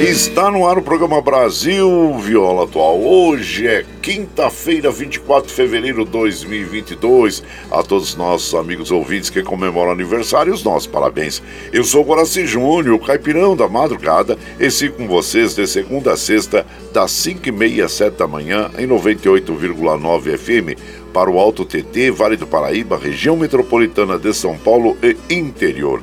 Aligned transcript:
Está 0.00 0.50
no 0.50 0.66
ar 0.68 0.76
o 0.76 0.82
programa 0.82 1.22
Brasil 1.22 2.14
Viola 2.18 2.64
Atual. 2.64 3.00
Hoje 3.00 3.66
é 3.66 3.82
quinta-feira, 4.02 4.90
24 4.90 5.48
de 5.48 5.54
fevereiro 5.54 6.04
de 6.04 6.10
2022. 6.10 7.42
A 7.70 7.82
todos 7.82 8.10
os 8.10 8.16
nossos 8.16 8.54
amigos 8.54 8.90
ouvintes 8.90 9.30
que 9.30 9.42
comemoram 9.42 9.92
aniversário, 9.92 10.52
os 10.52 10.62
nossos 10.62 10.86
parabéns. 10.86 11.42
Eu 11.72 11.82
sou 11.82 12.04
Guaraci 12.04 12.46
Júnior, 12.46 12.98
caipirão 13.00 13.56
da 13.56 13.68
madrugada, 13.68 14.36
e 14.60 14.70
sigo 14.70 14.96
com 14.98 15.08
vocês 15.08 15.54
de 15.54 15.66
segunda 15.66 16.12
a 16.12 16.16
sexta, 16.16 16.66
das 16.92 17.10
5 17.12 17.48
e 17.48 17.52
meia 17.52 17.86
às 17.86 17.92
7 17.92 18.18
da 18.18 18.28
manhã, 18.28 18.70
em 18.78 18.86
98,9 18.86 20.36
FM, 20.36 20.78
para 21.10 21.30
o 21.30 21.38
Alto 21.38 21.64
TT, 21.64 22.10
Vale 22.10 22.36
do 22.36 22.46
Paraíba, 22.46 22.98
região 22.98 23.34
metropolitana 23.34 24.18
de 24.18 24.34
São 24.34 24.58
Paulo 24.58 24.94
e 25.02 25.16
interior 25.34 26.02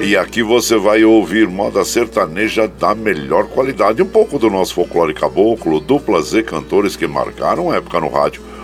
E 0.00 0.16
aqui 0.16 0.42
você 0.42 0.76
vai 0.76 1.04
ouvir 1.04 1.46
moda 1.46 1.84
sertaneja 1.84 2.66
da 2.66 2.94
melhor 2.94 3.48
qualidade, 3.48 4.02
um 4.02 4.08
pouco 4.08 4.38
do 4.38 4.48
nosso 4.48 4.72
folclore 4.74 5.12
caboclo, 5.12 5.78
duplas 5.78 6.32
e 6.32 6.42
cantores 6.42 6.96
que 6.96 7.06
marcaram 7.06 7.74
época 7.74 8.00
no 8.00 8.08
rádio 8.08 8.40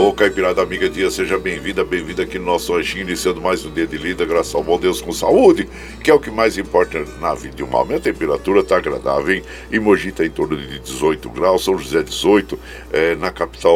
Ô 0.00 0.12
Caipirada 0.12 0.62
Amiga 0.62 0.88
Dia, 0.88 1.10
seja 1.10 1.36
bem-vinda, 1.36 1.84
bem-vinda 1.84 2.22
aqui 2.22 2.38
no 2.38 2.44
nosso 2.44 2.72
anjinho, 2.72 3.02
iniciando 3.02 3.40
mais 3.40 3.66
um 3.66 3.72
dia 3.72 3.84
de 3.84 3.98
lida, 3.98 4.24
graças 4.24 4.54
ao 4.54 4.62
bom 4.62 4.78
Deus 4.78 5.00
com 5.00 5.10
saúde, 5.10 5.68
que 6.04 6.08
é 6.08 6.14
o 6.14 6.20
que 6.20 6.30
mais 6.30 6.56
importa 6.56 7.04
na 7.20 7.34
vida 7.34 7.56
de 7.56 7.64
um 7.64 7.74
homem. 7.74 7.96
A 7.96 8.00
temperatura 8.00 8.60
está 8.60 8.76
agradável, 8.76 9.34
hein? 9.34 9.42
Em 9.72 9.80
Mogi 9.80 10.10
está 10.10 10.24
em 10.24 10.30
torno 10.30 10.56
de 10.56 10.78
18 10.78 11.28
graus, 11.30 11.64
São 11.64 11.76
José 11.76 12.00
18, 12.00 12.56
é, 12.92 13.16
na 13.16 13.32
capital 13.32 13.74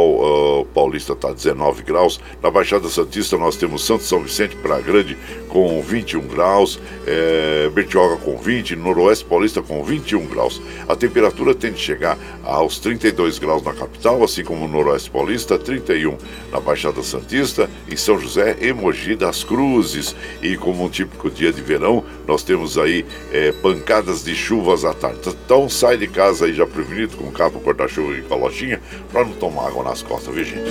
uh, 0.60 0.64
paulista 0.66 1.12
está 1.14 1.32
19 1.32 1.82
graus, 1.82 2.20
na 2.40 2.52
Baixada 2.52 2.88
Santista 2.88 3.36
nós 3.36 3.56
temos 3.56 3.84
Santo 3.84 4.04
São 4.04 4.22
Vicente 4.22 4.54
para 4.54 4.80
Grande 4.80 5.18
com 5.48 5.82
21 5.82 6.20
graus, 6.28 6.78
é, 7.04 7.68
Bertioga 7.70 8.16
com 8.18 8.36
20, 8.36 8.76
Noroeste 8.76 9.24
Paulista 9.24 9.60
com 9.60 9.82
21 9.82 10.24
graus. 10.26 10.62
A 10.88 10.94
temperatura 10.94 11.52
tende 11.52 11.74
a 11.74 11.78
chegar 11.78 12.18
aos 12.44 12.78
32 12.78 13.40
graus 13.40 13.60
na 13.64 13.74
capital, 13.74 14.22
assim 14.22 14.44
como 14.44 14.68
no 14.68 14.72
Noroeste 14.72 15.10
Paulista, 15.10 15.58
31 15.58 16.11
na 16.50 16.60
Baixada 16.60 17.02
Santista, 17.02 17.68
em 17.90 17.96
São 17.96 18.18
José 18.18 18.56
e 18.60 18.72
Mogi 18.72 19.14
das 19.16 19.44
Cruzes. 19.44 20.14
E 20.42 20.56
como 20.56 20.84
um 20.84 20.88
típico 20.88 21.30
dia 21.30 21.52
de 21.52 21.60
verão, 21.60 22.04
nós 22.26 22.42
temos 22.42 22.78
aí 22.78 23.04
é, 23.30 23.52
pancadas 23.52 24.24
de 24.24 24.34
chuvas 24.34 24.84
à 24.84 24.94
tarde. 24.94 25.20
Então 25.44 25.68
sai 25.68 25.96
de 25.96 26.06
casa 26.06 26.46
aí 26.46 26.54
já 26.54 26.66
prevenido 26.66 27.16
com 27.16 27.30
capa, 27.30 27.58
corta-chuva 27.58 28.16
e 28.16 28.22
calotinha 28.22 28.80
para 29.12 29.24
não 29.24 29.32
tomar 29.32 29.68
água 29.68 29.84
nas 29.84 30.02
costas, 30.02 30.34
viu 30.34 30.44
gente? 30.44 30.62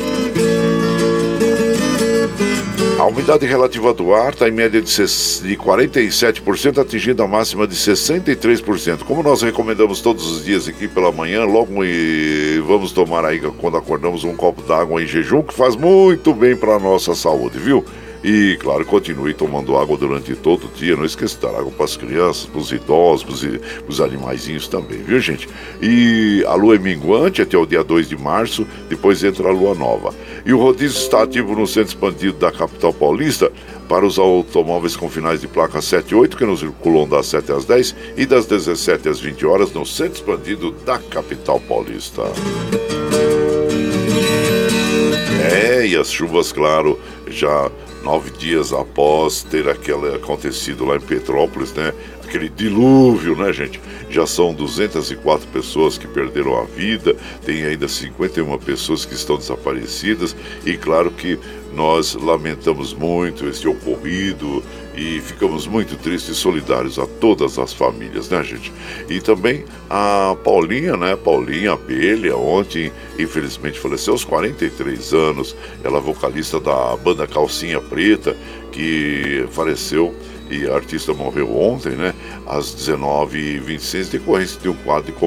A 3.02 3.06
umidade 3.08 3.48
relativa 3.48 3.96
do 3.96 4.14
ar 4.14 4.32
está 4.32 4.48
em 4.48 4.52
média 4.52 4.80
de 4.80 4.88
47%, 4.88 6.78
atingindo 6.78 7.24
a 7.24 7.28
máxima 7.28 7.66
de 7.66 7.76
63%. 7.76 9.00
Como 9.00 9.24
nós 9.24 9.42
recomendamos 9.42 10.02
todos 10.02 10.32
os 10.32 10.46
dias 10.46 10.68
aqui 10.68 10.88
pela 10.88 11.12
manhã, 11.12 11.44
logo 11.44 11.74
vamos 12.64 12.92
tomar 12.92 13.26
aí 13.26 13.40
quando 13.58 13.76
acordamos 13.76 14.24
um 14.24 14.36
copo 14.36 14.62
d'água 14.62 15.02
em 15.02 15.08
jejum, 15.08 15.42
que 15.42 15.52
faz 15.52 15.76
muito 15.76 16.32
bem 16.32 16.56
para 16.56 16.76
a 16.76 16.80
nossa 16.80 17.16
saúde, 17.16 17.58
viu? 17.58 17.84
E, 18.24 18.56
claro, 18.60 18.86
continue 18.86 19.34
tomando 19.34 19.76
água 19.78 19.98
durante 19.98 20.36
todo 20.36 20.66
o 20.66 20.70
dia. 20.70 20.96
Não 20.96 21.06
esqueça 21.06 21.36
de 21.36 21.42
dar 21.42 21.60
água 21.60 21.72
para 21.72 21.86
as 21.86 21.98
crianças, 21.98 22.46
para 22.46 22.60
os 22.60 22.72
idosos, 22.72 23.44
para 23.44 23.90
os 23.90 24.00
animaizinhos 24.00 24.68
também, 24.68 25.00
viu, 25.00 25.20
gente? 25.20 25.50
E 25.82 26.44
a 26.48 26.54
lua 26.54 26.76
é 26.76 26.80
minguante 26.80 27.42
até 27.42 27.58
o 27.58 27.66
dia 27.66 27.84
2 27.84 28.08
de 28.08 28.18
março, 28.18 28.68
depois 28.88 29.24
entra 29.24 29.50
a 29.50 29.52
lua 29.52 29.74
nova. 29.74 30.14
E 30.46 30.54
o 30.54 30.60
rodízio 30.60 31.00
está 31.00 31.24
ativo 31.24 31.56
no 31.56 31.66
centro 31.66 31.90
expandido 31.90 32.34
da 32.34 32.52
capital 32.52 32.94
paulista 32.94 33.52
para 33.90 34.06
os 34.06 34.18
automóveis 34.18 34.96
com 34.96 35.10
finais 35.10 35.42
de 35.42 35.48
placa 35.48 35.82
7 35.82 36.12
e 36.12 36.16
8, 36.16 36.38
que 36.38 36.46
nos 36.46 36.62
circulam 36.62 37.08
das 37.08 37.26
7 37.28 37.52
às 37.52 37.66
10 37.66 37.96
e 38.16 38.26
das 38.26 38.46
17 38.46 39.10
às 39.10 39.20
20 39.20 39.46
horas 39.46 39.74
no 39.74 39.86
centro 39.86 40.14
expandido 40.14 40.72
da 40.86 40.98
capital 40.98 41.60
paulista. 41.60 42.22
É, 45.52 45.86
e 45.86 45.98
as 45.98 46.12
chuvas, 46.12 46.52
claro, 46.52 46.98
já 47.28 47.70
nove 48.04 48.32
dias 48.32 48.74
após 48.74 49.44
ter 49.44 49.70
aquele 49.70 50.16
acontecido 50.16 50.86
lá 50.86 50.96
em 50.96 51.02
Petrópolis, 51.02 51.74
né? 51.74 51.94
Aquele 52.32 52.48
dilúvio, 52.48 53.36
né, 53.36 53.52
gente? 53.52 53.82
Já 54.10 54.26
são 54.26 54.54
204 54.54 55.50
pessoas 55.50 55.98
que 55.98 56.08
perderam 56.08 56.58
a 56.58 56.64
vida, 56.64 57.14
tem 57.46 57.66
ainda 57.66 57.90
51 57.90 58.58
pessoas 58.58 59.04
que 59.04 59.14
estão 59.14 59.36
desaparecidas, 59.36 60.34
e 60.66 60.78
claro 60.78 61.12
que 61.12 61.38
nós 61.74 62.16
lamentamos 62.16 62.94
muito 62.94 63.46
esse 63.50 63.68
ocorrido 63.68 64.64
e 64.96 65.20
ficamos 65.20 65.68
muito 65.68 65.98
tristes 65.98 66.38
e 66.38 66.40
solidários 66.40 66.98
a 66.98 67.06
todas 67.06 67.60
as 67.60 67.74
famílias, 67.74 68.30
né, 68.30 68.42
gente? 68.46 68.72
E 69.10 69.20
também 69.20 69.66
a 69.90 70.34
Paulinha, 70.42 70.96
né? 70.96 71.18
Paulinha 71.18 71.74
Abelha, 71.74 72.38
ontem, 72.38 72.94
infelizmente, 73.20 73.78
faleceu 73.78 74.14
aos 74.14 74.24
43 74.24 75.14
anos. 75.14 75.54
Ela 75.84 75.98
é 75.98 76.02
vocalista 76.02 76.62
da 76.62 76.96
banda 76.96 77.28
Calcinha 77.28 77.82
Preta, 77.82 78.38
que 78.72 79.46
faleceu 79.52 80.16
e 80.52 80.68
a 80.70 80.76
artista 80.76 81.14
morreu 81.14 81.58
ontem, 81.58 81.96
né? 81.96 82.14
Às 82.46 82.76
19h26, 82.76 84.10
decorrência 84.10 84.60
de 84.60 84.68
um 84.68 84.74
quadro 84.74 85.12
de 85.12 85.18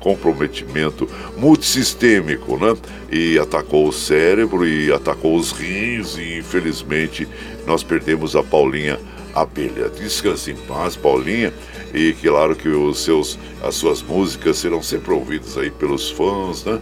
comprometimento 0.00 1.08
multissistêmico, 1.36 2.56
né? 2.56 2.74
E 3.12 3.38
atacou 3.38 3.86
o 3.86 3.92
cérebro 3.92 4.66
e 4.66 4.90
atacou 4.90 5.36
os 5.36 5.52
rins 5.52 6.16
e 6.16 6.38
infelizmente 6.38 7.28
nós 7.66 7.82
perdemos 7.82 8.34
a 8.34 8.42
Paulinha 8.42 8.98
Abelha. 9.34 9.90
Descanse 9.90 10.50
em 10.50 10.56
paz, 10.56 10.96
Paulinha, 10.96 11.52
e 11.94 12.14
claro 12.14 12.56
que 12.56 12.68
os 12.68 13.04
seus, 13.04 13.38
as 13.62 13.74
suas 13.74 14.02
músicas 14.02 14.56
serão 14.58 14.82
sempre 14.82 15.12
ouvidas 15.12 15.56
aí 15.58 15.70
pelos 15.70 16.10
fãs, 16.10 16.64
né? 16.64 16.80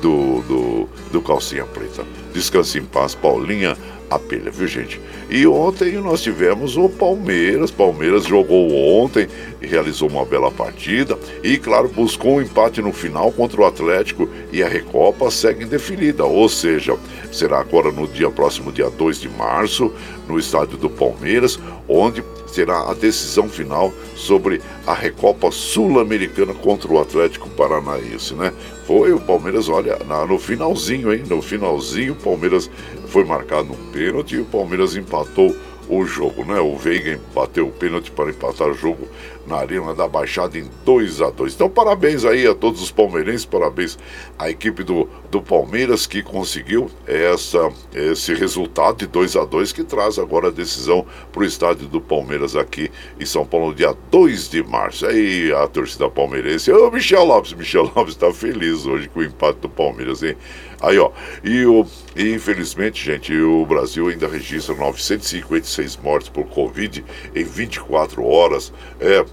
Do, 0.00 0.40
do, 0.42 0.88
do 1.12 1.20
Calcinha 1.20 1.64
Preta. 1.66 2.04
Descanse 2.32 2.78
em 2.78 2.84
paz, 2.84 3.14
Paulinha 3.14 3.76
Abelha, 4.10 4.50
viu 4.50 4.66
gente? 4.66 5.00
E 5.30 5.46
ontem 5.46 5.92
nós 5.94 6.22
tivemos 6.22 6.76
o 6.76 6.88
Palmeiras. 6.88 7.70
Palmeiras 7.70 8.24
jogou 8.24 8.72
ontem 9.00 9.28
realizou 9.66 10.08
uma 10.08 10.24
bela 10.24 10.50
partida. 10.50 11.18
E, 11.42 11.56
claro, 11.58 11.88
buscou 11.88 12.36
um 12.36 12.42
empate 12.42 12.82
no 12.82 12.92
final 12.92 13.32
contra 13.32 13.60
o 13.60 13.64
Atlético. 13.64 14.28
E 14.52 14.62
a 14.62 14.68
Recopa 14.68 15.30
segue 15.30 15.64
indefinida. 15.64 16.24
Ou 16.24 16.48
seja, 16.48 16.96
será 17.30 17.60
agora 17.60 17.90
no 17.90 18.06
dia 18.06 18.30
próximo, 18.30 18.72
dia 18.72 18.90
2 18.90 19.20
de 19.20 19.28
março, 19.28 19.92
no 20.28 20.38
estádio 20.38 20.76
do 20.76 20.90
Palmeiras, 20.90 21.58
onde 21.88 22.22
será 22.46 22.90
a 22.90 22.94
decisão 22.94 23.48
final 23.48 23.92
sobre 24.14 24.60
a 24.86 24.92
Recopa 24.92 25.50
Sul-Americana 25.50 26.52
contra 26.52 26.92
o 26.92 27.00
Atlético 27.00 27.48
Paranaense, 27.50 28.34
né? 28.34 28.52
Foi 28.92 29.10
o 29.10 29.18
Palmeiras, 29.18 29.70
olha, 29.70 29.98
na, 30.06 30.26
no 30.26 30.38
finalzinho, 30.38 31.14
hein? 31.14 31.22
No 31.26 31.40
finalzinho, 31.40 32.12
o 32.12 32.16
Palmeiras 32.16 32.70
foi 33.06 33.24
marcado 33.24 33.72
um 33.72 33.90
pênalti 33.90 34.34
e 34.34 34.40
o 34.40 34.44
Palmeiras 34.44 34.94
empatou 34.94 35.56
o 35.98 36.06
jogo, 36.06 36.44
né? 36.44 36.58
O 36.60 36.76
Veiga 36.76 37.20
bateu 37.34 37.66
o 37.66 37.72
pênalti 37.72 38.10
para 38.10 38.30
empatar 38.30 38.68
o 38.68 38.74
jogo 38.74 39.06
na 39.46 39.56
Arena 39.56 39.94
da 39.94 40.08
Baixada 40.08 40.56
em 40.58 40.68
2 40.84 41.20
a 41.20 41.30
2 41.30 41.54
Então, 41.54 41.68
parabéns 41.68 42.24
aí 42.24 42.46
a 42.46 42.54
todos 42.54 42.80
os 42.80 42.90
palmeirenses, 42.90 43.44
parabéns 43.44 43.98
à 44.38 44.48
equipe 44.48 44.82
do, 44.82 45.08
do 45.30 45.42
Palmeiras 45.42 46.06
que 46.06 46.22
conseguiu 46.22 46.90
essa, 47.06 47.70
esse 47.94 48.34
resultado 48.34 48.98
de 48.98 49.06
2 49.06 49.36
a 49.36 49.44
2 49.44 49.72
que 49.72 49.84
traz 49.84 50.18
agora 50.18 50.48
a 50.48 50.50
decisão 50.50 51.04
para 51.32 51.42
o 51.42 51.44
estádio 51.44 51.88
do 51.88 52.00
Palmeiras 52.00 52.56
aqui 52.56 52.90
em 53.18 53.26
São 53.26 53.44
Paulo, 53.44 53.68
no 53.68 53.74
dia 53.74 53.94
2 54.10 54.48
de 54.48 54.62
março. 54.62 55.06
Aí 55.06 55.52
a 55.52 55.66
torcida 55.66 56.08
palmeirense, 56.08 56.72
ô 56.72 56.90
Michel 56.90 57.24
Lopes, 57.24 57.52
Michel 57.52 57.90
Lopes 57.94 58.14
está 58.14 58.32
feliz 58.32 58.86
hoje 58.86 59.08
com 59.08 59.20
o 59.20 59.24
empate 59.24 59.58
do 59.60 59.68
Palmeiras, 59.68 60.22
hein? 60.22 60.36
Aí, 60.82 60.98
ó, 60.98 61.12
e, 61.44 61.64
o, 61.64 61.86
e 62.16 62.34
infelizmente, 62.34 63.04
gente, 63.04 63.32
o 63.40 63.64
Brasil 63.64 64.08
ainda 64.08 64.26
registra 64.26 64.74
956 64.74 65.96
mortes 65.98 66.28
por 66.28 66.44
Covid 66.46 67.04
em 67.34 67.44
24 67.44 68.24
horas. 68.24 68.72
É, 69.00 69.24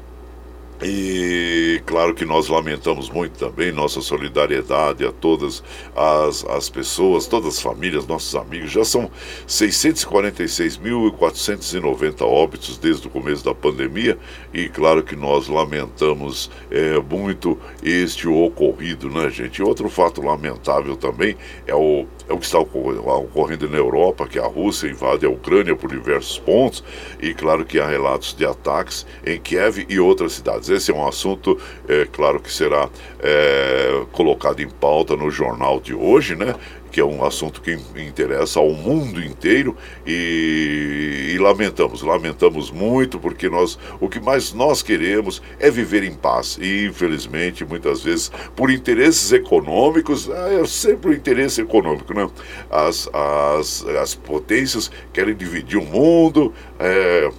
e 0.81 1.81
claro 1.85 2.13
que 2.13 2.23
nós 2.23 2.47
lamentamos 2.47 3.09
muito 3.09 3.37
também 3.37 3.69
nossa 3.69 3.99
solidariedade 3.99 5.05
a 5.05 5.11
todas 5.11 5.61
as, 5.93 6.45
as 6.45 6.69
pessoas, 6.69 7.27
todas 7.27 7.55
as 7.55 7.61
famílias, 7.61 8.07
nossos 8.07 8.33
amigos. 8.33 8.71
Já 8.71 8.85
são 8.85 9.11
646.490 9.45 12.21
óbitos 12.21 12.77
desde 12.77 13.07
o 13.07 13.09
começo 13.09 13.43
da 13.43 13.53
pandemia 13.53 14.17
e 14.53 14.69
claro 14.69 15.03
que 15.03 15.17
nós 15.17 15.49
lamentamos 15.49 16.49
é, 16.71 16.97
muito 16.99 17.59
este 17.83 18.29
ocorrido, 18.29 19.09
né, 19.09 19.29
gente? 19.29 19.61
Outro 19.61 19.89
fato 19.89 20.21
lamentável 20.21 20.95
também 20.95 21.35
é 21.67 21.75
o, 21.75 22.07
é 22.29 22.33
o 22.33 22.37
que 22.37 22.45
está 22.45 22.59
ocorrendo 22.59 23.67
na 23.67 23.77
Europa, 23.77 24.27
que 24.27 24.39
a 24.39 24.45
Rússia 24.45 24.87
invade 24.87 25.25
a 25.25 25.29
Ucrânia 25.29 25.75
por 25.75 25.89
diversos 25.89 26.39
pontos 26.39 26.81
e 27.21 27.33
claro 27.33 27.65
que 27.65 27.81
há 27.81 27.87
relatos 27.87 28.33
de 28.33 28.45
ataques 28.45 29.05
em 29.25 29.37
Kiev 29.41 29.85
e 29.89 29.99
outras 29.99 30.31
cidades. 30.33 30.68
Esse 30.69 30.91
é 30.91 30.93
um 30.93 31.07
assunto, 31.07 31.57
é, 31.87 32.07
claro 32.11 32.39
que 32.39 32.51
será 32.51 32.89
é, 33.19 34.03
colocado 34.11 34.61
em 34.61 34.69
pauta 34.69 35.15
no 35.15 35.29
jornal 35.29 35.79
de 35.79 35.93
hoje, 35.93 36.35
né? 36.35 36.55
que 36.91 36.99
é 36.99 37.05
um 37.05 37.23
assunto 37.23 37.61
que 37.61 37.77
interessa 37.95 38.59
ao 38.59 38.71
mundo 38.71 39.23
inteiro 39.23 39.75
e, 40.05 41.33
e, 41.33 41.37
lamentamos, 41.37 42.01
lamentamos 42.01 42.71
muito 42.71 43.19
porque 43.19 43.49
nós 43.49 43.77
o 43.99 44.09
que 44.09 44.19
mais 44.19 44.53
nós 44.53 44.81
queremos 44.81 45.41
é 45.59 45.69
viver 45.69 46.03
em 46.03 46.13
paz 46.13 46.57
e 46.59 46.85
infelizmente 46.87 47.63
muitas 47.63 48.03
vezes 48.03 48.31
por 48.55 48.71
interesses 48.71 49.31
econômicos 49.31 50.29
é 50.29 50.65
sempre 50.65 51.11
o 51.11 51.13
interesse 51.13 51.61
econômico, 51.61 52.13
né? 52.13 52.29
As, 52.69 53.09
as, 53.13 53.85
as 53.85 54.15
potências 54.15 54.91
querem 55.13 55.35
dividir 55.35 55.77
o 55.77 55.85
mundo, 55.85 56.53
é, 56.79 57.29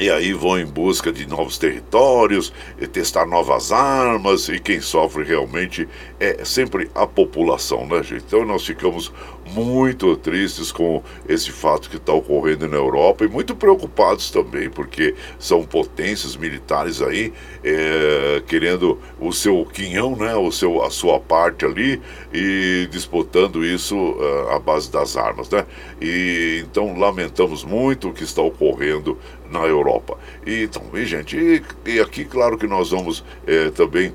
e 0.00 0.10
aí 0.10 0.32
vão 0.32 0.58
em 0.58 0.64
busca 0.64 1.12
de 1.12 1.26
novos 1.26 1.58
territórios, 1.58 2.52
testar 2.90 3.26
novas 3.26 3.70
armas, 3.70 4.48
e 4.48 4.58
quem 4.58 4.80
sofre 4.80 5.24
realmente 5.24 5.86
é 6.18 6.42
sempre 6.44 6.90
a 6.94 7.06
população, 7.06 7.86
né, 7.86 8.02
gente? 8.02 8.24
Então 8.26 8.46
nós 8.46 8.64
ficamos 8.64 9.12
muito 9.52 10.16
tristes 10.16 10.70
com 10.72 11.02
esse 11.28 11.50
fato 11.50 11.90
que 11.90 11.96
está 11.96 12.12
ocorrendo 12.12 12.68
na 12.68 12.76
Europa 12.76 13.24
e 13.24 13.28
muito 13.28 13.54
preocupados 13.54 14.30
também, 14.30 14.70
porque 14.70 15.14
são 15.38 15.64
potências 15.64 16.36
militares 16.36 17.02
aí 17.02 17.32
é, 17.62 18.42
querendo 18.46 18.98
o 19.20 19.32
seu 19.32 19.66
quinhão, 19.66 20.16
né, 20.16 20.34
o 20.34 20.50
seu, 20.50 20.82
a 20.82 20.90
sua 20.90 21.18
parte 21.20 21.64
ali 21.64 22.00
e 22.32 22.88
disputando 22.90 23.64
isso 23.64 23.96
uh, 23.96 24.50
à 24.50 24.58
base 24.58 24.90
das 24.90 25.16
armas, 25.16 25.50
né? 25.50 25.66
E 26.00 26.64
então 26.64 26.98
lamentamos 26.98 27.64
muito 27.64 28.08
o 28.08 28.12
que 28.12 28.24
está 28.24 28.40
ocorrendo 28.42 29.18
na 29.50 29.60
Europa. 29.60 30.16
E 30.46 30.66
também, 30.68 31.04
gente, 31.04 31.36
e, 31.36 31.62
e, 31.84 32.00
aqui, 32.00 32.24
claro 32.24 32.56
que 32.56 32.66
nós 32.66 32.90
vamos 32.90 33.24
é, 33.46 33.70
também, 33.70 34.14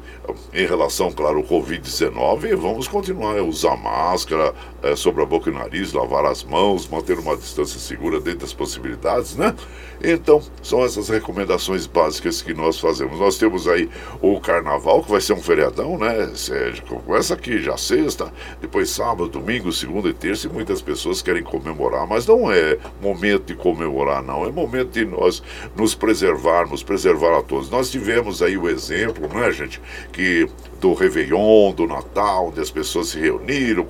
em 0.53 0.65
relação, 0.65 1.11
claro, 1.11 1.37
ao 1.37 1.43
Covid-19, 1.43 2.55
vamos 2.55 2.87
continuar 2.87 3.37
a 3.37 3.43
usar 3.43 3.75
máscara 3.75 4.53
é, 4.81 4.95
sobre 4.95 5.21
a 5.21 5.25
boca 5.25 5.49
e 5.49 5.53
o 5.53 5.57
nariz, 5.57 5.93
lavar 5.93 6.25
as 6.25 6.43
mãos, 6.43 6.87
manter 6.87 7.19
uma 7.19 7.35
distância 7.35 7.79
segura 7.79 8.19
dentro 8.19 8.39
das 8.39 8.53
possibilidades, 8.53 9.35
né? 9.35 9.53
Então, 10.03 10.41
são 10.61 10.83
essas 10.83 11.09
recomendações 11.09 11.87
básicas 11.87 12.41
que 12.41 12.53
nós 12.53 12.79
fazemos. 12.79 13.19
Nós 13.19 13.37
temos 13.37 13.67
aí 13.67 13.89
o 14.21 14.39
carnaval, 14.39 15.03
que 15.03 15.11
vai 15.11 15.21
ser 15.21 15.33
um 15.33 15.41
feriadão, 15.41 15.97
né? 15.97 16.31
Começa 17.05 17.33
aqui 17.33 17.61
já 17.61 17.77
sexta, 17.77 18.31
depois 18.61 18.89
sábado, 18.89 19.27
domingo, 19.27 19.71
segunda 19.71 20.09
e 20.09 20.13
terça, 20.13 20.47
e 20.47 20.49
muitas 20.49 20.81
pessoas 20.81 21.21
querem 21.21 21.43
comemorar, 21.43 22.07
mas 22.07 22.25
não 22.27 22.51
é 22.51 22.77
momento 23.01 23.45
de 23.45 23.55
comemorar, 23.55 24.21
não. 24.21 24.45
É 24.45 24.51
momento 24.51 24.89
de 24.89 25.05
nós 25.05 25.24
nos 25.75 25.95
preservarmos, 25.95 26.83
preservar 26.83 27.37
a 27.37 27.41
todos. 27.41 27.69
Nós 27.69 27.89
tivemos 27.89 28.41
aí 28.41 28.57
o 28.57 28.69
exemplo, 28.69 29.27
né, 29.27 29.51
gente, 29.51 29.81
que 30.11 30.47
do 30.85 30.93
Réveillon, 30.93 31.71
do 31.71 31.87
Natal, 31.87 32.49
onde 32.49 32.61
as 32.61 32.69
pessoas 32.69 33.07
se 33.07 33.19
reuniram, 33.19 33.87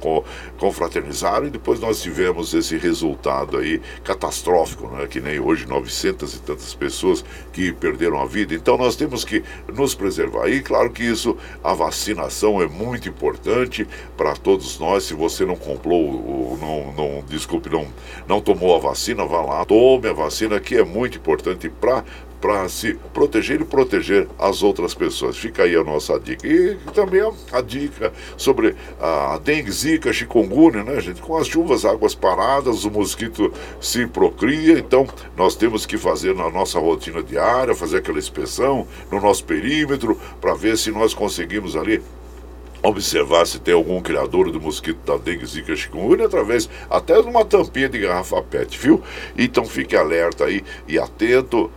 confraternizaram, 0.57 1.47
e 1.47 1.49
depois 1.49 1.77
nós 1.77 2.01
tivemos 2.01 2.53
esse 2.53 2.77
resultado 2.77 3.57
aí 3.57 3.81
catastrófico, 4.01 4.87
né? 4.87 5.05
que 5.05 5.19
nem 5.19 5.37
hoje 5.37 5.67
900 5.67 6.35
e 6.35 6.39
tantas 6.39 6.73
pessoas 6.73 7.25
que 7.51 7.73
perderam 7.73 8.21
a 8.21 8.25
vida. 8.25 8.55
Então 8.55 8.77
nós 8.77 8.95
temos 8.95 9.25
que 9.25 9.43
nos 9.73 9.93
preservar. 9.93 10.47
E 10.47 10.61
claro 10.61 10.89
que 10.89 11.03
isso, 11.03 11.35
a 11.61 11.73
vacinação 11.73 12.61
é 12.61 12.65
muito 12.65 13.09
importante 13.09 13.85
para 14.15 14.33
todos 14.33 14.79
nós. 14.79 15.03
Se 15.03 15.13
você 15.13 15.45
não 15.45 15.57
comprou, 15.57 16.57
não, 16.61 16.93
não, 16.93 17.23
desculpe, 17.27 17.69
não, 17.69 17.87
não 18.25 18.39
tomou 18.39 18.73
a 18.73 18.79
vacina, 18.79 19.25
vá 19.25 19.41
lá, 19.41 19.65
tome 19.65 20.07
a 20.07 20.13
vacina, 20.13 20.61
que 20.61 20.75
é 20.75 20.83
muito 20.85 21.17
importante 21.17 21.67
para 21.67 22.05
para 22.45 22.69
se 22.69 22.93
proteger 23.11 23.59
e 23.59 23.65
proteger 23.65 24.27
as 24.37 24.61
outras 24.61 24.93
pessoas. 24.93 25.35
Fica 25.35 25.63
aí 25.63 25.75
a 25.75 25.83
nossa 25.83 26.19
dica. 26.19 26.47
E 26.47 26.75
também 26.93 27.19
a, 27.51 27.59
dica 27.59 28.13
sobre 28.37 28.75
a 29.01 29.39
dengue, 29.43 29.71
zika, 29.71 30.13
chikungunya, 30.13 30.83
né, 30.83 31.01
gente? 31.01 31.23
Com 31.23 31.37
as 31.37 31.47
chuvas, 31.47 31.85
águas 31.85 32.13
paradas, 32.13 32.85
o 32.85 32.91
mosquito 32.91 33.51
se 33.81 34.05
procria, 34.05 34.77
então 34.77 35.07
nós 35.35 35.55
temos 35.55 35.87
que 35.87 35.97
fazer 35.97 36.35
na 36.35 36.47
nossa 36.51 36.77
rotina 36.77 37.23
diária, 37.23 37.73
fazer 37.73 37.97
aquela 37.97 38.19
inspeção 38.19 38.87
no 39.11 39.19
nosso 39.19 39.43
perímetro, 39.43 40.15
para 40.39 40.53
ver 40.53 40.77
se 40.77 40.91
nós 40.91 41.15
conseguimos 41.15 41.75
ali 41.75 41.99
observar 42.83 43.45
se 43.45 43.59
tem 43.59 43.73
algum 43.73 44.01
criador 44.01 44.51
do 44.51 44.61
mosquito 44.61 44.97
da 45.05 45.17
dengue, 45.17 45.45
zika, 45.45 45.75
chikungunya 45.75 46.25
através 46.25 46.69
até 46.89 47.21
de 47.21 47.27
uma 47.27 47.43
tampinha 47.43 47.89
de 47.89 47.99
garrafa 47.99 48.41
PET, 48.41 48.77
viu? 48.77 49.01
Então 49.37 49.65
fique 49.65 49.95
alerta 49.95 50.45
aí 50.45 50.63
e 50.87 50.99
atento 50.99 51.71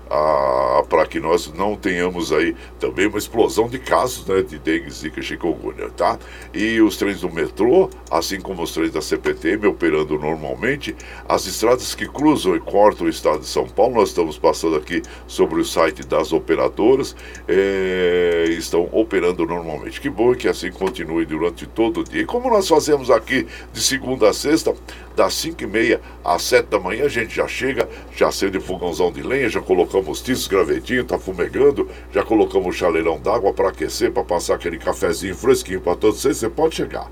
para 0.88 1.06
que 1.06 1.20
nós 1.20 1.52
não 1.52 1.76
tenhamos 1.76 2.32
aí 2.32 2.54
também 2.78 3.06
uma 3.06 3.18
explosão 3.18 3.68
de 3.68 3.78
casos 3.78 4.26
né, 4.26 4.42
de 4.42 4.58
dengue, 4.58 4.90
zika, 4.90 5.22
chikungunya, 5.22 5.90
tá? 5.90 6.18
E 6.52 6.80
os 6.80 6.96
trens 6.96 7.20
do 7.20 7.30
metrô, 7.30 7.90
assim 8.10 8.40
como 8.40 8.62
os 8.62 8.72
trens 8.72 8.90
da 8.90 9.00
CPTM 9.00 9.66
operando 9.66 10.18
normalmente, 10.18 10.94
as 11.28 11.46
estradas 11.46 11.94
que 11.94 12.06
cruzam 12.06 12.56
e 12.56 12.60
cortam 12.60 13.06
o 13.06 13.10
estado 13.10 13.40
de 13.40 13.46
São 13.46 13.66
Paulo, 13.66 13.94
nós 13.94 14.10
estamos 14.10 14.38
passando 14.38 14.76
aqui 14.76 15.02
sobre 15.26 15.60
o 15.60 15.64
site 15.64 16.06
das 16.06 16.32
operadoras, 16.32 17.14
é, 17.46 18.46
estão 18.50 18.88
operando 18.92 19.44
normalmente. 19.46 20.00
Que 20.00 20.08
bom 20.08 20.34
que 20.34 20.48
assim 20.48 20.70
continue 20.88 21.26
durante 21.26 21.66
todo 21.66 22.00
o 22.00 22.04
dia. 22.04 22.22
E 22.22 22.26
como 22.26 22.50
nós 22.50 22.66
fazemos 22.66 23.10
aqui 23.10 23.46
de 23.72 23.80
segunda 23.80 24.30
a 24.30 24.32
sexta, 24.32 24.74
das 25.14 25.34
5 25.34 25.62
e 25.62 25.66
meia 25.66 26.00
às 26.24 26.42
7 26.42 26.66
da 26.66 26.78
manhã, 26.78 27.04
a 27.04 27.08
gente 27.08 27.34
já 27.34 27.46
chega, 27.46 27.88
já 28.16 28.28
acende 28.28 28.58
o 28.58 28.60
fogãozão 28.60 29.12
de 29.12 29.22
lenha, 29.22 29.48
já 29.48 29.60
colocamos 29.60 30.22
tiços, 30.22 30.46
gravetinho, 30.46 31.04
tá 31.04 31.18
fumegando, 31.18 31.88
já 32.12 32.22
colocamos 32.22 32.76
chaleirão 32.76 33.18
d'água 33.20 33.52
para 33.52 33.68
aquecer, 33.68 34.12
para 34.12 34.24
passar 34.24 34.54
aquele 34.54 34.78
cafezinho 34.78 35.34
fresquinho 35.34 35.80
para 35.80 35.96
todos 35.96 36.20
vocês. 36.20 36.38
Você 36.38 36.48
pode 36.48 36.76
chegar. 36.76 37.10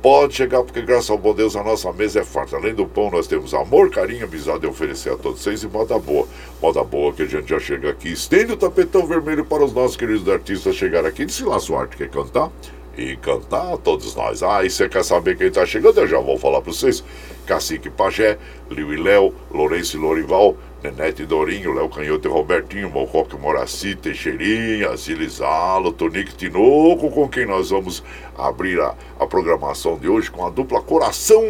Pode 0.00 0.36
chegar, 0.36 0.62
porque 0.62 0.80
graças 0.80 1.10
ao 1.10 1.18
bom 1.18 1.34
Deus 1.34 1.56
a 1.56 1.64
nossa 1.64 1.92
mesa 1.92 2.20
é 2.20 2.24
farta. 2.24 2.56
Além 2.56 2.72
do 2.72 2.86
pão, 2.86 3.10
nós 3.10 3.26
temos 3.26 3.52
amor, 3.52 3.90
carinho, 3.90 4.24
amizade 4.24 4.64
a 4.64 4.70
oferecer 4.70 5.12
a 5.12 5.16
todos 5.16 5.42
vocês 5.42 5.64
e 5.64 5.66
moda 5.66 5.98
boa. 5.98 6.28
Moda 6.62 6.84
boa 6.84 7.12
que 7.12 7.22
a 7.22 7.26
gente 7.26 7.48
já 7.48 7.58
chega 7.58 7.90
aqui. 7.90 8.12
Estende 8.12 8.52
o 8.52 8.56
tapetão 8.56 9.04
vermelho 9.04 9.44
para 9.44 9.64
os 9.64 9.72
nossos 9.72 9.96
queridos 9.96 10.28
artistas 10.28 10.76
chegar 10.76 11.04
aqui. 11.04 11.28
Se 11.28 11.42
lá 11.42 11.58
sua 11.58 11.80
arte 11.80 11.96
quer 11.96 12.08
cantar? 12.08 12.52
E 12.98 13.16
cantar 13.16 13.78
todos 13.78 14.14
nós. 14.16 14.42
Ah, 14.42 14.64
e 14.64 14.70
você 14.70 14.88
quer 14.88 15.04
saber 15.04 15.36
quem 15.36 15.46
está 15.46 15.64
chegando? 15.64 16.00
Eu 16.00 16.08
já 16.08 16.18
vou 16.18 16.36
falar 16.36 16.60
para 16.60 16.72
vocês. 16.72 17.04
Cacique 17.46 17.88
Pajé, 17.88 18.36
Liu 18.68 18.92
e 18.92 18.96
Léo, 18.96 19.32
Lourenço 19.50 19.96
e 19.96 20.00
Lorival, 20.00 20.56
Nenete 20.82 21.24
Dorinho, 21.26 21.74
Léo 21.74 21.88
Canhoto 21.88 22.28
e 22.28 22.30
Robertinho, 22.30 22.88
Mocoque 22.88 23.36
Moraci, 23.36 23.96
Teixeirinha, 23.96 24.96
Zilizalo, 24.96 25.92
Tonique 25.92 26.36
Tinoco, 26.36 27.10
com 27.10 27.28
quem 27.28 27.44
nós 27.44 27.70
vamos 27.70 28.00
abrir 28.36 28.80
a, 28.80 28.94
a 29.18 29.26
programação 29.26 29.98
de 29.98 30.08
hoje 30.08 30.30
com 30.30 30.46
a 30.46 30.50
dupla 30.50 30.80
Coração 30.80 31.42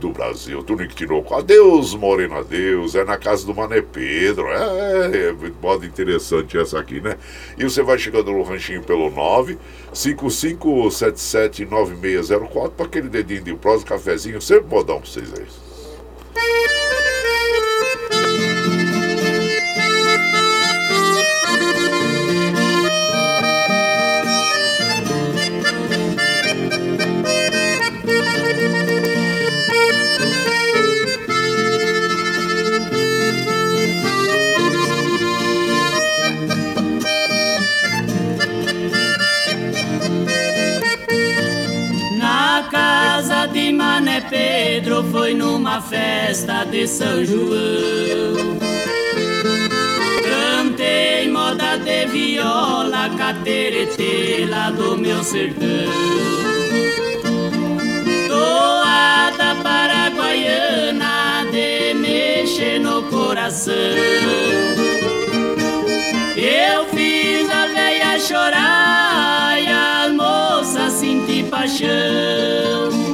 do 0.00 0.10
Brasil. 0.10 0.60
Tonique 0.64 0.96
Tinoco, 0.96 1.34
adeus, 1.34 1.94
Morena, 1.94 2.38
adeus. 2.38 2.96
É 2.96 3.04
na 3.04 3.16
casa 3.16 3.46
do 3.46 3.54
Mané 3.54 3.80
Pedro. 3.80 4.48
É, 4.48 5.28
é 5.28 5.32
modo 5.62 5.86
interessante 5.86 6.58
essa 6.58 6.80
aqui, 6.80 7.00
né? 7.00 7.16
E 7.56 7.62
você 7.62 7.80
vai 7.80 7.96
chegando 7.96 8.32
no 8.32 8.42
ranchinho 8.42 8.82
pelo 8.82 9.08
9 9.08 9.56
55779604 9.94 12.70
para 12.70 12.86
aquele 12.86 13.08
dedinho 13.08 13.42
de 13.42 13.54
prosa, 13.54 13.84
cafezinho, 13.84 14.42
sempre 14.42 14.68
modão 14.68 15.00
para 15.00 15.08
vocês 15.08 15.32
aí. 15.32 15.46
Foi 45.14 45.32
numa 45.32 45.80
festa 45.80 46.64
de 46.64 46.88
São 46.88 47.24
João. 47.24 48.58
Cantei 50.28 51.30
moda 51.30 51.76
de 51.76 52.06
viola, 52.06 53.08
cateretê 53.16 54.44
lá 54.50 54.70
do 54.70 54.98
meu 54.98 55.22
sertão. 55.22 55.68
Toada 58.26 59.54
paraguaiana 59.62 61.46
de 61.52 61.94
mexer 61.94 62.80
no 62.80 63.04
coração. 63.04 63.72
Eu 66.36 66.86
fiz 66.86 67.48
a 67.50 67.66
veia 67.66 68.18
chorar 68.18 69.62
e 69.62 69.68
a 69.68 70.08
moça 70.12 70.90
sentir 70.90 71.44
paixão. 71.44 73.04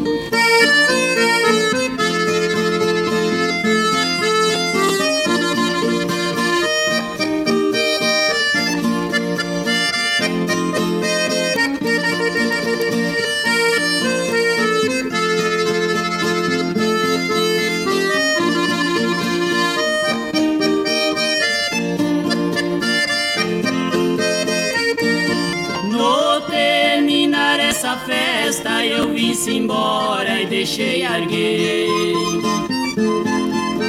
Deixei 30.71 31.05
arguer. 31.05 31.89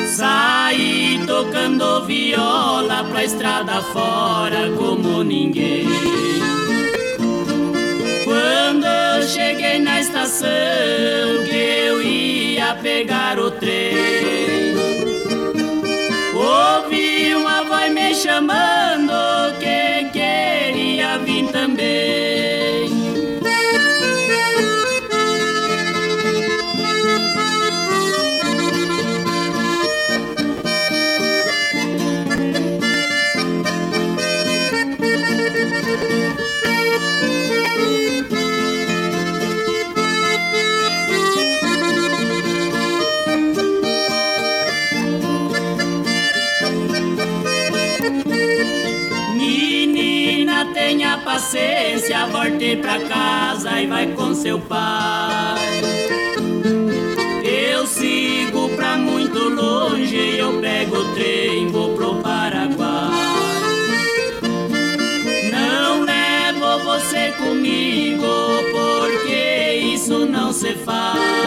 Saí 0.08 1.24
tocando 1.28 2.04
viola 2.06 3.04
pra 3.04 3.24
estrada 3.24 3.82
fora 3.94 4.72
como 4.78 5.24
ninguém. 5.24 5.88
Quando 8.24 8.86
eu 8.86 9.28
cheguei 9.28 9.78
na 9.80 10.02
estação 10.02 10.48
que 11.48 11.56
eu 11.56 12.02
ia 12.02 12.74
pegar 12.76 13.38
o 13.38 13.52
trem, 13.52 14.74
ouvi 16.34 17.36
uma 17.36 17.64
voz 17.64 17.94
me 17.94 18.16
chamando 18.16 18.81
tenha 50.74 51.18
paciência, 51.20 52.25
volte 52.28 52.75
pra 52.78 53.00
casa 53.00 53.80
e 53.80 53.88
vai 53.88 54.08
com 54.08 54.34
seu 54.34 54.60
pai. 54.60 55.82
Eu 57.44 57.86
sigo 57.86 58.70
pra 58.75 58.98
muito 58.98 59.40
longe, 59.50 60.38
eu 60.38 60.60
pego 60.62 60.98
o 60.98 61.13
trem, 61.13 61.68
vou 61.68 61.96
pro 61.96 62.16
Paraguai. 62.16 63.12
Não 65.51 66.04
levo 66.04 66.84
você 66.84 67.32
comigo, 67.38 68.28
porque 68.72 69.94
isso 69.94 70.25
não 70.25 70.54
se 70.54 70.74
faz. 70.75 71.40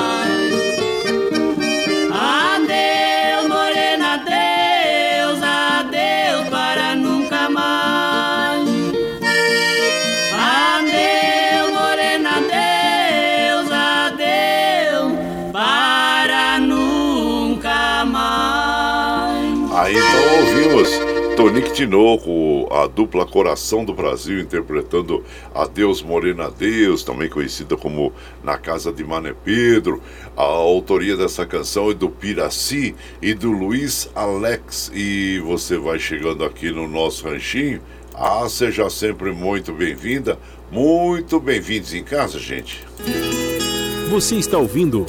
Tonique 21.45 21.75
Tinoco, 21.75 22.73
a 22.73 22.87
dupla 22.87 23.27
Coração 23.27 23.85
do 23.85 23.93
Brasil, 23.93 24.41
interpretando 24.41 25.23
Adeus 25.55 26.03
Morena 26.03 26.51
Deus, 26.51 27.03
também 27.03 27.29
conhecida 27.29 27.77
como 27.77 28.15
Na 28.43 28.57
Casa 28.57 28.91
de 28.91 29.05
Mané 29.05 29.35
Pedro. 29.45 30.01
A 30.35 30.43
autoria 30.43 31.19
dessa 31.19 31.45
canção 31.45 31.91
é 31.91 31.95
do 31.95 32.09
Piraci 32.09 32.95
e 33.21 33.35
do 33.35 33.53
Luiz 33.53 34.09
Alex. 34.15 34.91
E 34.95 35.39
você 35.41 35.77
vai 35.77 35.99
chegando 35.99 36.47
aqui 36.47 36.71
no 36.71 36.89
nosso 36.89 37.29
ranchinho. 37.29 37.83
Ah, 38.15 38.49
seja 38.49 38.89
sempre 38.89 39.31
muito 39.31 39.71
bem-vinda, 39.71 40.39
muito 40.73 41.39
bem-vindos 41.39 41.93
em 41.93 42.03
casa, 42.03 42.39
gente. 42.39 42.83
Você 44.09 44.37
está 44.37 44.57
ouvindo. 44.57 45.05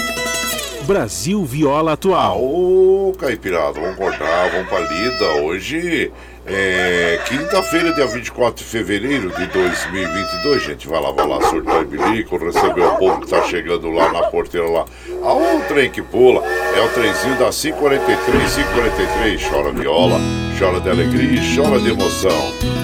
Brasil 0.86 1.44
Viola 1.44 1.94
Atual. 1.94 2.40
Ô, 2.40 3.12
Caipirada, 3.18 3.80
vamos 3.80 3.96
cortar, 3.96 4.52
vamos 4.52 4.68
pra 4.68 4.80
lida. 4.80 5.26
Hoje 5.42 6.12
é 6.46 7.20
quinta-feira, 7.26 7.92
dia 7.92 8.06
24 8.06 8.64
de 8.64 8.70
fevereiro 8.70 9.32
de 9.36 9.48
2022. 9.48 10.64
Gente, 10.64 10.88
vai 10.88 11.02
lá, 11.02 11.12
vai 11.12 11.28
lá, 11.28 11.42
surtar 11.50 11.82
e 11.82 11.86
bilico, 11.86 12.38
receber 12.38 12.84
o 12.84 12.98
povo 12.98 13.22
que 13.22 13.28
tá 13.28 13.42
chegando 13.44 13.90
lá 13.90 14.12
na 14.12 14.28
porteira 14.28 14.70
lá. 14.70 14.86
Ah, 15.24 15.34
o 15.34 15.62
trem 15.68 15.90
que 15.90 16.04
pula 16.04 16.44
é 16.46 16.82
o 16.82 16.90
trenzinho 16.90 17.38
da 17.40 17.50
543, 17.50 18.56
543. 18.56 19.50
Chora 19.50 19.72
viola, 19.72 20.20
chora 20.60 20.80
de 20.80 20.90
alegria, 20.90 21.42
chora 21.56 21.80
de 21.80 21.90
emoção. 21.90 22.76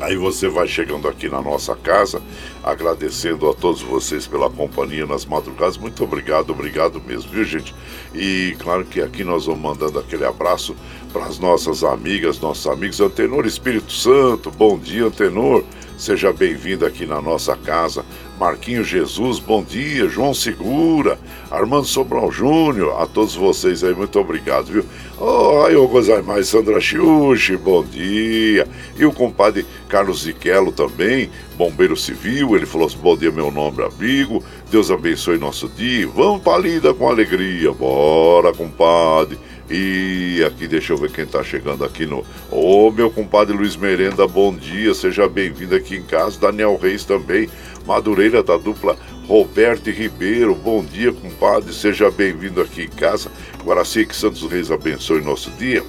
Aí 0.00 0.16
você 0.16 0.48
vai 0.48 0.68
chegando 0.68 1.08
aqui 1.08 1.28
na 1.28 1.42
nossa 1.42 1.74
casa, 1.74 2.22
agradecendo 2.66 3.48
a 3.48 3.54
todos 3.54 3.80
vocês 3.80 4.26
pela 4.26 4.50
companhia 4.50 5.06
nas 5.06 5.24
madrugadas. 5.24 5.78
Muito 5.78 6.02
obrigado, 6.02 6.50
obrigado 6.50 7.00
mesmo, 7.00 7.30
viu 7.30 7.44
gente? 7.44 7.72
E 8.12 8.56
claro 8.58 8.84
que 8.84 9.00
aqui 9.00 9.22
nós 9.22 9.46
vamos 9.46 9.60
mandando 9.60 10.00
aquele 10.00 10.24
abraço 10.24 10.74
para 11.12 11.26
as 11.26 11.38
nossas 11.38 11.84
amigas, 11.84 12.40
nossos 12.40 12.66
amigos. 12.66 13.00
Antenor 13.00 13.46
Espírito 13.46 13.92
Santo, 13.92 14.50
bom 14.50 14.76
dia, 14.76 15.04
Antenor. 15.04 15.62
Seja 15.96 16.30
bem-vindo 16.30 16.84
aqui 16.84 17.06
na 17.06 17.22
nossa 17.22 17.56
casa. 17.56 18.04
Marquinhos 18.38 18.86
Jesus, 18.86 19.38
bom 19.38 19.62
dia. 19.62 20.08
João 20.08 20.34
Segura, 20.34 21.18
Armando 21.50 21.86
Sobral 21.86 22.30
Júnior, 22.30 23.00
a 23.00 23.06
todos 23.06 23.34
vocês 23.34 23.82
aí, 23.82 23.94
muito 23.94 24.18
obrigado, 24.18 24.66
viu? 24.66 24.84
Oh, 25.18 25.64
aí 25.64 25.74
gozai 25.74 26.20
mais, 26.20 26.48
Sandra 26.48 26.78
Xuxi, 26.80 27.56
bom 27.56 27.82
dia. 27.82 28.68
E 28.98 29.06
o 29.06 29.12
compadre 29.12 29.64
Carlos 29.88 30.24
Ziquelo 30.24 30.70
também, 30.70 31.30
bombeiro 31.56 31.96
civil, 31.96 32.54
ele 32.54 32.66
falou 32.66 32.86
assim: 32.86 32.98
bom 32.98 33.16
dia, 33.16 33.32
meu 33.32 33.50
nome 33.50 33.82
é 33.82 33.86
amigo, 33.86 34.44
Deus 34.70 34.90
abençoe 34.90 35.38
nosso 35.38 35.68
dia. 35.68 36.06
Vamos 36.08 36.42
pra 36.42 36.58
lida 36.58 36.94
com 36.94 37.08
alegria, 37.08 37.72
bora, 37.72 38.52
compadre. 38.52 39.38
E 39.68 40.44
aqui, 40.46 40.68
deixa 40.68 40.92
eu 40.92 40.96
ver 40.96 41.10
quem 41.10 41.26
tá 41.26 41.42
chegando 41.42 41.84
aqui 41.84 42.06
no. 42.06 42.24
Ô, 42.52 42.90
meu 42.90 43.10
compadre 43.10 43.56
Luiz 43.56 43.74
Merenda, 43.74 44.26
bom 44.26 44.54
dia, 44.54 44.94
seja 44.94 45.28
bem-vindo 45.28 45.74
aqui 45.74 45.96
em 45.96 46.02
casa. 46.02 46.38
Daniel 46.38 46.78
Reis 46.80 47.04
também, 47.04 47.48
Madureira 47.84 48.42
da 48.44 48.56
dupla 48.56 48.96
Roberto 49.26 49.90
Ribeiro, 49.90 50.54
bom 50.54 50.84
dia, 50.84 51.12
compadre, 51.12 51.72
seja 51.72 52.10
bem-vindo 52.12 52.60
aqui 52.60 52.82
em 52.82 52.88
casa. 52.88 53.28
Guaraci, 53.64 54.06
que 54.06 54.14
Santos 54.14 54.48
Reis 54.48 54.70
abençoe 54.70 55.20
nosso 55.20 55.50
dia. 55.52 55.82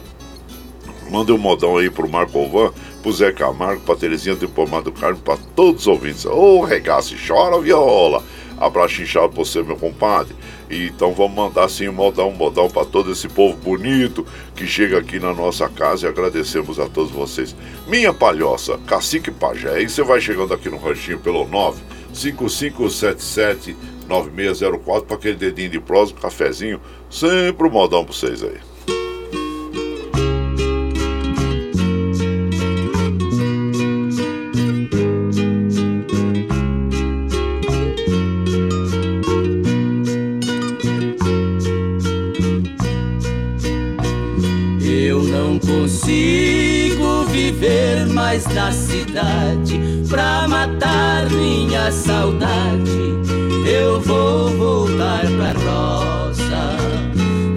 Manda 1.09 1.33
um 1.33 1.37
modão 1.37 1.77
aí 1.77 1.89
pro 1.89 2.09
Marco 2.09 2.37
Alvan, 2.37 2.73
pro 3.01 3.11
Zé 3.11 3.31
Camargo, 3.31 3.81
pra 3.81 3.95
Terezinha 3.95 4.35
do 4.35 4.49
Pomado 4.49 4.91
Carmo, 4.91 5.19
pra 5.19 5.37
todos 5.55 5.81
os 5.81 5.87
ouvintes. 5.87 6.25
Ô, 6.25 6.59
oh, 6.59 6.63
regaço, 6.63 7.15
chora 7.25 7.59
viola. 7.61 8.23
Abraço 8.59 9.03
inchado 9.03 9.29
pra 9.29 9.43
você, 9.43 9.61
meu 9.61 9.77
compadre. 9.77 10.35
Então 10.69 11.13
vamos 11.13 11.35
mandar 11.35 11.63
assim 11.65 11.87
um 11.87 11.93
modão, 11.93 12.29
um 12.29 12.35
modão 12.35 12.67
para 12.69 12.85
todo 12.85 13.11
esse 13.11 13.29
povo 13.29 13.55
bonito 13.55 14.25
que 14.55 14.67
chega 14.67 14.97
aqui 14.97 15.19
na 15.19 15.31
nossa 15.33 15.69
casa 15.69 16.05
e 16.05 16.09
agradecemos 16.09 16.79
a 16.79 16.89
todos 16.89 17.11
vocês. 17.11 17.55
Minha 17.87 18.13
palhoça, 18.13 18.77
Cacique 18.87 19.31
Pajé, 19.31 19.81
e 19.81 19.89
você 19.89 20.03
vai 20.03 20.19
chegando 20.19 20.53
aqui 20.53 20.69
no 20.69 20.77
ranchinho 20.77 21.19
pelo 21.19 21.47
95577 21.47 23.77
9604 24.07 25.05
para 25.05 25.17
aquele 25.17 25.35
dedinho 25.35 25.69
de 25.69 25.79
prosa, 25.79 26.13
um 26.13 26.15
cafezinho, 26.15 26.81
sempre 27.09 27.67
um 27.67 27.71
modão 27.71 28.03
para 28.03 28.13
vocês 28.13 28.43
aí. 28.43 28.57
Na 48.57 48.71
cidade 48.71 49.79
pra 50.09 50.47
matar 50.47 51.29
minha 51.29 51.91
saudade. 51.91 53.13
Eu 53.67 54.01
vou 54.01 54.49
voltar 54.57 55.21
pra 55.37 55.51
roça, 55.51 56.75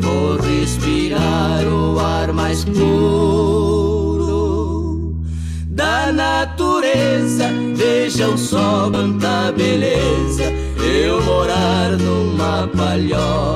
vou 0.02 0.36
respirar 0.36 1.64
o 1.66 1.98
ar 1.98 2.34
mais 2.34 2.66
puro 2.66 4.04
da 5.68 6.12
natureza. 6.12 7.48
Vejam 7.74 8.36
só 8.36 8.90
quanta 8.90 9.52
beleza 9.56 10.52
eu 10.82 11.22
morar 11.22 11.92
numa 11.92 12.68
palhoça 12.76 13.49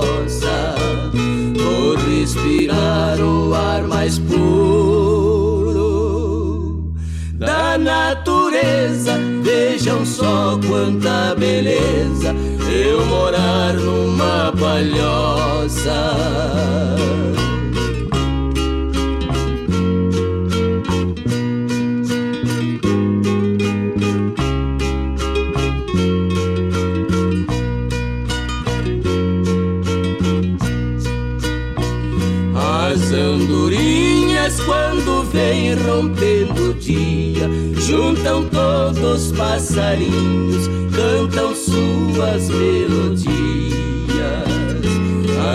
quanta 10.75 11.37
beleza 11.37 12.35
eu 12.69 13.07
morar 13.07 13.75
numa 13.75 14.53
palhoça. 14.59 15.44
Juntam 38.95 39.03
todos 39.03 39.27
os 39.27 39.33
passarinhos, 39.33 40.69
cantam 40.95 41.55
suas 41.55 42.49
melodias. 42.49 43.75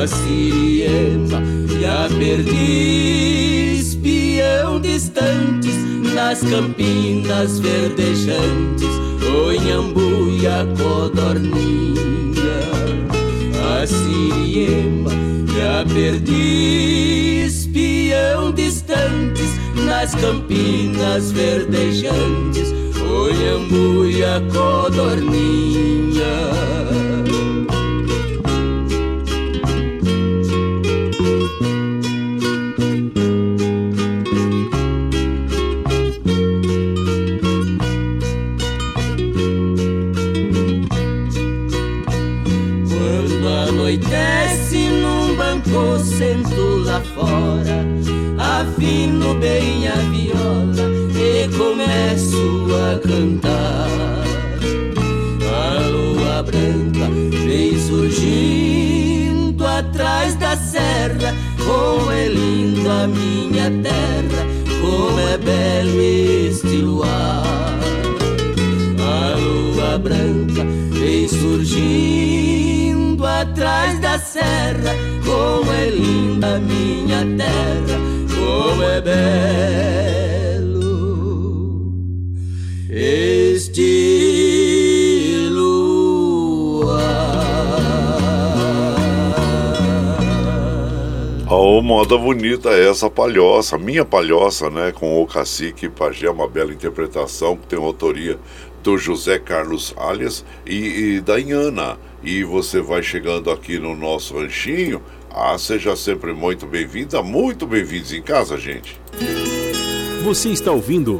A 0.02 0.08
siriema 0.08 1.42
e 1.80 1.86
a 1.86 2.08
perdiz, 2.18 3.96
pião 3.96 4.80
distantes, 4.80 5.76
nas 6.14 6.42
campinas 6.42 7.60
verdejantes, 7.60 8.90
o 9.24 9.52
inhambu 9.52 10.30
e 10.40 10.48
a 10.48 10.66
codorninha. 10.78 12.40
A 13.82 13.88
siriema 13.88 15.12
e 15.56 15.62
a 15.62 15.86
perdiz, 15.94 17.68
pião 17.68 18.54
distantes, 18.54 19.50
nas 19.86 20.16
campinas 20.16 21.32
verdejantes, 21.32 22.79
o 23.20 23.30
iambu 23.30 24.06
e 24.06 24.24
a 24.24 24.40
codorninha. 24.54 26.34
cantar. 53.10 53.90
A 55.42 55.80
lua 55.90 56.44
branca 56.44 57.10
vem 57.44 57.80
surgindo 57.80 59.66
atrás 59.66 60.36
da 60.36 60.56
serra. 60.56 61.34
Como 61.66 62.12
é 62.12 62.28
linda 62.28 63.08
minha 63.08 63.72
terra, 63.82 64.46
como 64.82 65.20
é 65.20 65.38
belo 65.38 66.02
este 66.02 66.78
luar. 66.78 67.80
A 69.00 69.36
lua 69.38 69.98
branca 69.98 70.64
vem 70.92 71.28
surgindo 71.28 73.26
atrás 73.26 74.00
da 74.00 74.20
serra. 74.20 74.96
Como 75.26 75.72
é 75.72 75.90
linda 75.90 76.60
minha 76.60 77.26
terra, 77.38 77.98
como 78.36 78.84
é 78.84 79.02
belo 79.02 80.09
este 83.70 84.10
Oh, 91.52 91.82
moda 91.82 92.16
bonita 92.18 92.70
essa 92.70 93.10
palhoça, 93.10 93.78
minha 93.78 94.06
palhoça, 94.06 94.70
né? 94.70 94.92
Com 94.92 95.22
o 95.22 95.26
cacique 95.26 95.90
Pajé, 95.90 96.30
uma 96.30 96.48
bela 96.48 96.72
interpretação 96.72 97.58
que 97.58 97.68
tem 97.68 97.80
autoria 97.80 98.38
do 98.84 98.98
José 98.98 99.40
Carlos 99.40 99.94
Alias 99.98 100.46
e, 100.66 101.16
e 101.16 101.22
da 101.22 101.40
Inhana. 101.40 101.98
E 102.24 102.44
você 102.44 102.82
vai 102.82 103.02
chegando 103.02 103.50
aqui 103.50 103.80
no 103.80 103.96
nosso 103.96 104.38
ranchinho. 104.38 105.02
Ah, 105.32 105.58
seja 105.58 105.96
sempre 105.96 106.34
muito 106.34 106.68
bem-vinda, 106.68 107.24
muito 107.24 107.66
bem-vindos 107.66 108.14
em 108.14 108.22
casa, 108.22 108.56
gente. 108.58 109.00
Você 110.24 110.50
está 110.50 110.72
ouvindo 110.72 111.20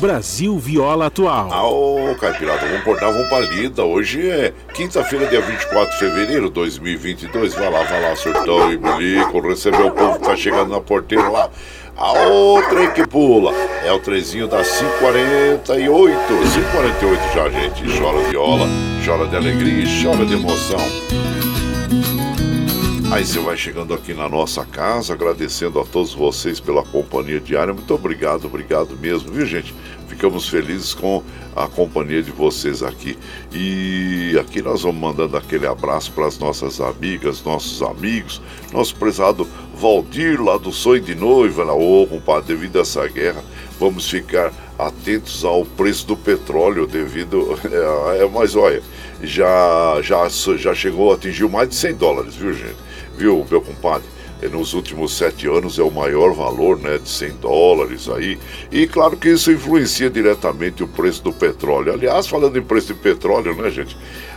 Brasil 0.00 0.58
Viola 0.58 1.06
Atual. 1.06 1.52
Ah, 1.52 1.68
ô 1.68 2.14
Caipirada, 2.18 2.66
vamos 2.66 2.82
cortar, 2.82 3.10
vamos 3.10 3.28
pra 3.28 3.40
lida. 3.40 3.84
Hoje 3.84 4.30
é 4.30 4.52
quinta-feira, 4.72 5.26
dia 5.26 5.42
24 5.42 5.92
de 5.92 5.98
fevereiro 5.98 6.46
de 6.46 6.54
2022. 6.54 7.54
Vai 7.54 7.70
lá, 7.70 7.82
vai 7.82 8.00
lá, 8.00 8.16
surtão 8.16 8.72
e 8.72 8.78
bilico, 8.78 9.40
receber 9.40 9.82
o 9.82 9.90
povo 9.90 10.18
que 10.18 10.24
tá 10.24 10.34
chegando 10.34 10.70
na 10.70 10.80
porteira 10.80 11.28
lá. 11.28 11.50
A 11.98 12.12
outra 12.12 12.90
que 12.92 13.06
pula 13.06 13.52
é 13.84 13.92
o 13.92 13.98
trezinho 13.98 14.48
das 14.48 14.78
548. 14.78 16.16
548 16.26 17.34
já, 17.34 17.50
gente. 17.50 17.98
Chora 17.98 18.30
viola, 18.30 18.66
chora 19.04 19.26
de 19.26 19.36
alegria 19.36 19.84
e 19.84 20.02
chora 20.02 20.24
de 20.24 20.32
emoção. 20.32 20.80
Aí 23.10 23.26
você 23.26 23.40
vai 23.40 23.56
chegando 23.56 23.92
aqui 23.92 24.14
na 24.14 24.28
nossa 24.28 24.64
casa, 24.64 25.14
agradecendo 25.14 25.80
a 25.80 25.84
todos 25.84 26.14
vocês 26.14 26.60
pela 26.60 26.84
companhia 26.84 27.40
diária. 27.40 27.74
Muito 27.74 27.92
obrigado, 27.92 28.44
obrigado 28.44 28.96
mesmo, 28.96 29.32
viu 29.32 29.44
gente? 29.44 29.74
Ficamos 30.06 30.48
felizes 30.48 30.94
com 30.94 31.20
a 31.56 31.66
companhia 31.66 32.22
de 32.22 32.30
vocês 32.30 32.84
aqui. 32.84 33.18
E 33.52 34.38
aqui 34.40 34.62
nós 34.62 34.82
vamos 34.82 35.00
mandando 35.00 35.36
aquele 35.36 35.66
abraço 35.66 36.12
para 36.12 36.26
as 36.26 36.38
nossas 36.38 36.80
amigas, 36.80 37.42
nossos 37.42 37.82
amigos, 37.82 38.40
nosso 38.72 38.94
prezado 38.94 39.46
Valdir 39.74 40.40
lá 40.40 40.56
do 40.56 40.70
Sonho 40.70 41.00
de 41.00 41.14
Noiva, 41.16 41.64
ô 41.72 42.06
compadre, 42.06 42.54
devido 42.54 42.78
a 42.78 42.82
essa 42.82 43.08
guerra, 43.08 43.42
vamos 43.78 44.08
ficar 44.08 44.52
atentos 44.78 45.44
ao 45.44 45.64
preço 45.64 46.06
do 46.06 46.16
petróleo 46.16 46.86
devido. 46.86 47.58
É, 47.70 48.22
é, 48.22 48.28
mas 48.28 48.54
olha, 48.54 48.82
já, 49.22 50.00
já, 50.02 50.28
já 50.56 50.74
chegou, 50.74 51.12
atingiu 51.12 51.48
mais 51.48 51.68
de 51.68 51.74
100 51.74 51.94
dólares, 51.94 52.34
viu 52.36 52.52
gente? 52.52 52.89
Viu, 53.20 53.46
meu 53.50 53.60
compadre? 53.60 54.08
Nos 54.50 54.72
últimos 54.72 55.14
sete 55.14 55.46
anos 55.46 55.78
é 55.78 55.82
o 55.82 55.90
maior 55.90 56.32
valor, 56.32 56.78
né, 56.78 56.96
de 56.96 57.10
100 57.10 57.32
dólares 57.42 58.08
aí. 58.08 58.38
E 58.72 58.86
claro 58.86 59.14
que 59.14 59.28
isso 59.28 59.52
influencia 59.52 60.08
diretamente 60.08 60.82
o 60.82 60.88
preço 60.88 61.22
do 61.22 61.30
petróleo. 61.30 61.92
Aliás, 61.92 62.26
falando 62.26 62.58
em 62.58 62.62
preço 62.62 62.94
de 62.94 62.94
petróleo, 62.94 63.54
né, 63.54 63.70
gente? 63.70 63.94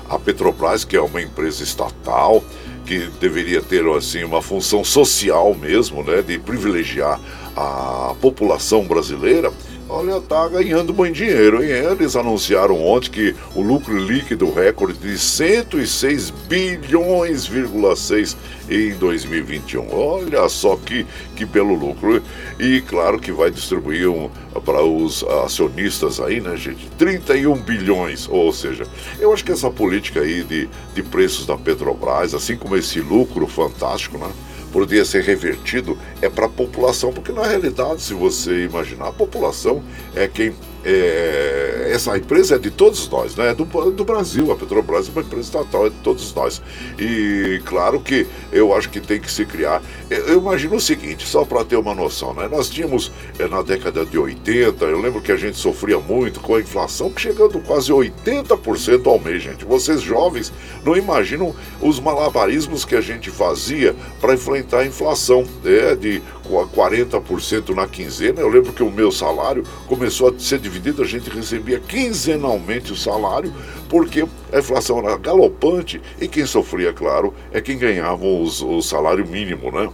A 0.10 0.20
Petrobras, 0.20 0.84
que 0.84 0.98
é 0.98 1.02
uma 1.02 1.22
empresa 1.22 1.64
estatal, 1.64 2.44
que 2.86 3.10
deveria 3.22 3.62
ter 3.62 3.88
assim 3.88 4.26
uma 4.26 4.42
função 4.42 4.84
social 4.84 5.56
mesmo, 5.56 6.04
né, 6.04 6.22
de 6.22 6.38
privilegiar 6.38 7.18
a 7.56 8.14
população 8.20 8.84
brasileira, 8.84 9.54
Olha, 9.90 10.22
tá 10.22 10.48
ganhando 10.48 10.94
muito 10.94 11.16
dinheiro, 11.16 11.62
hein? 11.62 11.70
Eles 11.70 12.16
anunciaram 12.16 12.82
ontem 12.82 13.12
que 13.12 13.36
o 13.54 13.62
lucro 13.62 13.98
líquido 13.98 14.50
recorde 14.50 14.98
de 14.98 15.20
106 15.20 16.32
bilhões,6 16.48 18.38
em 18.70 18.94
2021. 18.94 19.94
Olha 19.94 20.48
só 20.48 20.78
que, 20.78 21.06
que 21.36 21.46
belo 21.46 21.76
lucro. 21.76 22.24
E 22.58 22.80
claro 22.82 23.20
que 23.20 23.34
vai 23.34 23.52
distribuir 23.52 24.10
um, 24.10 24.30
para 24.64 24.82
os 24.82 25.22
acionistas 25.44 26.22
aí, 26.22 26.40
né, 26.40 26.56
gente? 26.56 26.90
31 26.98 27.54
bilhões. 27.56 28.28
Ou 28.30 28.54
seja, 28.54 28.86
eu 29.20 29.34
acho 29.34 29.44
que 29.44 29.52
essa 29.52 29.70
política 29.70 30.22
aí 30.22 30.44
de, 30.44 30.70
de 30.96 31.04
preços 31.04 31.46
da 31.46 31.58
Petrobras, 31.58 32.34
assim 32.34 32.56
como 32.56 32.78
esse 32.78 33.02
lucro 33.02 33.46
fantástico, 33.48 34.18
né? 34.18 34.32
Poderia 34.74 35.06
ser 35.06 35.24
revertido 35.24 35.98
é 36.20 36.28
para 36.28 36.48
a 36.48 36.50
população, 36.50 37.14
porque 37.14 37.32
na 37.32 37.46
realidade, 37.46 38.02
se 38.02 38.14
você 38.14 38.66
imaginar, 38.66 39.10
a 39.10 39.14
população 39.14 39.84
é 40.16 40.28
quem 40.28 40.54
é, 40.86 41.90
essa 41.92 42.18
empresa 42.18 42.56
é 42.56 42.60
de 42.60 42.72
todos 42.72 43.08
nós, 43.08 43.36
né? 43.36 43.52
É 43.52 43.54
do, 43.54 43.66
do 43.92 44.04
Brasil, 44.04 44.52
a 44.52 44.56
Petrobras 44.56 45.08
é 45.08 45.12
uma 45.12 45.22
empresa 45.22 45.48
estatal, 45.48 45.88
é 45.88 45.90
de 45.90 45.96
todos 45.98 46.34
nós. 46.34 46.62
E 47.00 47.62
claro 47.66 48.00
que 48.00 48.28
eu 48.52 48.76
acho 48.76 48.90
que 48.90 49.00
tem 49.00 49.20
que 49.20 49.32
se 49.32 49.46
criar. 49.46 49.82
Eu, 50.10 50.28
eu 50.28 50.38
imagino 50.40 50.76
o 50.76 50.82
seguinte, 50.82 51.28
só 51.28 51.46
para 51.46 51.64
ter 51.64 51.76
uma 51.78 51.94
noção, 51.94 52.34
né? 52.34 52.48
Nós 52.50 52.70
tínhamos 52.70 53.12
é, 53.40 53.48
na 53.48 53.62
década 53.62 54.06
de 54.06 54.18
80, 54.18 54.84
eu 54.86 55.00
lembro 55.00 55.22
que 55.22 55.32
a 55.32 55.38
gente 55.38 55.58
sofria 55.58 56.00
muito 56.00 56.40
com 56.40 56.56
a 56.56 56.60
inflação, 56.60 57.12
chegando 57.16 57.60
quase 57.60 57.92
80% 57.92 59.08
ao 59.08 59.20
mês, 59.20 59.44
gente. 59.44 59.64
Vocês 59.66 60.02
jovens 60.02 60.52
não 60.84 60.98
imaginam 60.98 61.56
os 61.80 62.00
malabarismos 62.00 62.84
que 62.84 62.96
a 62.96 63.02
gente 63.02 63.30
fazia 63.30 63.96
para 64.20 64.34
enfrentar 64.34 64.80
a 64.80 64.86
inflação, 64.86 65.46
é, 65.64 65.96
de 65.96 66.22
40% 66.50 67.70
na 67.76 67.88
quinzena. 67.88 68.42
Eu 68.42 68.50
lembro 68.50 68.74
que 68.74 68.84
o 68.84 68.92
meu 68.92 69.12
salário 69.12 69.64
começou 69.88 70.30
a 70.30 70.40
ser 70.40 70.60
dividido, 70.60 71.02
a 71.02 71.06
gente 71.06 71.30
recebia 71.30 71.80
quinzenalmente 71.80 72.92
o 72.92 72.96
salário, 72.96 73.54
porque 73.90 74.26
a 74.52 74.60
inflação 74.60 75.00
era 75.00 75.18
galopante 75.18 76.02
e 76.20 76.28
quem 76.28 76.46
sofria, 76.46 76.94
claro, 76.94 77.34
é 77.52 77.62
quem 77.62 77.78
ganhava 77.78 78.26
o 78.26 78.82
salário 78.82 79.28
mínimo, 79.28 79.72
né? 79.72 79.90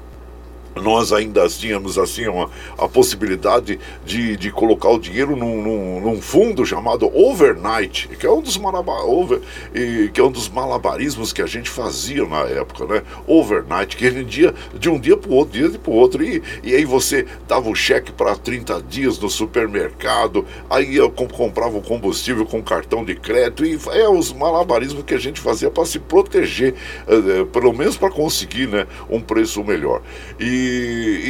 Nós 0.76 1.12
ainda 1.12 1.48
tínhamos 1.48 1.98
assim 1.98 2.28
uma, 2.28 2.50
a 2.78 2.88
possibilidade 2.88 3.80
de, 4.06 4.38
de 4.38 4.52
colocar 4.52 4.90
o 4.90 5.00
dinheiro 5.00 5.36
num, 5.36 5.62
num, 5.62 6.02
num 6.02 6.22
fundo 6.22 6.66
chamado 6.66 7.10
overnight, 7.16 8.08
que 8.10 8.26
é 8.26 8.32
um 8.32 8.42
dos 8.42 8.60
over, 9.06 9.40
e, 9.74 10.10
que 10.10 10.20
é 10.20 10.24
um 10.24 10.32
dos 10.32 10.50
malabarismos 10.50 11.34
que 11.34 11.42
a 11.42 11.46
gente 11.46 11.70
fazia 11.70 12.26
na 12.26 12.42
época, 12.42 12.86
né? 12.86 13.02
Overnight, 13.28 13.96
que 13.96 14.08
rendia 14.10 14.54
de 14.74 14.90
um 14.90 15.00
dia 15.00 15.18
para 15.18 15.30
o 15.30 15.34
outro, 15.34 15.58
dia 15.58 15.80
para 15.80 15.92
outro, 15.92 16.24
e, 16.24 16.42
e 16.64 16.76
aí 16.76 16.86
você 16.86 17.26
dava 17.48 17.70
o 17.70 17.76
cheque 17.76 18.12
para 18.12 18.36
30 18.36 18.82
dias 18.84 19.20
no 19.20 19.30
supermercado, 19.30 20.46
aí 20.70 20.96
eu 20.96 21.10
comprava 21.10 21.78
o 21.78 21.82
combustível 21.82 22.46
com 22.46 22.62
cartão 22.62 23.04
de 23.04 23.16
crédito, 23.16 23.66
e 23.66 23.80
é 23.92 24.08
os 24.08 24.32
malabarismos 24.32 25.04
que 25.04 25.14
a 25.14 25.20
gente 25.20 25.40
fazia 25.40 25.70
para 25.70 25.86
se 25.86 26.00
proteger, 26.00 26.76
eh, 27.08 27.46
pelo 27.52 27.74
menos 27.74 27.98
para 27.98 28.10
conseguir 28.10 28.68
né, 28.68 28.86
um 29.10 29.20
preço 29.20 29.64
melhor. 29.64 30.02
E 30.40 30.59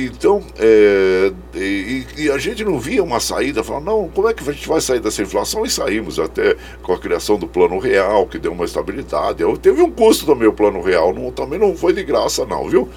então, 0.06 0.42
é, 0.58 1.32
e, 1.56 2.06
e, 2.18 2.32
a 2.32 2.38
gente 2.38 2.64
não 2.64 2.80
via 2.80 3.04
uma 3.04 3.20
saída, 3.20 3.64
falando, 3.64 3.86
não, 3.86 4.08
como 4.10 4.30
é 4.30 4.34
que 4.34 4.48
a 4.48 4.54
gente 4.54 4.68
vai 4.68 4.80
sair 4.80 5.00
dessa 5.00 5.22
inflação? 5.22 5.66
E 5.66 5.70
saímos 5.70 6.20
até 6.20 6.56
com 6.82 6.94
a 6.94 7.00
criação 7.00 7.38
do 7.38 7.48
plano 7.48 7.80
real, 7.80 8.28
que 8.28 8.38
deu 8.38 8.52
uma 8.52 8.66
estabilidade. 8.66 9.42
Eu, 9.42 9.58
teve 9.58 9.82
um 9.82 9.92
custo 9.92 10.26
também 10.26 10.48
o 10.48 10.54
plano 10.54 10.82
real, 10.82 11.14
não, 11.14 11.32
também 11.32 11.60
não 11.60 11.76
foi 11.76 11.94
de 11.94 12.04
graça, 12.04 12.46
não, 12.46 12.70
viu? 12.70 12.90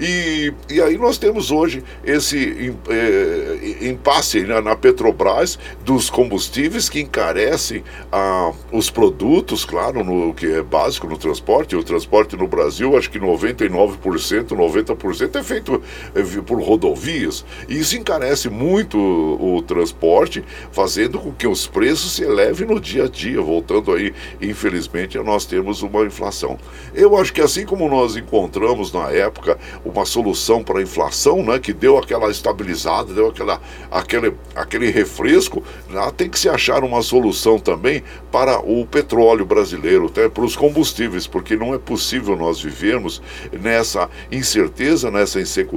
E, 0.00 0.52
e 0.70 0.80
aí 0.80 0.96
nós 0.96 1.18
temos 1.18 1.50
hoje 1.50 1.82
esse 2.04 2.74
é, 2.88 3.86
impasse 3.88 4.40
né, 4.40 4.60
na 4.60 4.76
Petrobras 4.76 5.58
dos 5.84 6.08
combustíveis 6.08 6.88
que 6.88 7.00
encarecem 7.00 7.82
ah, 8.12 8.52
os 8.72 8.90
produtos, 8.90 9.64
claro, 9.64 10.04
no 10.04 10.32
que 10.34 10.46
é 10.46 10.62
básico 10.62 11.06
no 11.06 11.18
transporte. 11.18 11.76
O 11.76 11.82
transporte 11.82 12.36
no 12.36 12.46
Brasil, 12.46 12.96
acho 12.96 13.10
que 13.10 13.18
99%, 13.18 14.48
90% 14.48 15.36
é 15.36 15.42
feito 15.42 15.77
é, 16.14 16.22
por 16.42 16.60
rodovias. 16.60 17.44
E 17.68 17.78
isso 17.78 17.96
encarece 17.96 18.48
muito 18.48 18.98
o, 18.98 19.56
o 19.56 19.62
transporte, 19.62 20.44
fazendo 20.72 21.18
com 21.18 21.32
que 21.32 21.46
os 21.46 21.66
preços 21.66 22.12
se 22.12 22.24
elevem 22.24 22.66
no 22.66 22.80
dia 22.80 23.04
a 23.04 23.08
dia. 23.08 23.40
Voltando 23.40 23.92
aí, 23.92 24.12
infelizmente, 24.40 25.18
nós 25.18 25.44
temos 25.44 25.82
uma 25.82 26.04
inflação. 26.04 26.58
Eu 26.94 27.16
acho 27.16 27.32
que 27.32 27.40
assim 27.40 27.64
como 27.64 27.88
nós 27.88 28.16
encontramos 28.16 28.92
na 28.92 29.10
época 29.10 29.58
uma 29.84 30.04
solução 30.04 30.62
para 30.62 30.78
a 30.78 30.82
inflação, 30.82 31.42
né, 31.42 31.58
que 31.58 31.72
deu 31.72 31.98
aquela 31.98 32.30
estabilizada, 32.30 33.12
deu 33.12 33.28
aquela, 33.28 33.60
aquele, 33.90 34.34
aquele 34.54 34.90
refresco, 34.90 35.62
né, 35.88 36.10
tem 36.16 36.28
que 36.28 36.38
se 36.38 36.48
achar 36.48 36.82
uma 36.82 37.02
solução 37.02 37.58
também 37.58 38.02
para 38.32 38.58
o 38.60 38.86
petróleo 38.86 39.44
brasileiro, 39.44 40.06
até 40.06 40.28
para 40.28 40.44
os 40.44 40.56
combustíveis, 40.56 41.26
porque 41.26 41.56
não 41.56 41.74
é 41.74 41.78
possível 41.78 42.36
nós 42.36 42.60
vivermos 42.60 43.22
nessa 43.52 44.08
incerteza, 44.30 45.10
nessa 45.10 45.40
insegurança 45.40 45.67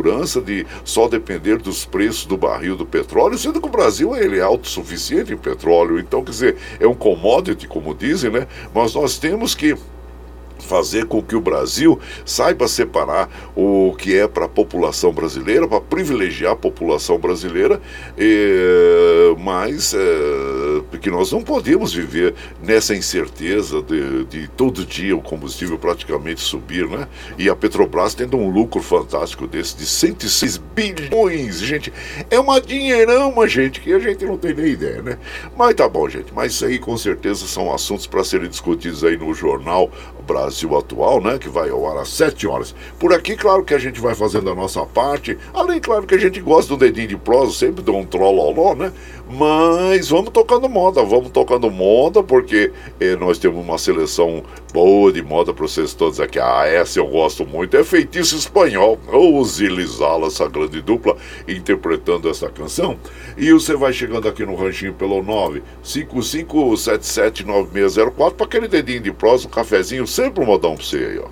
de 0.42 0.66
só 0.84 1.08
depender 1.08 1.58
dos 1.58 1.86
preços 1.86 2.26
do 2.26 2.38
barril 2.38 2.76
do 2.76 2.86
petróleo, 2.86 3.38
sendo 3.38 3.60
que 3.60 3.68
o 3.68 3.72
Brasil 3.72 4.16
ele 4.16 4.40
é 4.40 4.42
autossuficiente 4.42 5.34
em 5.34 5.38
petróleo, 5.38 6.00
então 6.00 6.24
quer 6.24 6.32
dizer, 6.32 6.58
é 6.80 6.88
um 6.88 6.96
commodity, 6.96 7.68
como 7.68 7.94
dizem, 7.94 8.32
né? 8.32 8.48
Mas 8.74 8.96
nós 8.96 9.18
temos 9.18 9.54
que 9.54 9.76
fazer 10.62 11.06
com 11.06 11.22
que 11.22 11.36
o 11.36 11.42
Brasil 11.42 12.00
saiba 12.26 12.68
separar 12.68 13.30
o 13.56 13.96
que 13.98 14.16
é 14.16 14.28
para 14.28 14.46
a 14.46 14.50
população 14.50 15.12
brasileira, 15.12 15.68
para 15.68 15.82
privilegiar 15.82 16.54
a 16.54 16.56
população 16.56 17.18
brasileira, 17.18 17.82
mas 19.40 19.94
é, 19.94 20.82
porque 20.90 21.10
nós 21.10 21.32
não 21.32 21.42
podemos 21.42 21.94
viver 21.94 22.34
nessa 22.62 22.96
incerteza 22.96 23.82
de, 23.82 24.26
de, 24.26 24.48
todo 24.50 24.86
dia 24.86 25.16
o 25.16 25.22
combustível 25.22 25.78
praticamente 25.78 26.42
subir, 26.42 26.88
né? 26.88 27.08
E 27.38 27.50
a 27.50 27.56
Petrobras 27.56 28.14
tendo 28.14 28.38
um 28.38 28.50
lucro 28.50 28.82
fantástico 28.82 29.48
desse 29.48 29.78
de 29.78 29.86
106 29.86 30.58
bilhões, 30.58 31.60
gente, 31.60 31.92
é 32.30 32.40
uma 32.40 32.60
dinheirama, 32.62 33.48
gente, 33.48 33.80
que 33.80 33.94
a 33.94 34.00
gente 34.00 34.26
não 34.26 34.38
tem 34.38 34.54
nem 34.54 34.68
ideia, 34.68 35.02
né? 35.02 35.18
Mas 35.58 35.76
tá 35.76 35.88
bom, 35.88 36.08
gente, 36.10 36.34
mas 36.34 36.54
isso 36.54 36.66
aí 36.66 36.80
com 36.80 36.98
certeza 36.98 37.48
são 37.48 37.74
assuntos 37.74 38.08
para 38.08 38.24
serem 38.24 38.50
discutidos 38.50 39.04
aí 39.04 39.18
no 39.18 39.34
jornal 39.34 39.90
Brasil 40.22 40.78
Atual, 40.78 41.22
né? 41.22 41.38
Que 41.38 41.50
vai 41.50 41.70
ao 41.70 41.90
ar 41.90 42.02
às 42.02 42.10
7 42.10 42.48
horas. 42.48 42.74
Por 43.00 43.14
aqui, 43.14 43.36
claro 43.36 43.64
que 43.64 43.74
a 43.74 43.80
gente 43.80 44.00
vai 44.00 44.16
fazendo 44.16 44.50
a 44.50 44.56
nossa 44.56 44.86
parte. 44.86 45.38
Além, 45.54 45.80
claro, 45.80 46.06
que 46.06 46.16
a 46.16 46.20
gente 46.20 46.40
gosta 46.40 46.74
do 46.74 46.78
dedinho 46.78 47.08
de 47.08 47.18
prosa, 47.18 47.54
sempre 47.54 47.84
dá 47.84 47.92
um 47.92 48.06
trolloló, 48.06 48.76
né? 48.76 48.92
Mas 49.34 50.10
vamos 50.10 50.32
tocando 50.32 50.68
moda, 50.68 51.02
vamos 51.04 51.32
tocando 51.32 51.72
moda, 51.72 52.22
porque 52.22 52.70
eh, 53.00 53.16
nós 53.16 53.40
temos 53.40 53.64
uma 53.64 53.78
seleção 53.78 54.44
boa 54.74 55.10
de 55.10 55.22
moda 55.22 55.54
para 55.54 55.66
vocês 55.66 55.94
todos 55.94 56.20
aqui. 56.20 56.38
Ah, 56.38 56.68
essa 56.68 57.00
eu 57.00 57.08
gosto 57.08 57.46
muito, 57.46 57.78
é 57.78 57.84
feitiço 57.84 58.36
espanhol. 58.36 59.00
Ou 59.08 59.42
Zilizala, 59.46 60.28
essa 60.28 60.50
grande 60.50 60.82
dupla, 60.82 61.16
interpretando 61.48 62.30
essa 62.30 62.50
canção. 62.50 62.98
E 63.38 63.54
você 63.54 63.74
vai 63.74 63.94
chegando 63.94 64.28
aqui 64.28 64.46
no 64.46 64.56
ranchinho 64.56 64.94
pelo 64.94 65.24
955779604 65.84 68.34
para 68.34 68.46
aquele 68.46 68.68
dedinho 68.68 69.00
de 69.00 69.14
prosa, 69.14 69.48
um 69.48 69.52
cafezinho, 69.52 70.06
sempre 70.06 70.44
um 70.44 70.48
modão 70.48 70.76
para 70.76 70.84
você 70.84 70.98
aí, 70.98 71.20
ó. 71.20 71.30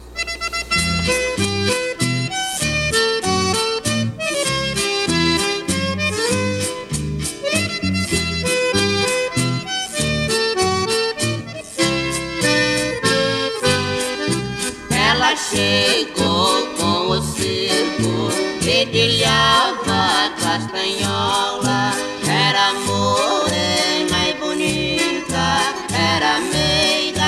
Chegou 15.35 16.65
com 16.77 17.09
o 17.09 17.21
circo, 17.21 18.31
dedilhava 18.61 20.31
castanhola, 20.41 21.93
era 22.27 22.73
morena 22.85 24.29
e 24.29 24.33
bonita, 24.39 25.73
era 25.93 26.39
meiga, 26.39 27.21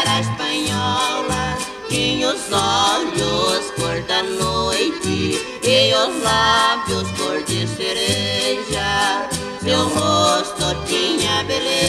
era 0.00 0.20
espanhola, 0.20 1.58
tinha 1.88 2.28
os 2.28 2.52
olhos 2.52 3.70
cor 3.76 4.00
da 4.02 4.22
noite 4.22 5.40
e 5.62 5.94
os 5.94 6.22
lábios 6.22 7.10
cor 7.18 7.42
de 7.42 7.66
cereja, 7.66 9.28
seu 9.62 9.88
rosto 9.88 10.76
tinha 10.86 11.42
beleza 11.44 11.87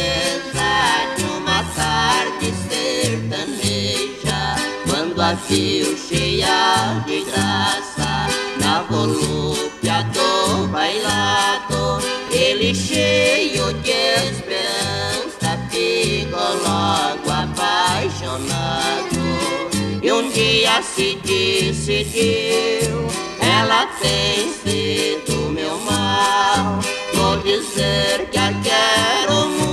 viu 5.49 5.97
cheia 5.97 7.03
de 7.07 7.21
graça 7.25 8.27
na 8.61 8.83
volúpia 8.83 10.03
do 10.13 10.67
bailado, 10.67 11.99
ele 12.31 12.73
cheio 12.75 13.73
de 13.81 13.91
esperança 14.29 15.57
ficou 15.69 16.53
logo 16.63 17.31
apaixonado. 17.31 19.19
E 20.01 20.11
um 20.11 20.29
dia 20.29 20.81
se 20.83 21.15
decidiu, 21.23 23.07
ela 23.39 23.87
tem 23.99 24.53
sido 24.53 25.49
meu 25.51 25.79
mal. 25.79 26.79
Vou 27.13 27.37
dizer 27.37 28.29
que 28.31 28.37
a 28.37 28.53
quero 28.63 29.49
muito, 29.49 29.68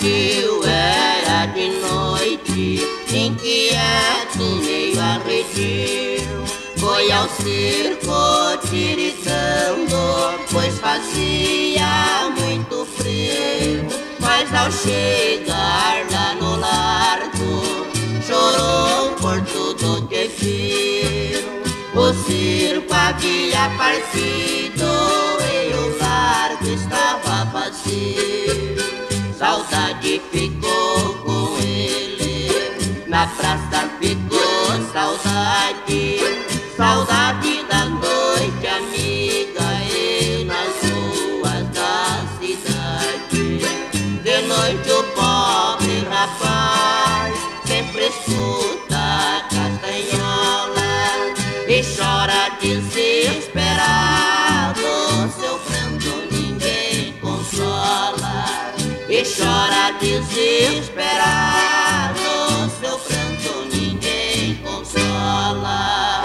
partiu 0.00 0.62
era 0.64 1.46
de 1.46 1.68
noite, 1.68 2.88
inquieto, 3.12 4.44
meio 4.64 4.98
arredio. 4.98 6.44
Foi 6.78 7.12
ao 7.12 7.28
circo 7.28 8.56
tiritando, 8.70 10.40
pois 10.50 10.78
fazia 10.78 12.30
muito 12.38 12.86
frio. 12.96 13.86
Mas 14.20 14.52
ao 14.54 14.72
chegar 14.72 16.06
lá 16.10 16.34
no 16.40 16.56
largo, 16.58 17.86
chorou 18.26 19.10
por 19.16 19.40
tudo 19.42 20.06
que 20.08 20.28
viu. 20.38 21.40
O 21.94 22.14
circo 22.24 22.94
havia 22.94 23.68
partido 23.76 24.86
e 25.52 25.74
o 25.74 25.98
largo 25.98 26.66
estava 26.66 27.44
vazio. 27.52 28.49
Saudade 29.40 30.20
ficou 30.30 31.14
com 31.24 31.56
ele, 31.60 33.06
na 33.08 33.26
praça 33.26 33.88
ficou 33.98 34.92
saudade, 34.92 36.18
saudade 36.76 37.49
desesperado. 60.18 62.18
Seu 62.80 62.98
pranto 62.98 63.68
ninguém 63.72 64.56
consola. 64.56 66.22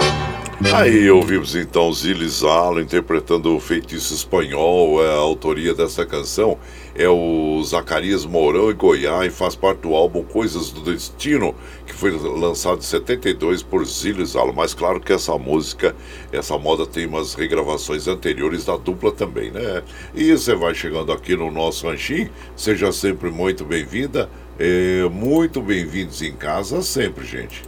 Aí 0.74 1.08
ouvimos 1.10 1.54
então 1.54 1.92
Zilizalo 1.92 2.80
interpretando 2.80 3.54
o 3.54 3.60
feitiço 3.60 4.12
espanhol, 4.12 5.04
é 5.04 5.08
a 5.08 5.18
autoria 5.18 5.72
dessa 5.72 6.04
canção 6.04 6.58
é 6.98 7.08
o 7.08 7.62
Zacarias 7.62 8.24
Mourão 8.24 8.70
e 8.70 8.74
Goiás 8.74 9.26
e 9.26 9.30
faz 9.30 9.54
parte 9.54 9.80
do 9.80 9.94
álbum 9.94 10.22
Coisas 10.22 10.70
do 10.70 10.80
Destino, 10.80 11.54
que 11.86 11.92
foi 11.92 12.10
lançado 12.10 12.78
em 12.78 12.82
72 12.82 13.62
por 13.62 13.84
Zilizalo. 13.84 14.52
Mas 14.54 14.72
claro 14.72 15.00
que 15.00 15.12
essa 15.12 15.36
música, 15.36 15.94
essa 16.32 16.56
moda 16.58 16.86
tem 16.86 17.06
umas 17.06 17.34
regravações 17.34 18.08
anteriores 18.08 18.64
da 18.64 18.76
dupla 18.76 19.12
também, 19.12 19.50
né? 19.50 19.82
E 20.14 20.32
você 20.32 20.54
vai 20.54 20.74
chegando 20.74 21.12
aqui 21.12 21.36
no 21.36 21.50
nosso 21.50 21.86
ranchinho, 21.86 22.30
seja 22.56 22.90
sempre 22.92 23.30
muito 23.30 23.64
bem-vinda, 23.64 24.30
é, 24.58 25.06
muito 25.10 25.60
bem-vindos 25.60 26.22
em 26.22 26.32
casa 26.32 26.80
sempre, 26.82 27.26
gente. 27.26 27.62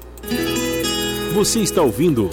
Você 1.35 1.61
está 1.61 1.83
ouvindo 1.83 2.31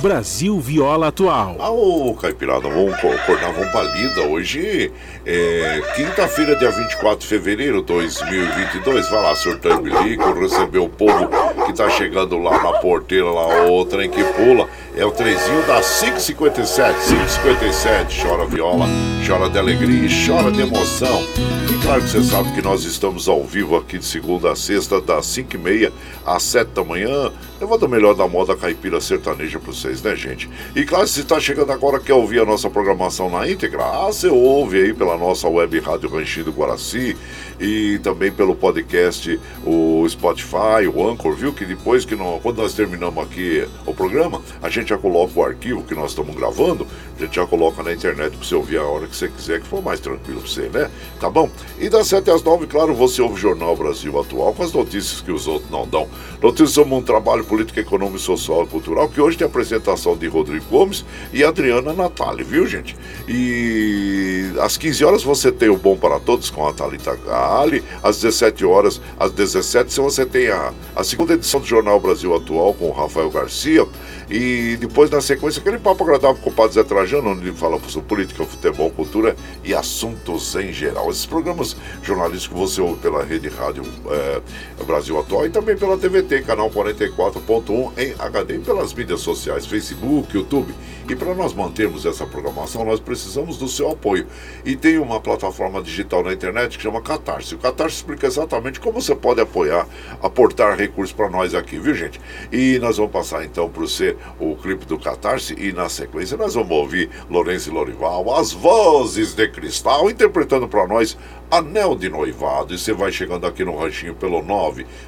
Brasil 0.00 0.58
Viola 0.58 1.08
Atual. 1.08 1.56
Ah, 1.58 1.70
ô 1.70 2.14
Caipirada, 2.14 2.68
vamos 2.68 2.94
acordar, 2.94 3.52
vamos 3.52 3.70
pra 3.70 3.82
lida. 3.82 4.22
Hoje 4.22 4.90
é 5.26 5.82
quinta-feira, 5.94 6.56
dia 6.56 6.70
24 6.70 7.18
de 7.18 7.26
fevereiro 7.26 7.80
de 7.80 7.86
2022. 7.86 9.10
Vai 9.10 9.22
lá, 9.22 9.36
surtando 9.36 9.82
bilico, 9.82 10.32
receber 10.32 10.78
o 10.78 10.88
povo 10.88 11.28
que 11.66 11.74
tá 11.74 11.90
chegando 11.90 12.38
lá 12.38 12.62
na 12.62 12.78
porteira, 12.78 13.30
lá, 13.30 13.70
o 13.70 13.84
trem 13.84 14.08
que 14.08 14.24
pula. 14.24 14.66
É 14.96 15.04
o 15.04 15.10
trezinho 15.10 15.66
da 15.66 15.82
557, 15.82 16.98
557. 16.98 18.22
Chora 18.22 18.46
viola, 18.46 18.86
chora 19.26 19.50
de 19.50 19.58
alegria 19.58 20.06
e 20.06 20.26
chora 20.26 20.50
de 20.50 20.62
emoção. 20.62 21.22
E 21.70 21.84
claro 21.84 22.00
que 22.00 22.08
você 22.08 22.22
sabe 22.22 22.52
que 22.52 22.62
nós 22.62 22.84
estamos 22.84 23.28
ao 23.28 23.44
vivo 23.44 23.76
aqui 23.76 23.98
de 23.98 24.06
segunda 24.06 24.50
a 24.50 24.56
sexta, 24.56 24.98
das 24.98 25.26
5 25.26 25.56
e 25.56 25.58
meia 25.58 25.92
às 26.24 26.42
7 26.42 26.68
da 26.68 26.82
manhã 26.82 27.30
levando 27.60 27.82
o 27.82 27.88
melhor 27.88 28.14
da 28.14 28.26
moda 28.26 28.56
caipira 28.56 29.00
sertaneja 29.00 29.58
para 29.58 29.72
vocês, 29.72 30.00
né, 30.02 30.16
gente? 30.16 30.48
E 30.74 30.82
claro, 30.84 31.06
se 31.06 31.20
está 31.20 31.38
chegando 31.38 31.70
agora 31.70 32.00
quer 32.00 32.14
ouvir 32.14 32.40
a 32.40 32.44
nossa 32.46 32.70
programação 32.70 33.28
na 33.28 33.48
íntegra, 33.48 33.84
ah, 33.84 34.06
você 34.06 34.28
ouve 34.28 34.82
aí 34.82 34.94
pela 34.94 35.16
nossa 35.18 35.46
web 35.46 35.78
rádio 35.80 36.08
Ranchinho 36.08 36.46
do 36.46 36.52
Guaraci 36.52 37.16
e 37.60 37.98
também 38.02 38.32
pelo 38.32 38.54
podcast, 38.54 39.38
o 39.64 40.06
Spotify, 40.08 40.88
o 40.92 41.06
Anchor, 41.06 41.34
viu? 41.34 41.52
Que 41.52 41.66
depois 41.66 42.06
que 42.06 42.16
nós, 42.16 42.40
quando 42.42 42.56
nós 42.56 42.72
terminamos 42.72 43.22
aqui 43.22 43.68
o 43.84 43.92
programa, 43.92 44.40
a 44.62 44.70
gente 44.70 44.88
já 44.88 44.96
coloca 44.96 45.38
o 45.38 45.44
arquivo 45.44 45.82
que 45.82 45.94
nós 45.94 46.12
estamos 46.12 46.34
gravando, 46.34 46.86
a 47.18 47.22
gente 47.22 47.36
já 47.36 47.46
coloca 47.46 47.82
na 47.82 47.92
internet 47.92 48.34
para 48.34 48.46
você 48.46 48.54
ouvir 48.54 48.78
a 48.78 48.84
hora 48.84 49.06
que 49.06 49.14
você 49.14 49.28
quiser, 49.28 49.60
que 49.60 49.66
for 49.66 49.82
mais 49.82 50.00
tranquilo 50.00 50.40
para 50.40 50.48
você, 50.48 50.62
né? 50.70 50.90
Tá 51.20 51.28
bom? 51.28 51.50
E 51.78 51.90
das 51.90 52.06
7 52.06 52.30
às 52.30 52.42
9, 52.42 52.66
claro, 52.66 52.94
você 52.94 53.20
ouve 53.20 53.34
o 53.34 53.36
Jornal 53.36 53.76
Brasil 53.76 54.18
Atual 54.18 54.54
com 54.54 54.62
as 54.62 54.72
notícias 54.72 55.20
que 55.20 55.30
os 55.30 55.46
outros 55.46 55.70
não 55.70 55.86
dão. 55.86 56.08
Notícias 56.40 56.70
sobre 56.70 56.94
um 56.94 57.02
trabalho 57.02 57.44
político, 57.50 57.80
econômico, 57.80 58.20
social 58.20 58.62
e 58.62 58.68
cultural, 58.68 59.08
que 59.08 59.20
hoje 59.20 59.36
tem 59.36 59.44
a 59.44 59.48
apresentação 59.48 60.16
de 60.16 60.28
Rodrigo 60.28 60.64
Gomes 60.70 61.04
e 61.32 61.42
Adriana 61.42 61.92
Natali, 61.92 62.44
viu, 62.44 62.64
gente? 62.64 62.96
E 63.28 64.52
às 64.60 64.76
15 64.76 65.04
horas 65.04 65.22
você 65.24 65.50
tem 65.50 65.68
o 65.68 65.76
Bom 65.76 65.96
para 65.96 66.20
Todos 66.20 66.48
com 66.48 66.64
a 66.68 66.72
Thalita 66.72 67.18
Ali, 67.60 67.82
às 68.04 68.20
17 68.20 68.64
horas, 68.64 69.00
às 69.18 69.32
17 69.32 70.00
você 70.00 70.24
tem 70.24 70.48
a, 70.48 70.72
a 70.94 71.02
segunda 71.02 71.34
edição 71.34 71.58
do 71.58 71.66
Jornal 71.66 71.98
Brasil 71.98 72.32
Atual 72.36 72.72
com 72.72 72.88
o 72.88 72.92
Rafael 72.92 73.28
Garcia. 73.30 73.84
E 74.30 74.76
depois, 74.76 75.10
na 75.10 75.20
sequência, 75.20 75.60
aquele 75.60 75.78
papo 75.78 76.04
agradável 76.04 76.40
com 76.40 76.50
o 76.50 76.52
Padre 76.52 76.74
Zé 76.74 76.84
Trajano, 76.84 77.30
onde 77.30 77.48
ele 77.48 77.56
fala 77.56 77.80
sobre 77.88 78.08
política, 78.08 78.44
futebol, 78.44 78.88
cultura 78.90 79.34
e 79.64 79.74
assuntos 79.74 80.54
em 80.54 80.72
geral. 80.72 81.10
Esses 81.10 81.26
programas 81.26 81.76
jornalísticos 82.00 82.56
você 82.56 82.80
ouve 82.80 83.00
pela 83.00 83.24
Rede 83.24 83.48
Rádio 83.48 83.82
é, 84.08 84.40
Brasil 84.84 85.18
Atual 85.18 85.46
e 85.46 85.50
também 85.50 85.76
pela 85.76 85.98
TVT, 85.98 86.42
canal 86.42 86.70
44.1 86.70 87.98
em 87.98 88.14
HD 88.18 88.54
e 88.54 88.58
pelas 88.60 88.94
mídias 88.94 89.20
sociais, 89.20 89.66
Facebook, 89.66 90.36
YouTube. 90.36 90.72
E 91.08 91.16
para 91.16 91.34
nós 91.34 91.52
mantermos 91.52 92.06
essa 92.06 92.24
programação, 92.24 92.84
nós 92.84 93.00
precisamos 93.00 93.58
do 93.58 93.66
seu 93.66 93.90
apoio. 93.90 94.28
E 94.64 94.76
tem 94.76 94.96
uma 94.98 95.20
plataforma 95.20 95.82
digital 95.82 96.22
na 96.22 96.32
internet 96.32 96.76
que 96.76 96.82
chama 96.84 97.02
Catarse. 97.02 97.56
O 97.56 97.58
Catarse 97.58 97.96
explica 97.96 98.28
exatamente 98.28 98.78
como 98.78 99.00
você 99.00 99.14
pode 99.16 99.40
apoiar, 99.40 99.88
aportar 100.22 100.78
recursos 100.78 101.12
para 101.12 101.28
nós 101.28 101.52
aqui, 101.52 101.80
viu 101.80 101.96
gente? 101.96 102.20
E 102.52 102.78
nós 102.78 102.96
vamos 102.96 103.10
passar 103.10 103.44
então 103.44 103.68
para 103.68 103.80
você 103.80 104.16
o 104.38 104.54
clipe 104.56 104.86
do 104.86 104.98
Catarse 104.98 105.54
e 105.58 105.72
na 105.72 105.88
sequência 105.88 106.36
nós 106.36 106.54
vamos 106.54 106.70
ouvir 106.70 107.10
Lourenço 107.28 107.72
Lorival, 107.72 108.32
as 108.34 108.52
vozes 108.52 109.34
de 109.34 109.48
cristal, 109.48 110.08
interpretando 110.10 110.68
para 110.68 110.86
nós 110.86 111.16
Anel 111.50 111.96
de 111.96 112.08
Noivado. 112.08 112.72
E 112.74 112.78
você 112.78 112.92
vai 112.92 113.10
chegando 113.10 113.44
aqui 113.46 113.64
no 113.64 113.76
ranchinho 113.76 114.14
pelo 114.14 114.40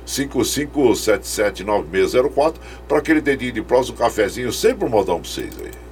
955779604 0.06 2.54
para 2.88 2.98
aquele 2.98 3.20
dedinho 3.20 3.52
de 3.52 3.62
prós, 3.62 3.88
um 3.90 3.94
cafezinho, 3.94 4.52
sempre 4.52 4.86
um 4.86 4.88
modão 4.88 5.20
para 5.20 5.30
vocês 5.30 5.54
aí. 5.60 5.91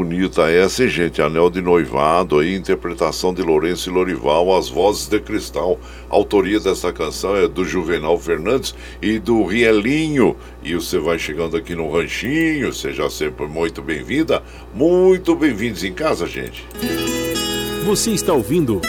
Bonita 0.00 0.50
essa, 0.50 0.82
hein, 0.84 0.88
gente? 0.88 1.20
Anel 1.20 1.50
de 1.50 1.60
noivado 1.60 2.38
aí, 2.38 2.54
interpretação 2.54 3.34
de 3.34 3.42
Lourenço 3.42 3.90
e 3.90 3.92
Lorival, 3.92 4.56
as 4.56 4.66
vozes 4.66 5.06
de 5.06 5.20
cristal. 5.20 5.78
A 6.08 6.14
autoria 6.14 6.58
dessa 6.58 6.90
canção 6.90 7.36
é 7.36 7.46
do 7.46 7.66
Juvenal 7.66 8.18
Fernandes 8.18 8.74
e 9.02 9.18
do 9.18 9.44
Rielinho. 9.44 10.34
E 10.62 10.74
você 10.74 10.98
vai 10.98 11.18
chegando 11.18 11.54
aqui 11.54 11.74
no 11.74 11.92
Ranchinho, 11.92 12.72
seja 12.72 13.10
sempre 13.10 13.46
muito 13.46 13.82
bem-vinda, 13.82 14.42
muito 14.72 15.34
bem-vindos 15.34 15.84
em 15.84 15.92
casa, 15.92 16.26
gente. 16.26 16.66
Você 17.84 18.12
está 18.12 18.32
ouvindo. 18.32 18.80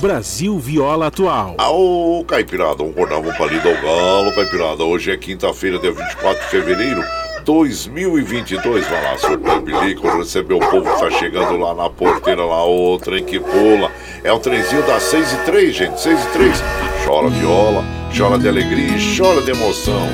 Brasil 0.00 0.56
Viola 0.60 1.08
Atual. 1.08 1.56
Ô, 1.58 2.24
Caipirada, 2.24 2.76
vamos 2.76 2.92
acordar, 2.92 3.20
vamos 3.20 3.36
palido 3.36 3.68
ao 3.68 3.74
galo, 3.82 4.32
Caipirada. 4.32 4.84
Hoje 4.84 5.10
é 5.10 5.16
quinta-feira, 5.16 5.76
dia 5.80 5.90
24 5.90 6.40
de 6.40 6.50
fevereiro 6.50 7.02
2022. 7.50 8.86
Vai 8.86 9.02
lá, 9.02 9.18
surtou 9.18 9.60
bilico, 9.60 10.08
recebeu 10.16 10.58
o 10.58 10.70
povo 10.70 10.88
que 10.88 11.00
tá 11.00 11.10
chegando 11.10 11.56
lá 11.56 11.74
na 11.74 11.90
porteira, 11.90 12.44
lá, 12.44 12.64
o 12.64 12.96
trem 12.98 13.24
que 13.24 13.40
pula. 13.40 13.90
É 14.22 14.32
o 14.32 14.38
trenzinho 14.38 14.86
das 14.86 15.02
6 15.04 15.32
e 15.32 15.36
3, 15.38 15.74
gente, 15.74 16.00
6 16.00 16.24
e 16.24 16.28
3. 16.28 16.62
Chora 17.04 17.28
viola, 17.28 17.84
chora 18.16 18.38
de 18.38 18.48
alegria 18.48 18.96
e 18.96 19.16
chora 19.16 19.42
de 19.42 19.50
emoção. 19.50 20.08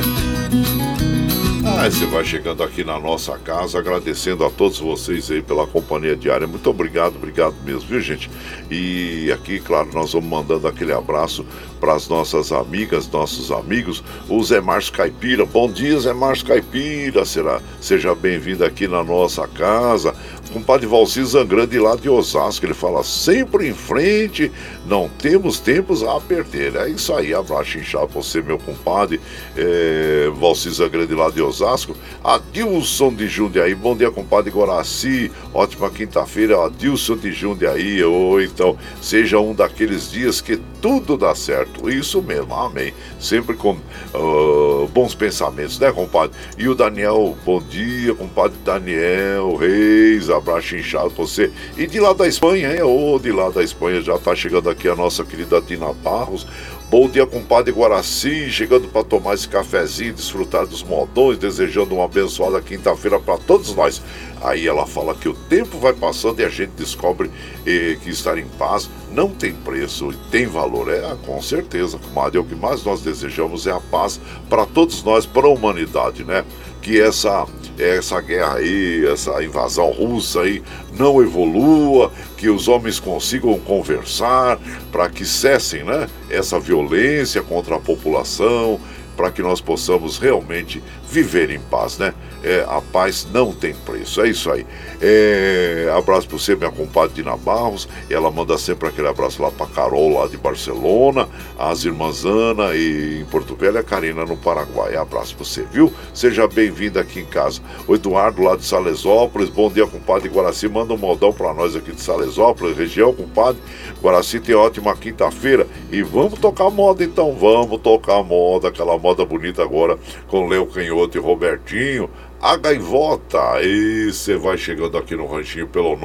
Você 1.76 2.06
vai 2.06 2.24
chegando 2.24 2.64
aqui 2.64 2.82
na 2.82 2.98
nossa 2.98 3.38
casa, 3.38 3.78
agradecendo 3.78 4.44
a 4.44 4.50
todos 4.50 4.80
vocês 4.80 5.30
aí 5.30 5.40
pela 5.40 5.66
companhia 5.66 6.16
diária. 6.16 6.46
Muito 6.46 6.68
obrigado, 6.68 7.16
obrigado 7.16 7.54
mesmo, 7.64 7.88
viu, 7.88 8.00
gente? 8.00 8.28
E 8.70 9.30
aqui, 9.30 9.60
claro, 9.60 9.90
nós 9.92 10.12
vamos 10.12 10.28
mandando 10.28 10.66
aquele 10.66 10.92
abraço 10.92 11.46
para 11.78 11.94
as 11.94 12.08
nossas 12.08 12.50
amigas, 12.50 13.08
nossos 13.08 13.52
amigos, 13.52 14.02
o 14.28 14.42
Zé 14.42 14.60
Márcio 14.60 14.94
Caipira. 14.94 15.44
Bom 15.44 15.70
dia, 15.70 16.00
Zé 16.00 16.12
Márcio 16.12 16.46
Caipira. 16.46 17.24
Será? 17.24 17.60
Seja 17.80 18.14
bem-vindo 18.14 18.64
aqui 18.64 18.88
na 18.88 19.04
nossa 19.04 19.46
casa. 19.46 20.14
Compadre 20.52 20.86
Valci 20.86 21.24
Zangrande 21.24 21.78
lá 21.78 21.96
de 21.96 22.08
Osasco, 22.08 22.64
ele 22.64 22.74
fala 22.74 23.02
sempre 23.02 23.68
em 23.68 23.74
frente, 23.74 24.50
não 24.86 25.08
temos 25.08 25.58
tempos 25.58 26.02
a 26.02 26.20
perder. 26.20 26.76
É 26.76 26.88
isso 26.88 27.12
aí, 27.12 27.34
abraço 27.34 27.78
inchado 27.78 28.08
pra 28.08 28.22
você, 28.22 28.40
meu 28.40 28.58
compadre. 28.58 29.20
É, 29.56 30.30
Valci 30.34 30.70
Zangrande 30.70 31.14
lá 31.14 31.30
de 31.30 31.42
Osasco. 31.42 31.96
Adilson 32.22 33.12
de 33.12 33.28
Jundiaí, 33.28 33.74
bom 33.74 33.96
dia, 33.96 34.10
compadre 34.10 34.50
Guaraci. 34.50 35.30
Ótima 35.52 35.90
quinta-feira, 35.90 36.64
Adilson 36.64 37.16
de 37.16 37.32
Jundiaí. 37.32 38.02
Ou 38.02 38.40
então, 38.40 38.76
seja 39.02 39.38
um 39.38 39.54
daqueles 39.54 40.10
dias 40.10 40.40
que 40.40 40.60
tudo 40.86 41.16
dá 41.16 41.34
certo. 41.34 41.90
Isso 41.90 42.22
mesmo, 42.22 42.54
amém. 42.54 42.94
Sempre 43.18 43.56
com 43.56 43.72
uh, 43.72 44.88
bons 44.94 45.16
pensamentos, 45.16 45.80
né, 45.80 45.90
compadre? 45.90 46.36
E 46.56 46.68
o 46.68 46.76
Daniel, 46.76 47.36
bom 47.44 47.60
dia, 47.60 48.14
compadre 48.14 48.56
Daniel 48.64 49.56
Reis, 49.56 50.30
abraço 50.30 50.76
inchado 50.76 51.10
pra 51.10 51.24
você. 51.24 51.50
E 51.76 51.88
de 51.88 51.98
lá 51.98 52.12
da 52.12 52.28
Espanha, 52.28 52.72
hein? 52.72 52.82
Ô, 52.82 53.14
oh, 53.14 53.18
de 53.18 53.32
lá 53.32 53.50
da 53.50 53.64
Espanha 53.64 54.00
já 54.00 54.16
tá 54.16 54.32
chegando 54.36 54.70
aqui 54.70 54.88
a 54.88 54.94
nossa 54.94 55.24
querida 55.24 55.60
Tina 55.60 55.92
Barros. 55.92 56.46
Bom 56.88 57.08
dia, 57.08 57.26
compadre 57.26 57.72
Guaraci, 57.72 58.48
chegando 58.48 58.86
para 58.86 59.02
tomar 59.02 59.34
esse 59.34 59.48
cafezinho, 59.48 60.14
desfrutar 60.14 60.64
dos 60.64 60.84
modões, 60.84 61.36
desejando 61.36 61.96
uma 61.96 62.04
abençoada 62.04 62.62
quinta-feira 62.62 63.18
para 63.18 63.38
todos 63.38 63.74
nós. 63.74 64.00
Aí 64.40 64.68
ela 64.68 64.86
fala 64.86 65.12
que 65.12 65.28
o 65.28 65.34
tempo 65.34 65.78
vai 65.78 65.92
passando 65.92 66.38
e 66.38 66.44
a 66.44 66.48
gente 66.48 66.70
descobre 66.76 67.28
eh, 67.66 67.98
que 68.00 68.10
estar 68.10 68.38
em 68.38 68.46
paz 68.46 68.88
não 69.10 69.30
tem 69.30 69.52
preço 69.52 70.12
e 70.12 70.30
tem 70.30 70.46
valor. 70.46 70.88
É, 70.88 71.16
com 71.26 71.42
certeza, 71.42 71.98
comadre. 71.98 72.38
É 72.38 72.40
o 72.40 72.44
que 72.44 72.54
mais 72.54 72.84
nós 72.84 73.00
desejamos 73.00 73.66
é 73.66 73.72
a 73.72 73.80
paz 73.80 74.20
para 74.48 74.64
todos 74.64 75.02
nós, 75.02 75.26
para 75.26 75.48
a 75.48 75.50
humanidade, 75.50 76.22
né? 76.22 76.44
Que 76.86 77.00
essa 77.00 77.44
essa 77.76 78.20
guerra 78.20 78.58
aí, 78.58 79.04
essa 79.06 79.42
invasão 79.42 79.90
russa 79.90 80.42
aí 80.42 80.62
não 80.96 81.20
evolua, 81.20 82.12
que 82.36 82.48
os 82.48 82.68
homens 82.68 83.00
consigam 83.00 83.58
conversar 83.58 84.56
para 84.92 85.08
que 85.10 85.24
cessem, 85.24 85.82
né, 85.82 86.08
essa 86.30 86.60
violência 86.60 87.42
contra 87.42 87.74
a 87.74 87.80
população, 87.80 88.80
para 89.16 89.32
que 89.32 89.42
nós 89.42 89.60
possamos 89.60 90.16
realmente 90.16 90.80
viver 91.22 91.50
em 91.50 91.58
paz, 91.58 91.96
né? 91.96 92.12
É, 92.42 92.64
a 92.68 92.80
paz 92.80 93.26
não 93.32 93.52
tem 93.52 93.74
preço, 93.74 94.20
é 94.20 94.28
isso 94.28 94.50
aí. 94.50 94.66
É, 95.00 95.90
abraço 95.96 96.28
para 96.28 96.38
você, 96.38 96.54
minha 96.54 96.70
compadre 96.70 97.14
Dina 97.14 97.36
Barros. 97.36 97.88
Ela 98.10 98.30
manda 98.30 98.58
sempre 98.58 98.88
aquele 98.88 99.08
abraço 99.08 99.42
lá 99.42 99.50
para 99.50 99.66
Carol, 99.66 100.10
lá 100.10 100.26
de 100.28 100.36
Barcelona, 100.36 101.26
as 101.58 101.84
irmãs 101.84 102.24
Ana 102.24 102.74
e 102.74 103.22
em 103.22 103.24
Porto 103.24 103.56
Velho, 103.56 103.78
a 103.78 103.82
Karina 103.82 104.26
no 104.26 104.36
Paraguai. 104.36 104.94
Abraço 104.94 105.34
para 105.34 105.44
você, 105.44 105.62
viu? 105.72 105.92
Seja 106.12 106.46
bem-vinda 106.46 107.00
aqui 107.00 107.20
em 107.20 107.24
casa. 107.24 107.62
O 107.88 107.94
Eduardo 107.94 108.42
lá 108.42 108.54
de 108.54 108.64
Salesópolis, 108.64 109.48
bom 109.48 109.70
dia, 109.70 109.86
compadre 109.86 110.28
Guaraci. 110.28 110.68
Manda 110.68 110.92
um 110.92 110.98
modão 110.98 111.32
para 111.32 111.54
nós 111.54 111.74
aqui 111.74 111.92
de 111.92 112.00
Salesópolis, 112.02 112.76
região, 112.76 113.14
compadre. 113.14 113.60
Guaraci 114.02 114.38
tem 114.38 114.54
ótima 114.54 114.94
quinta-feira 114.94 115.66
e 115.90 116.02
vamos 116.02 116.38
tocar 116.38 116.70
moda 116.70 117.02
então, 117.02 117.32
vamos 117.32 117.80
tocar 117.80 118.22
moda, 118.22 118.68
aquela 118.68 118.98
moda 118.98 119.24
bonita 119.24 119.62
agora 119.62 119.98
com 120.28 120.46
Leo 120.46 120.66
Canhoto 120.66 121.05
e 121.14 121.18
Robertinho. 121.18 122.10
A 122.40 122.56
Gaivota, 122.56 123.62
e 123.62 124.12
você 124.12 124.36
vai 124.36 124.58
chegando 124.58 124.98
aqui 124.98 125.14
no 125.16 125.26
ranchinho 125.26 125.68
pelo 125.68 125.96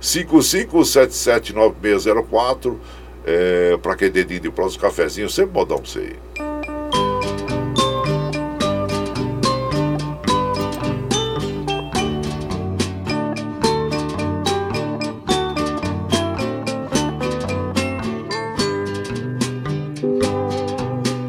955779604 0.00 2.76
é, 3.24 3.78
para 3.78 3.96
quem 3.96 4.10
dedinho 4.10 4.40
de 4.40 4.50
próximo 4.50 4.82
cafezinho, 4.82 5.30
sempre 5.30 5.54
modão 5.54 5.78
pra 5.78 5.86
você 5.86 6.00
aí. 6.00 6.16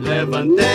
Levantei-me 0.01 0.74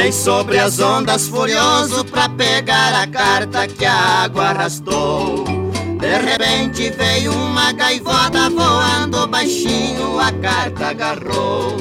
Pulei 0.00 0.12
sobre 0.12 0.58
as 0.58 0.78
ondas 0.78 1.28
furioso 1.28 2.06
pra 2.06 2.26
pegar 2.26 2.94
a 2.94 3.06
carta 3.06 3.68
que 3.68 3.84
a 3.84 4.22
água 4.22 4.44
arrastou. 4.44 5.44
De 5.44 6.18
repente 6.18 6.88
veio 6.88 7.30
uma 7.34 7.70
gaivota 7.72 8.48
voando 8.48 9.26
baixinho, 9.26 10.18
a 10.18 10.32
carta 10.32 10.86
agarrou. 10.86 11.76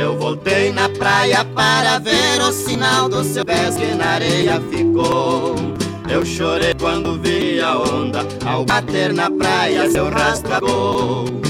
Eu 0.00 0.16
voltei 0.16 0.70
na 0.70 0.88
praia 0.90 1.44
para 1.44 1.98
ver 1.98 2.40
o 2.40 2.52
sinal 2.52 3.08
do 3.08 3.24
seu 3.24 3.44
pés 3.44 3.74
que 3.74 3.96
na 3.96 4.10
areia 4.10 4.62
ficou. 4.70 5.56
Eu 6.08 6.24
chorei 6.24 6.74
quando 6.74 7.20
vi 7.20 7.60
a 7.60 7.76
onda 7.76 8.24
ao 8.46 8.64
bater 8.64 9.12
na 9.12 9.28
praia, 9.28 9.90
seu 9.90 10.08
rastro 10.08 10.54
agou. 10.54 11.49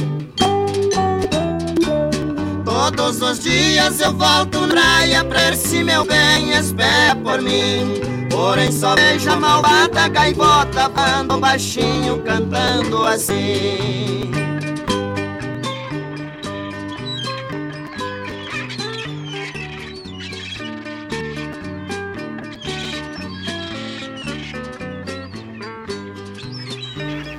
Todos 2.81 3.21
os 3.21 3.41
dias 3.41 4.01
eu 4.01 4.11
volto 4.15 4.67
praia 4.67 5.23
pra 5.23 5.39
ver 5.39 5.55
se 5.55 5.85
meu 5.85 6.03
bem 6.03 6.55
espera 6.55 7.15
por 7.15 7.43
mim. 7.43 8.01
Porém 8.31 8.73
só 8.73 8.95
vejo 8.95 9.31
a 9.31 9.37
malvada 9.37 10.09
gaivota 10.09 10.89
voando 10.89 11.39
baixinho 11.39 12.23
cantando 12.23 13.05
assim. 13.05 14.31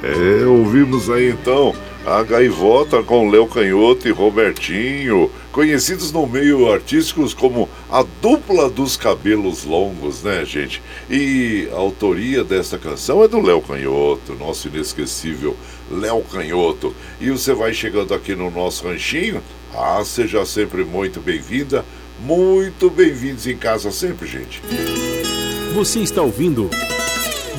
É, 0.03 0.45
ouvimos 0.45 1.09
aí 1.09 1.31
então 1.31 1.73
a 2.05 2.23
Gaivota 2.23 3.03
com 3.03 3.29
Léo 3.29 3.45
Canhoto 3.47 4.07
e 4.07 4.11
Robertinho, 4.11 5.29
conhecidos 5.51 6.11
no 6.11 6.25
meio 6.25 6.71
artístico 6.71 7.23
como 7.35 7.69
a 7.89 8.03
dupla 8.21 8.69
dos 8.69 8.97
cabelos 8.97 9.65
longos, 9.65 10.23
né, 10.23 10.43
gente? 10.43 10.81
E 11.09 11.69
a 11.71 11.75
autoria 11.75 12.43
desta 12.43 12.77
canção 12.77 13.23
é 13.23 13.27
do 13.27 13.39
Léo 13.39 13.61
Canhoto, 13.61 14.33
nosso 14.33 14.67
inesquecível 14.67 15.55
Léo 15.91 16.21
Canhoto. 16.23 16.95
E 17.19 17.29
você 17.29 17.53
vai 17.53 17.73
chegando 17.73 18.13
aqui 18.13 18.33
no 18.33 18.49
nosso 18.49 18.87
ranchinho. 18.87 19.41
Ah, 19.73 20.01
seja 20.03 20.43
sempre 20.45 20.83
muito 20.83 21.19
bem-vinda, 21.19 21.85
muito 22.19 22.89
bem-vindos 22.89 23.45
em 23.45 23.55
casa 23.55 23.91
sempre, 23.91 24.27
gente. 24.27 24.61
Você 25.75 25.99
está 25.99 26.21
ouvindo 26.21 26.69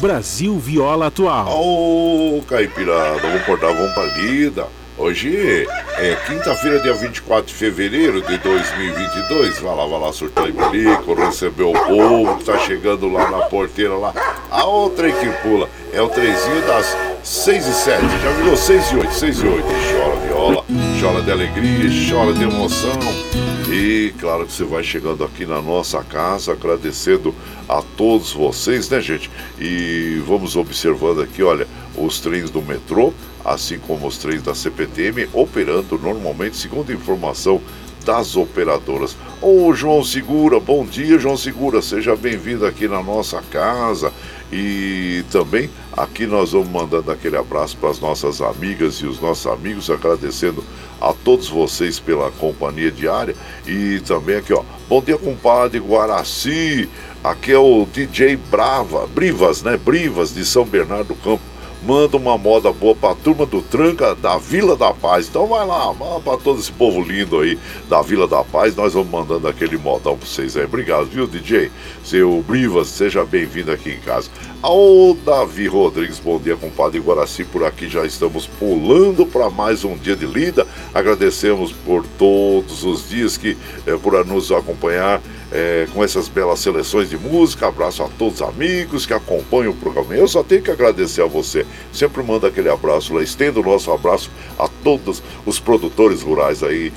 Brasil 0.02 0.58
Viola 0.58 1.06
Atual. 1.06 1.46
Ô, 1.46 2.38
oh, 2.38 2.42
Caipirada, 2.42 3.20
vamos 3.20 3.40
acordar, 3.40 3.72
vamos 3.72 3.92
pra 3.94 4.02
lida. 4.02 4.66
Hoje 4.98 5.64
é 5.96 6.16
quinta-feira, 6.26 6.80
dia 6.80 6.92
24 6.92 7.46
de 7.46 7.54
fevereiro 7.54 8.20
de 8.20 8.36
2022. 8.38 9.60
Vai 9.60 9.76
lá, 9.76 9.86
vai 9.86 10.00
lá, 10.00 10.12
surtou 10.12 10.48
e 10.48 10.50
bilico, 10.50 11.14
recebeu 11.14 11.70
o 11.70 11.86
povo 11.86 12.36
que 12.38 12.44
tá 12.44 12.58
chegando 12.58 13.12
lá 13.12 13.30
na 13.30 13.42
porteira 13.42 13.94
lá. 13.94 14.12
A 14.50 14.64
outra 14.64 15.08
que 15.12 15.30
pula 15.40 15.68
é 15.92 16.02
o 16.02 16.08
trezinho 16.08 16.66
das 16.66 16.96
6 17.22 17.64
e 17.64 17.72
7. 17.72 18.02
Já 18.02 18.30
virou 18.32 18.56
6 18.56 18.90
e 18.90 18.96
8, 18.96 19.14
6 19.14 19.36
e 19.38 19.46
8. 19.46 19.66
Chora 19.68 20.16
viola, 20.26 20.64
chora 21.00 21.22
de 21.22 21.30
alegria, 21.30 22.10
chora 22.10 22.32
de 22.32 22.42
emoção. 22.42 23.51
E 23.72 24.12
claro 24.20 24.44
que 24.44 24.52
você 24.52 24.64
vai 24.64 24.84
chegando 24.84 25.24
aqui 25.24 25.46
na 25.46 25.62
nossa 25.62 26.04
casa, 26.04 26.52
agradecendo 26.52 27.34
a 27.66 27.80
todos 27.80 28.30
vocês, 28.34 28.90
né, 28.90 29.00
gente? 29.00 29.30
E 29.58 30.22
vamos 30.26 30.56
observando 30.56 31.22
aqui, 31.22 31.42
olha, 31.42 31.66
os 31.96 32.20
trens 32.20 32.50
do 32.50 32.60
metrô 32.60 33.14
assim 33.44 33.78
como 33.78 34.06
os 34.06 34.18
trens 34.18 34.42
da 34.42 34.54
CPTM, 34.54 35.28
operando 35.32 35.98
normalmente, 35.98 36.56
segundo 36.56 36.92
informação 36.92 37.60
das 38.02 38.36
operadoras. 38.36 39.16
Ô 39.40 39.72
João 39.74 40.04
Segura, 40.04 40.60
bom 40.60 40.84
dia 40.84 41.18
João 41.18 41.36
Segura, 41.36 41.80
seja 41.80 42.14
bem-vindo 42.16 42.66
aqui 42.66 42.88
na 42.88 43.02
nossa 43.02 43.42
casa. 43.50 44.12
E 44.52 45.24
também 45.30 45.70
aqui 45.96 46.26
nós 46.26 46.52
vamos 46.52 46.68
mandando 46.68 47.10
aquele 47.10 47.38
abraço 47.38 47.76
para 47.78 47.88
as 47.88 47.98
nossas 47.98 48.42
amigas 48.42 48.96
e 48.96 49.06
os 49.06 49.18
nossos 49.18 49.46
amigos, 49.46 49.88
agradecendo 49.88 50.62
a 51.00 51.12
todos 51.12 51.48
vocês 51.48 51.98
pela 51.98 52.30
companhia 52.32 52.90
diária. 52.90 53.34
E 53.66 54.00
também 54.00 54.36
aqui, 54.36 54.52
ó, 54.52 54.62
bom 54.88 55.00
dia, 55.00 55.16
compadre 55.16 55.78
Guaraci. 55.78 56.88
Aqui 57.24 57.52
é 57.52 57.58
o 57.58 57.86
DJ 57.90 58.36
Brava, 58.36 59.06
Brivas, 59.06 59.62
né? 59.62 59.76
Brivas 59.76 60.34
de 60.34 60.44
São 60.44 60.64
Bernardo 60.64 61.08
do 61.08 61.14
Campo 61.14 61.51
manda 61.84 62.16
uma 62.16 62.38
moda 62.38 62.72
boa 62.72 62.94
pra 62.94 63.14
turma 63.14 63.44
do 63.44 63.60
Tranca 63.60 64.14
da 64.14 64.38
Vila 64.38 64.76
da 64.76 64.92
Paz. 64.92 65.28
Então 65.28 65.46
vai 65.46 65.66
lá, 65.66 65.92
manda 65.92 66.20
pra 66.20 66.36
todo 66.36 66.60
esse 66.60 66.70
povo 66.70 67.00
lindo 67.00 67.40
aí 67.40 67.58
da 67.88 68.00
Vila 68.02 68.28
da 68.28 68.44
Paz. 68.44 68.76
Nós 68.76 68.94
vamos 68.94 69.10
mandando 69.10 69.48
aquele 69.48 69.76
modão 69.76 70.16
pra 70.16 70.26
vocês 70.26 70.56
aí. 70.56 70.64
Obrigado, 70.64 71.06
viu, 71.06 71.26
DJ? 71.26 71.70
Seu 72.04 72.42
Brivas, 72.46 72.88
seja 72.88 73.24
bem-vindo 73.24 73.72
aqui 73.72 73.90
em 73.90 74.00
casa. 74.00 74.30
Ao 74.62 75.14
Davi 75.26 75.66
Rodrigues, 75.66 76.20
bom 76.20 76.38
dia, 76.38 76.56
compadre 76.56 77.00
Guaraci. 77.00 77.44
Por 77.44 77.64
aqui 77.64 77.88
já 77.88 78.06
estamos 78.06 78.46
pulando 78.46 79.26
para 79.26 79.50
mais 79.50 79.84
um 79.84 79.96
dia 79.96 80.14
de 80.14 80.24
lida. 80.24 80.66
Agradecemos 80.94 81.72
por 81.72 82.04
todos 82.16 82.84
os 82.84 83.08
dias 83.08 83.36
que 83.36 83.56
é, 83.86 83.96
por 83.96 84.24
nos 84.24 84.52
acompanhar 84.52 85.20
é, 85.52 85.86
com 85.92 86.02
essas 86.02 86.28
belas 86.28 86.58
seleções 86.60 87.10
de 87.10 87.18
música. 87.18 87.68
Abraço 87.68 88.02
a 88.02 88.08
todos 88.08 88.40
os 88.40 88.42
amigos 88.42 89.04
que 89.04 89.12
acompanham 89.12 89.72
o 89.72 89.76
programa. 89.76 90.14
Eu 90.14 90.26
só 90.26 90.42
tenho 90.42 90.62
que 90.62 90.70
agradecer 90.70 91.22
a 91.22 91.26
você. 91.26 91.66
Sempre 91.92 92.22
manda 92.22 92.48
aquele 92.48 92.70
abraço 92.70 93.14
lá. 93.14 93.22
Estendo 93.22 93.60
o 93.60 93.62
nosso 93.62 93.92
abraço 93.92 94.30
a 94.58 94.68
todos 94.82 95.22
os 95.44 95.60
produtores 95.60 96.22
rurais 96.22 96.62
aí, 96.62 96.92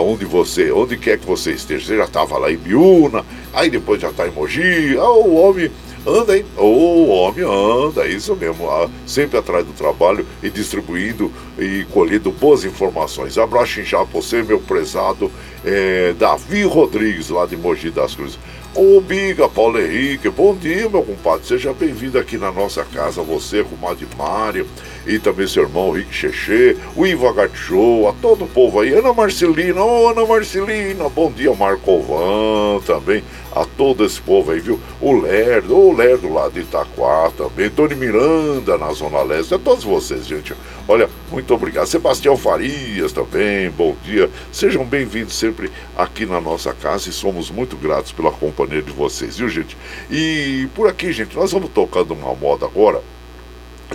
onde 0.00 0.24
você, 0.24 0.72
onde 0.72 0.96
quer 0.96 1.18
que 1.18 1.26
você 1.26 1.52
esteja. 1.52 1.86
Você 1.86 1.96
já 1.96 2.04
estava 2.04 2.38
lá 2.38 2.50
em 2.50 2.56
Biúna, 2.56 3.24
aí 3.52 3.68
depois 3.70 4.00
já 4.00 4.08
está 4.10 4.26
em 4.26 4.30
Mogi. 4.30 4.96
Ah, 4.98 5.10
o 5.10 5.34
homem 5.34 5.70
anda, 6.06 6.36
hein? 6.36 6.44
O 6.56 7.08
homem 7.08 7.44
anda, 7.44 8.06
isso 8.06 8.34
mesmo. 8.36 8.68
Ah, 8.68 8.88
sempre 9.06 9.38
atrás 9.38 9.64
do 9.64 9.72
trabalho 9.72 10.26
e 10.42 10.50
distribuindo 10.50 11.32
e 11.58 11.84
colhendo 11.92 12.30
boas 12.30 12.64
informações. 12.64 13.38
Abraço 13.38 13.80
pra 13.82 14.04
você, 14.04 14.42
meu 14.42 14.60
prezado 14.60 15.30
é, 15.64 16.14
Davi 16.18 16.62
Rodrigues, 16.62 17.28
lá 17.28 17.46
de 17.46 17.56
Mogi 17.56 17.90
das 17.90 18.14
Cruzes. 18.14 18.38
Ô 18.74 19.00
Biga, 19.00 19.48
Paulo 19.48 19.80
Henrique, 19.80 20.28
bom 20.28 20.54
dia, 20.54 20.88
meu 20.88 21.02
compadre. 21.02 21.46
Seja 21.46 21.72
bem-vindo 21.72 22.18
aqui 22.18 22.36
na 22.36 22.52
nossa 22.52 22.84
casa, 22.84 23.22
você, 23.22 23.64
com 23.64 23.74
o 23.74 24.16
Mário, 24.16 24.66
e 25.06 25.18
também 25.18 25.48
seu 25.48 25.64
irmão 25.64 25.90
Rick 25.90 26.14
Cheche, 26.14 26.76
o 26.94 27.06
Ivo 27.06 27.26
Agatishow, 27.26 28.08
a 28.08 28.12
todo 28.12 28.44
o 28.44 28.48
povo 28.48 28.80
aí. 28.80 28.92
Ana 28.92 29.12
Marcelina, 29.12 29.82
ô 29.82 30.08
Ana 30.10 30.24
Marcelina, 30.24 31.08
bom 31.08 31.32
dia, 31.32 31.52
Marcovan 31.54 32.80
também 32.86 33.24
a 33.58 33.64
todo 33.64 34.04
esse 34.04 34.20
povo 34.20 34.52
aí, 34.52 34.60
viu? 34.60 34.78
O 35.00 35.12
Lerdo, 35.12 35.76
o 35.76 35.92
Lerdo 35.92 36.32
lá 36.32 36.48
de 36.48 36.60
Itaquá 36.60 37.30
também, 37.36 37.68
Tony 37.68 37.96
Miranda 37.96 38.78
na 38.78 38.92
Zona 38.92 39.20
Leste, 39.22 39.52
a 39.52 39.58
todos 39.58 39.82
vocês, 39.82 40.26
gente. 40.26 40.54
Olha, 40.86 41.10
muito 41.30 41.52
obrigado. 41.52 41.86
Sebastião 41.86 42.36
Farias 42.36 43.12
também, 43.12 43.68
bom 43.70 43.96
dia. 44.04 44.30
Sejam 44.52 44.84
bem-vindos 44.84 45.34
sempre 45.34 45.72
aqui 45.96 46.24
na 46.24 46.40
nossa 46.40 46.72
casa 46.72 47.08
e 47.08 47.12
somos 47.12 47.50
muito 47.50 47.76
gratos 47.76 48.12
pela 48.12 48.30
companhia 48.30 48.80
de 48.80 48.92
vocês, 48.92 49.38
viu, 49.38 49.48
gente? 49.48 49.76
E 50.08 50.68
por 50.74 50.88
aqui, 50.88 51.12
gente, 51.12 51.34
nós 51.34 51.50
vamos 51.50 51.70
tocando 51.70 52.14
uma 52.14 52.34
moda 52.34 52.64
agora 52.64 53.02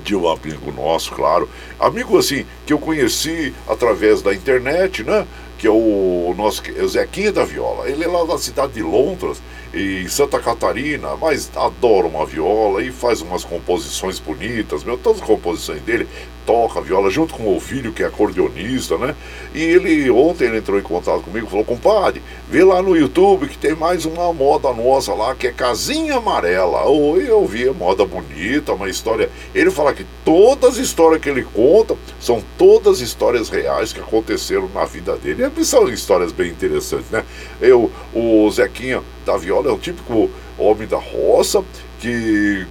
de 0.01 0.15
um 0.15 0.27
amigo 0.27 0.71
nosso, 0.71 1.11
claro. 1.13 1.47
Amigo 1.79 2.17
assim, 2.17 2.45
que 2.65 2.73
eu 2.73 2.79
conheci 2.79 3.53
através 3.67 4.21
da 4.21 4.33
internet, 4.33 5.03
né? 5.03 5.25
Que 5.63 5.67
é 5.67 5.71
o 5.71 6.33
nosso 6.35 6.61
o 6.61 6.87
Zequinha 6.89 7.31
da 7.31 7.45
Viola. 7.45 7.89
Ele 7.89 8.03
é 8.03 8.07
lá 8.07 8.25
da 8.25 8.37
cidade 8.37 8.73
de 8.73 8.81
Londres, 8.81 9.41
em 9.73 10.05
Santa 10.09 10.37
Catarina, 10.37 11.15
mas 11.15 11.49
adora 11.55 12.05
uma 12.05 12.25
viola 12.25 12.83
e 12.83 12.91
faz 12.91 13.21
umas 13.21 13.45
composições 13.45 14.19
bonitas, 14.19 14.83
meu, 14.83 14.97
todas 14.97 15.21
as 15.21 15.25
composições 15.25 15.81
dele 15.83 16.05
toca 16.45 16.81
viola 16.81 17.09
junto 17.09 17.33
com 17.33 17.55
o 17.55 17.59
filho 17.59 17.91
que 17.91 18.03
é 18.03 18.05
acordeonista, 18.05 18.97
né? 18.97 19.15
E 19.53 19.61
ele 19.61 20.09
ontem 20.09 20.45
ele 20.45 20.57
entrou 20.57 20.79
em 20.79 20.83
contato 20.83 21.21
comigo 21.21 21.47
falou: 21.47 21.65
"Compadre, 21.65 22.21
vê 22.49 22.63
lá 22.63 22.81
no 22.81 22.95
YouTube 22.95 23.47
que 23.47 23.57
tem 23.57 23.75
mais 23.75 24.05
uma 24.05 24.31
moda 24.33 24.71
nossa 24.73 25.13
lá 25.13 25.35
que 25.35 25.47
é 25.47 25.51
Casinha 25.51 26.15
Amarela". 26.15 26.83
Ou 26.83 27.19
eu 27.19 27.45
vi 27.45 27.67
a 27.67 27.73
moda 27.73 28.05
bonita, 28.05 28.73
uma 28.73 28.89
história. 28.89 29.29
Ele 29.53 29.71
fala 29.71 29.93
que 29.93 30.05
todas 30.23 30.75
as 30.75 30.77
histórias 30.77 31.21
que 31.21 31.29
ele 31.29 31.43
conta 31.43 31.95
são 32.19 32.43
todas 32.57 33.01
histórias 33.01 33.49
reais 33.49 33.93
que 33.93 33.99
aconteceram 33.99 34.69
na 34.73 34.85
vida 34.85 35.15
dele. 35.17 35.49
E 35.57 35.65
são 35.65 35.87
histórias 35.89 36.31
bem 36.31 36.49
interessantes, 36.49 37.09
né? 37.09 37.23
Eu, 37.61 37.91
o 38.13 38.49
Zequinha 38.51 39.01
da 39.25 39.37
Viola 39.37 39.69
é 39.69 39.73
um 39.73 39.77
típico 39.77 40.29
homem 40.57 40.87
da 40.87 40.97
roça 40.97 41.63
que 41.99 42.65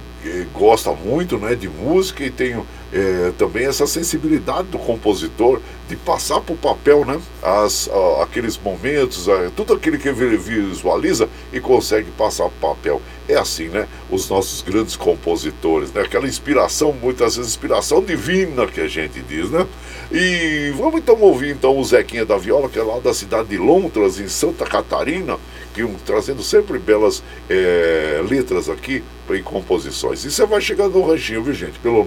gosta 0.53 0.91
muito, 0.91 1.37
né, 1.37 1.55
de 1.55 1.67
música 1.67 2.23
e 2.23 2.31
tem 2.31 2.55
é, 2.93 3.31
também 3.37 3.65
essa 3.65 3.87
sensibilidade 3.87 4.67
do 4.67 4.77
compositor 4.77 5.59
de 5.93 5.97
passar 5.97 6.41
para 6.41 6.55
o 6.55 6.57
papel 6.57 7.05
né, 7.05 7.21
as, 7.41 7.89
aqueles 8.21 8.57
momentos, 8.57 9.27
tudo 9.55 9.73
aquilo 9.73 9.99
que 9.99 10.09
ele 10.09 10.37
visualiza 10.37 11.29
e 11.51 11.59
consegue 11.59 12.09
passar 12.11 12.47
para 12.49 12.69
o 12.69 12.75
papel. 12.75 13.01
É 13.29 13.35
assim, 13.35 13.69
né? 13.69 13.87
Os 14.11 14.27
nossos 14.27 14.61
grandes 14.61 14.97
compositores, 14.97 15.93
né? 15.93 16.01
Aquela 16.01 16.27
inspiração, 16.27 16.91
muitas 16.91 17.37
vezes 17.37 17.51
inspiração 17.51 18.03
divina 18.03 18.67
que 18.67 18.81
a 18.81 18.87
gente 18.87 19.21
diz, 19.21 19.49
né? 19.49 19.65
E 20.11 20.73
vamos 20.75 20.99
então 20.99 21.17
ouvir 21.21 21.51
então 21.51 21.77
o 21.77 21.83
Zequinha 21.85 22.25
da 22.25 22.37
Viola, 22.37 22.67
que 22.67 22.77
é 22.77 22.83
lá 22.83 22.99
da 22.99 23.13
cidade 23.13 23.47
de 23.47 23.57
Lontras, 23.57 24.19
em 24.19 24.27
Santa 24.27 24.65
Catarina, 24.65 25.37
que 25.73 25.85
um, 25.85 25.95
trazendo 26.05 26.43
sempre 26.43 26.77
belas 26.77 27.23
é, 27.49 28.21
letras 28.29 28.69
aqui 28.69 29.01
em 29.29 29.41
composições. 29.41 30.25
E 30.25 30.31
você 30.31 30.45
vai 30.45 30.59
chegando 30.59 30.99
no 30.99 31.07
ranchinho, 31.07 31.43
viu 31.43 31.53
gente? 31.53 31.79
Pelo 31.79 32.03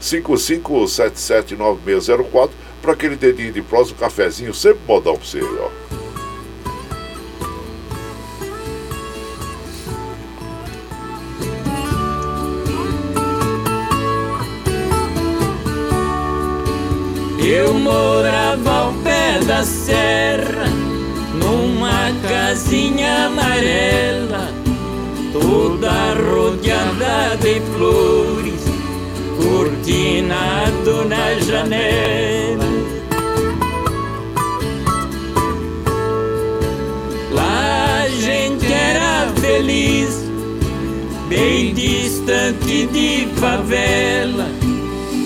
955779604 0.00 2.50
para 2.80 2.92
aquele 2.92 3.16
dedinho 3.16 3.52
de 3.52 3.62
prosa, 3.62 3.92
um 3.92 3.96
cafezinho, 3.96 4.54
sempre 4.54 4.80
modão 4.86 5.14
para 5.14 5.24
você, 5.24 5.40
ó. 5.42 5.70
Eu 17.42 17.74
morava 17.74 18.70
ao 18.70 18.92
pé 19.02 19.40
da 19.46 19.64
serra, 19.64 20.66
numa 21.34 22.12
casinha 22.28 23.26
amarela, 23.26 24.52
toda 25.32 26.14
rodeada 26.14 27.36
de 27.38 27.60
flores, 27.72 28.62
cortinado 29.42 31.04
na 31.06 31.34
janela. 31.40 32.59
bem 41.40 41.72
distante 41.72 42.86
de 42.88 43.26
favela. 43.36 44.46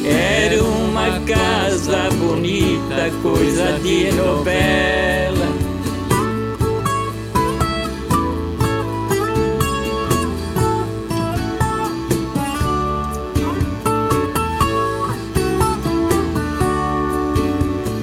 Era 0.07 0.63
uma 0.63 1.19
casa 1.21 2.09
bonita, 2.21 3.11
coisa 3.21 3.81
de 3.83 4.13
novela. 4.13 5.49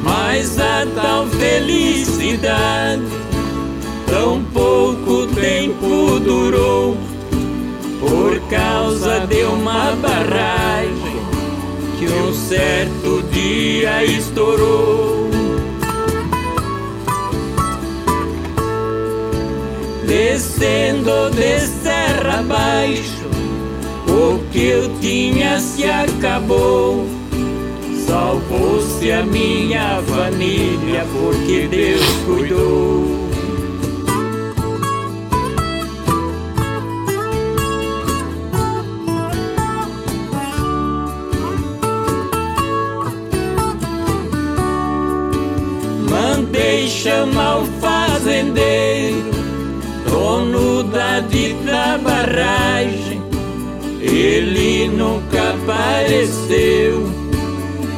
Mas 0.03 0.59
a 0.59 0.85
tal 0.95 1.27
felicidade 1.27 3.03
tão 4.09 4.43
pouco 4.43 5.27
tempo 5.27 6.19
durou 6.19 7.10
por 8.11 8.37
causa 8.49 9.25
de 9.25 9.41
uma 9.45 9.95
barragem 9.95 11.21
que 11.97 12.05
um 12.07 12.33
certo 12.33 13.23
dia 13.31 14.03
estourou. 14.03 15.29
Descendo 20.05 21.29
de 21.29 21.59
serra 21.61 22.39
abaixo, 22.39 23.29
o 24.09 24.39
que 24.51 24.65
eu 24.65 24.99
tinha 24.99 25.57
se 25.61 25.85
acabou. 25.85 27.07
Salvou-se 28.05 29.09
a 29.09 29.23
minha 29.23 30.01
família 30.01 31.05
porque 31.13 31.65
Deus 31.69 32.03
cuidou. 32.25 33.20
Chamar 47.21 47.59
o 47.59 47.65
fazendeiro, 47.79 49.29
dono 50.09 50.81
da 50.81 51.19
dita 51.19 51.99
barragem. 51.99 53.21
Ele 54.01 54.87
nunca 54.87 55.51
apareceu 55.51 57.07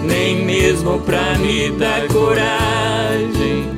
nem 0.03 0.43
mesmo 0.43 0.99
pra 0.99 1.38
me 1.38 1.71
dar 1.71 2.05
coragem. 2.09 3.69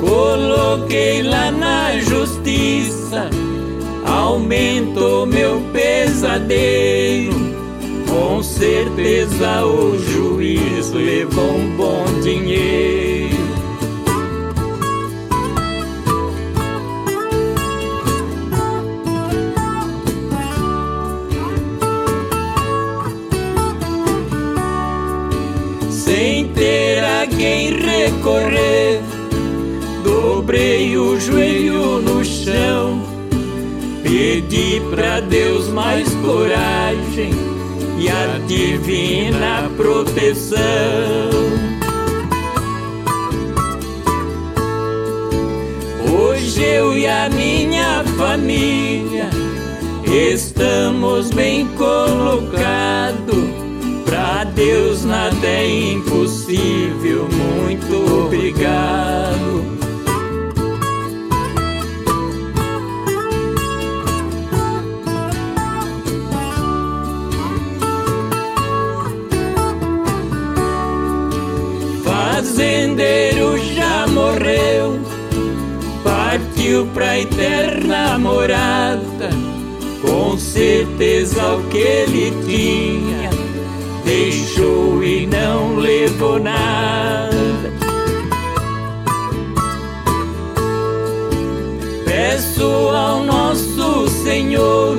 Coloquei 0.00 1.22
lá 1.22 1.50
na 1.50 1.98
justiça, 1.98 3.28
aumentou 4.06 5.26
meu 5.26 5.60
pesadelo. 5.70 7.50
Com 8.08 8.42
certeza 8.42 9.66
o 9.66 9.98
juiz 9.98 10.39
levou 10.92 11.56
um 11.56 11.76
bom 11.76 12.04
dinheiro. 12.22 13.00
quem 27.40 27.72
recorrer. 27.72 29.00
Dobrei 30.04 30.96
o 30.98 31.18
joelho 31.18 32.02
no 32.02 32.24
chão, 32.24 33.02
pedi 34.02 34.80
pra 34.90 35.20
Deus 35.20 35.68
mais 35.68 36.08
coragem 36.16 37.32
e 38.00 38.08
a 38.08 38.38
divina 38.48 39.70
proteção. 39.76 40.58
Hoje 46.12 46.64
eu 46.64 46.98
e 46.98 47.06
a 47.06 47.28
minha 47.30 48.02
família 48.16 49.30
estamos 50.04 51.30
bem 51.30 51.68
colocados 51.76 53.60
Pra 54.10 54.42
Deus 54.42 55.04
nada 55.04 55.46
é 55.46 55.92
impossível. 55.92 57.28
Muito 57.28 58.24
obrigado. 58.24 59.29
Partiu 76.70 76.86
pra 76.94 77.18
eterna 77.18 78.18
morada. 78.18 79.30
Com 80.02 80.38
certeza 80.38 81.54
o 81.54 81.62
que 81.64 81.78
ele 81.78 82.32
tinha 82.46 83.30
deixou 84.04 85.02
e 85.02 85.26
não 85.26 85.76
levou 85.76 86.38
nada. 86.38 87.30
Peço 92.04 92.64
ao 92.64 93.24
nosso 93.24 94.08
Senhor, 94.22 94.96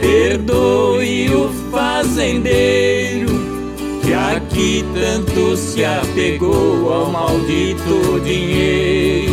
perdoe 0.00 1.30
o 1.34 1.48
fazendeiro 1.70 3.26
que 4.02 4.12
aqui 4.12 4.84
tanto 4.94 5.56
se 5.56 5.84
apegou 5.84 6.92
ao 6.92 7.10
maldito 7.10 8.20
dinheiro. 8.24 9.25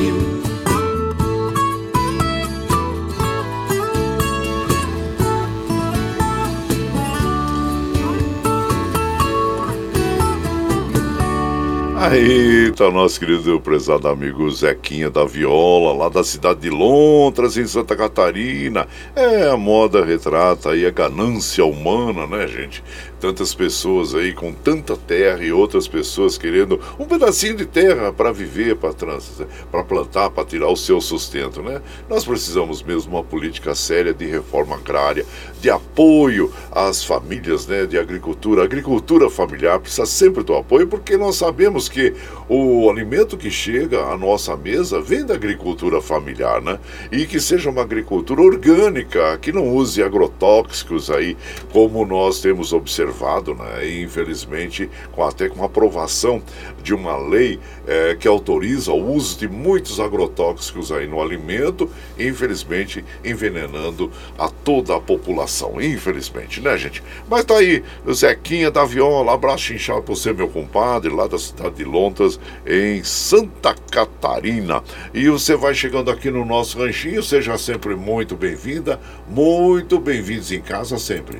Aí 12.06 12.70
tá 12.74 12.92
nosso 12.92 13.18
querido 13.18 13.62
prezado 13.62 14.10
amigo 14.10 14.52
Zequinha 14.52 15.10
da 15.10 15.24
Viola, 15.24 15.94
lá 15.94 16.10
da 16.10 16.22
cidade 16.22 16.60
de 16.60 16.70
Lontras, 16.70 17.56
em 17.56 17.66
Santa 17.66 17.96
Catarina. 17.96 18.86
É, 19.16 19.48
a 19.48 19.56
moda 19.56 20.04
retrata 20.04 20.72
aí 20.72 20.86
a 20.86 20.92
ganância 20.92 21.64
humana, 21.64 22.28
né, 22.28 22.46
gente? 22.46 22.84
Tantas 23.24 23.56
pessoas 23.56 24.14
aí 24.14 24.34
com 24.34 24.52
tanta 24.52 24.98
terra 24.98 25.42
e 25.42 25.50
outras 25.50 25.88
pessoas 25.88 26.38
querendo 26.38 26.78
um 27.00 27.06
pedacinho 27.06 27.56
de 27.56 27.66
terra 27.66 28.12
para 28.12 28.34
viver, 28.34 28.76
para 28.76 29.84
plantar, 29.86 30.30
para 30.30 30.44
tirar 30.44 30.68
o 30.68 30.76
seu 30.76 31.00
sustento, 31.00 31.64
né? 31.64 31.82
Nós 32.10 32.26
precisamos 32.26 32.84
mesmo 32.84 33.14
uma 33.14 33.24
política 33.24 33.74
séria 33.76 34.14
de 34.14 34.26
reforma 34.26 34.76
agrária, 34.76 35.26
de 35.62 35.70
apoio 35.70 36.52
às 36.70 37.02
famílias, 37.06 37.66
né, 37.66 37.86
de 37.86 37.98
agricultura. 37.98 38.64
A 38.64 38.66
agricultura 38.66 39.30
familiar 39.30 39.80
precisa 39.80 40.06
sempre 40.06 40.44
do 40.44 40.54
apoio 40.54 40.86
porque 40.86 41.16
nós 41.16 41.38
sabemos 41.38 41.88
que 41.88 42.14
o 42.50 42.90
alimento 42.90 43.38
que 43.38 43.50
chega 43.50 44.04
à 44.04 44.18
nossa 44.18 44.58
mesa 44.58 45.00
vem 45.00 45.26
da 45.26 45.36
agricultura 45.36 46.02
familiar, 46.02 46.62
né? 46.62 46.78
E 47.10 47.26
que 47.26 47.40
seja 47.40 47.70
uma 47.70 47.84
agricultura 47.84 48.42
orgânica, 48.42 49.38
que 49.38 49.54
não 49.54 49.74
use 49.74 50.04
agrotóxicos 50.04 51.10
aí, 51.10 51.38
como 51.72 52.06
nós 52.06 52.42
temos 52.42 52.74
observado 52.74 53.13
né, 53.56 53.88
infelizmente 54.02 54.90
com, 55.12 55.24
até 55.24 55.50
com 55.50 55.62
a 55.64 55.66
aprovação 55.66 56.42
de 56.82 56.94
uma 56.94 57.18
lei 57.18 57.60
é, 57.88 58.16
que 58.16 58.28
autoriza 58.28 58.92
o 58.92 59.14
uso 59.14 59.38
de 59.38 59.48
muitos 59.48 60.00
agrotóxicos 60.00 60.92
aí 60.92 61.08
no 61.08 61.22
alimento, 61.22 61.90
infelizmente 62.18 63.04
envenenando 63.24 64.12
a 64.38 64.50
toda 64.50 64.96
a 64.96 65.00
população, 65.00 65.82
infelizmente, 65.82 66.62
né, 66.62 66.78
gente? 66.78 67.04
Mas 67.30 67.46
tá 67.46 67.58
aí, 67.58 67.84
Zequinha 68.12 68.72
da 68.72 68.86
Viola, 68.86 69.34
abraço 69.34 69.74
inchado 69.74 70.02
pra 70.02 70.16
você, 70.16 70.34
meu 70.34 70.48
compadre, 70.48 71.14
lá 71.14 71.28
da 71.28 71.38
cidade 71.38 71.76
de 71.76 71.84
Lontas, 71.84 72.40
em 72.66 73.04
Santa 73.04 73.76
Catarina. 73.92 74.84
E 75.14 75.30
você 75.30 75.56
vai 75.56 75.74
chegando 75.74 76.12
aqui 76.12 76.30
no 76.30 76.46
nosso 76.46 76.78
ranchinho, 76.80 77.24
seja 77.24 77.58
sempre 77.58 77.96
muito 77.96 78.36
bem-vinda, 78.36 79.00
muito 79.28 80.00
bem-vindos 80.00 80.52
em 80.52 80.62
casa 80.62 80.98
sempre. 80.98 81.40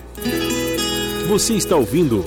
Você 1.28 1.54
está 1.54 1.76
ouvindo 1.76 2.24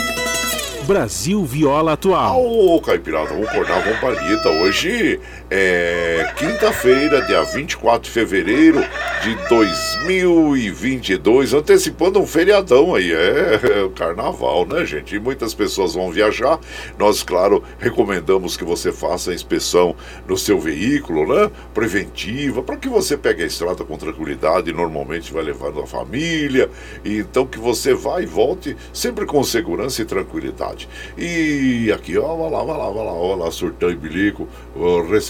Brasil 0.86 1.44
Viola 1.44 1.92
Atual. 1.92 2.42
Ô, 2.42 2.80
Caipirada, 2.80 3.28
vamos 3.28 3.48
acordar, 3.48 3.82
vamos 3.82 4.00
palhita. 4.00 4.48
Hoje 4.48 5.20
é 5.50 6.32
quinta-feira, 6.36 7.22
dia 7.22 7.42
24 7.42 8.02
de 8.02 8.10
fevereiro 8.10 8.80
de 9.22 9.34
2022, 9.48 11.54
antecipando 11.54 12.20
um 12.20 12.26
feriadão 12.26 12.94
aí, 12.94 13.12
é, 13.12 13.60
é 13.78 13.82
o 13.82 13.90
carnaval, 13.90 14.66
né, 14.66 14.84
gente? 14.84 15.14
E 15.14 15.20
muitas 15.20 15.54
pessoas 15.54 15.94
vão 15.94 16.10
viajar. 16.10 16.58
Nós, 16.98 17.22
claro, 17.22 17.62
recomendamos 17.78 18.56
que 18.56 18.64
você 18.64 18.90
faça 18.90 19.30
a 19.30 19.34
inspeção 19.34 19.94
no 20.26 20.36
seu 20.36 20.58
veículo, 20.58 21.32
né? 21.32 21.50
Preventiva, 21.72 22.62
para 22.62 22.76
que 22.76 22.88
você 22.88 23.16
pegue 23.16 23.42
a 23.42 23.46
estrada 23.46 23.84
com 23.84 23.96
tranquilidade, 23.96 24.72
normalmente 24.72 25.32
vai 25.32 25.44
levando 25.44 25.80
a 25.80 25.86
família, 25.86 26.68
e 27.04 27.18
então 27.18 27.46
que 27.46 27.58
você 27.58 27.94
vá 27.94 28.20
e 28.20 28.26
volte 28.26 28.76
sempre 28.92 29.26
com 29.26 29.42
segurança 29.44 30.02
e 30.02 30.04
tranquilidade. 30.04 30.88
E 31.16 31.92
aqui, 31.92 32.18
ó, 32.18 32.36
vai 32.36 32.50
lá, 32.50 32.64
vai 32.64 32.76
lá, 32.76 32.90
vai 32.90 33.04
lá, 33.04 33.12
ó, 33.12 33.34
lá, 33.36 33.50
surtão 33.50 33.90
e 33.90 33.96
bilico, 33.96 34.48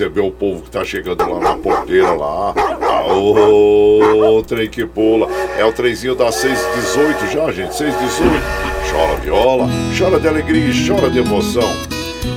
recebeu 0.06 0.26
o 0.26 0.30
povo 0.30 0.62
que 0.62 0.70
tá 0.70 0.84
chegando 0.84 1.28
lá 1.28 1.40
na 1.40 1.56
porteira 1.56 2.12
lá. 2.12 2.54
Ô, 3.08 4.42
trem 4.46 4.68
que 4.68 4.86
pula. 4.86 5.28
É 5.58 5.64
o 5.64 5.72
trenzinho 5.72 6.14
das 6.14 6.36
618 6.36 7.32
já, 7.32 7.52
gente, 7.52 7.74
618. 7.74 8.66
Chora 8.90 9.16
viola, 9.16 9.68
chora 9.98 10.20
de 10.20 10.28
alegria 10.28 10.68
e 10.68 10.88
chora 10.88 11.10
de 11.10 11.18
emoção. 11.18 11.85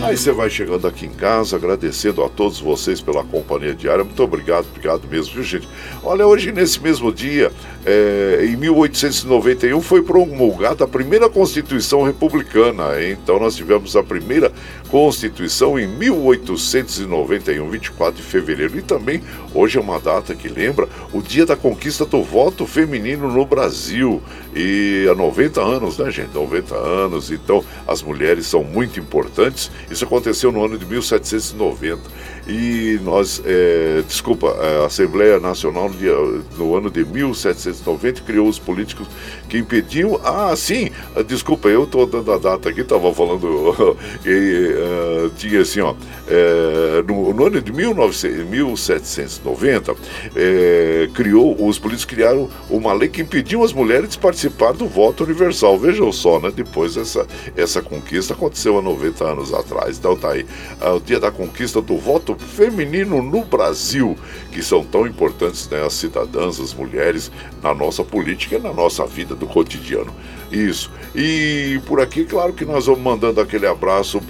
Aí 0.02 0.16
você 0.16 0.32
vai 0.32 0.50
chegando 0.50 0.88
aqui 0.88 1.06
em 1.06 1.12
casa, 1.12 1.58
agradecendo 1.58 2.24
a 2.24 2.30
todos 2.30 2.60
vocês 2.60 3.02
pela 3.02 3.22
companhia 3.22 3.76
diária. 3.76 4.04
Muito 4.04 4.24
obrigado, 4.24 4.66
obrigado 4.70 5.06
mesmo, 5.10 5.34
viu, 5.34 5.44
gente? 5.44 5.68
Olha, 6.02 6.26
hoje, 6.26 6.54
nesse 6.54 6.82
mesmo 6.82 7.12
dia, 7.12 7.52
é, 7.86 8.46
em 8.46 8.56
1891, 8.56 9.82
foi 9.82 10.02
promulgada 10.02 10.86
a 10.86 10.88
primeira 10.88 11.30
Constituição 11.30 12.04
Republicana. 12.04 13.04
Então, 13.04 13.40
nós 13.40 13.58
tivemos 13.58 13.96
a 13.98 14.02
primeira 14.02 14.54
Constituição 14.90 15.78
em 15.78 15.86
1891, 15.88 17.70
24 17.70 18.16
de 18.16 18.24
fevereiro. 18.24 18.78
E 18.78 18.82
também, 18.82 19.22
hoje 19.54 19.78
é 19.78 19.82
uma 19.82 20.00
data 20.00 20.34
que 20.34 20.48
lembra 20.48 20.88
o 21.12 21.22
dia 21.22 21.46
da 21.46 21.58
conquista 21.58 22.06
do 22.06 22.24
voto 22.24 22.66
feminino 22.66 23.30
no 23.30 23.46
Brasil. 23.46 24.24
E 24.56 25.08
há 25.12 25.14
90 25.14 25.62
anos, 25.62 25.98
né, 25.98 26.10
gente? 26.10 26.34
90 26.34 26.74
anos. 26.74 27.32
Então, 27.32 27.64
as 27.86 28.02
mulheres 28.02 28.48
são 28.48 28.64
muito 28.64 28.98
importantes. 29.00 29.70
Isso 29.90 30.06
aconteceu 30.06 30.52
no 30.52 30.64
ano 30.64 30.78
de 30.78 30.86
1790. 30.86 32.02
E 32.50 33.00
nós, 33.04 33.40
é, 33.46 34.02
desculpa, 34.08 34.50
a 34.50 34.88
Assembleia 34.88 35.40
Nacional 35.40 35.88
no, 35.88 35.96
dia, 35.96 36.16
no 36.58 36.76
ano 36.76 36.90
de 36.90 37.06
1790 37.06 38.22
criou 38.22 38.48
os 38.48 38.58
políticos 38.58 39.08
que 39.48 39.60
impediam. 39.60 40.20
Ah, 40.24 40.56
sim, 40.56 40.90
desculpa, 41.28 41.68
eu 41.68 41.84
estou 41.84 42.08
dando 42.08 42.32
a 42.32 42.40
data 42.40 42.70
aqui, 42.70 42.82
estava 42.82 43.14
falando. 43.14 43.96
e, 44.26 44.74
uh, 44.74 45.30
tinha 45.38 45.62
assim, 45.62 45.80
ó, 45.82 45.94
é, 46.28 47.04
no, 47.08 47.32
no, 47.32 47.46
ano 47.46 47.62
de 47.62 47.72
19, 47.72 48.46
1790, 48.46 49.96
é, 50.36 51.08
criou, 51.14 51.56
os 51.68 51.78
políticos 51.78 52.06
criaram 52.06 52.50
uma 52.68 52.94
lei 52.94 53.10
que 53.10 53.22
impediu 53.22 53.64
as 53.64 53.74
mulheres 53.74 54.10
de 54.10 54.18
participar 54.18 54.74
do 54.74 54.88
voto 54.88 55.24
universal. 55.24 55.78
Vejam 55.78 56.12
só, 56.12 56.40
né? 56.40 56.52
Depois 56.56 56.98
essa, 56.98 57.28
essa 57.56 57.80
conquista 57.80 58.34
aconteceu 58.34 58.76
há 58.80 58.82
90 58.82 59.24
anos 59.24 59.54
atrás. 59.54 60.00
Então 60.00 60.16
tá 60.16 60.32
aí, 60.32 60.48
o 60.82 61.00
dia 61.00 61.20
da 61.20 61.30
conquista 61.30 61.80
do 61.80 61.96
voto 61.96 62.39
feminino 62.40 63.22
no 63.22 63.44
Brasil, 63.44 64.18
que 64.52 64.64
são 64.64 64.84
tão 64.84 65.06
importantes, 65.06 65.68
né, 65.70 65.86
as 65.86 65.94
cidadãs, 65.94 66.60
as 66.60 66.74
mulheres, 66.74 67.32
na 67.62 67.74
nossa 67.74 68.04
política 68.04 68.56
e 68.56 68.60
na 68.60 68.74
nossa 68.74 69.06
vida 69.06 69.36
do 69.36 69.48
cotidiano. 69.48 70.14
Isso. 70.52 70.92
E 71.16 71.80
por 71.86 72.02
aqui, 72.02 72.26
claro 72.26 72.54
que 72.54 72.66
nós 72.66 72.86
vamos 72.86 73.02
mandando 73.02 73.40
aquele 73.40 73.68
abraço 73.68 74.22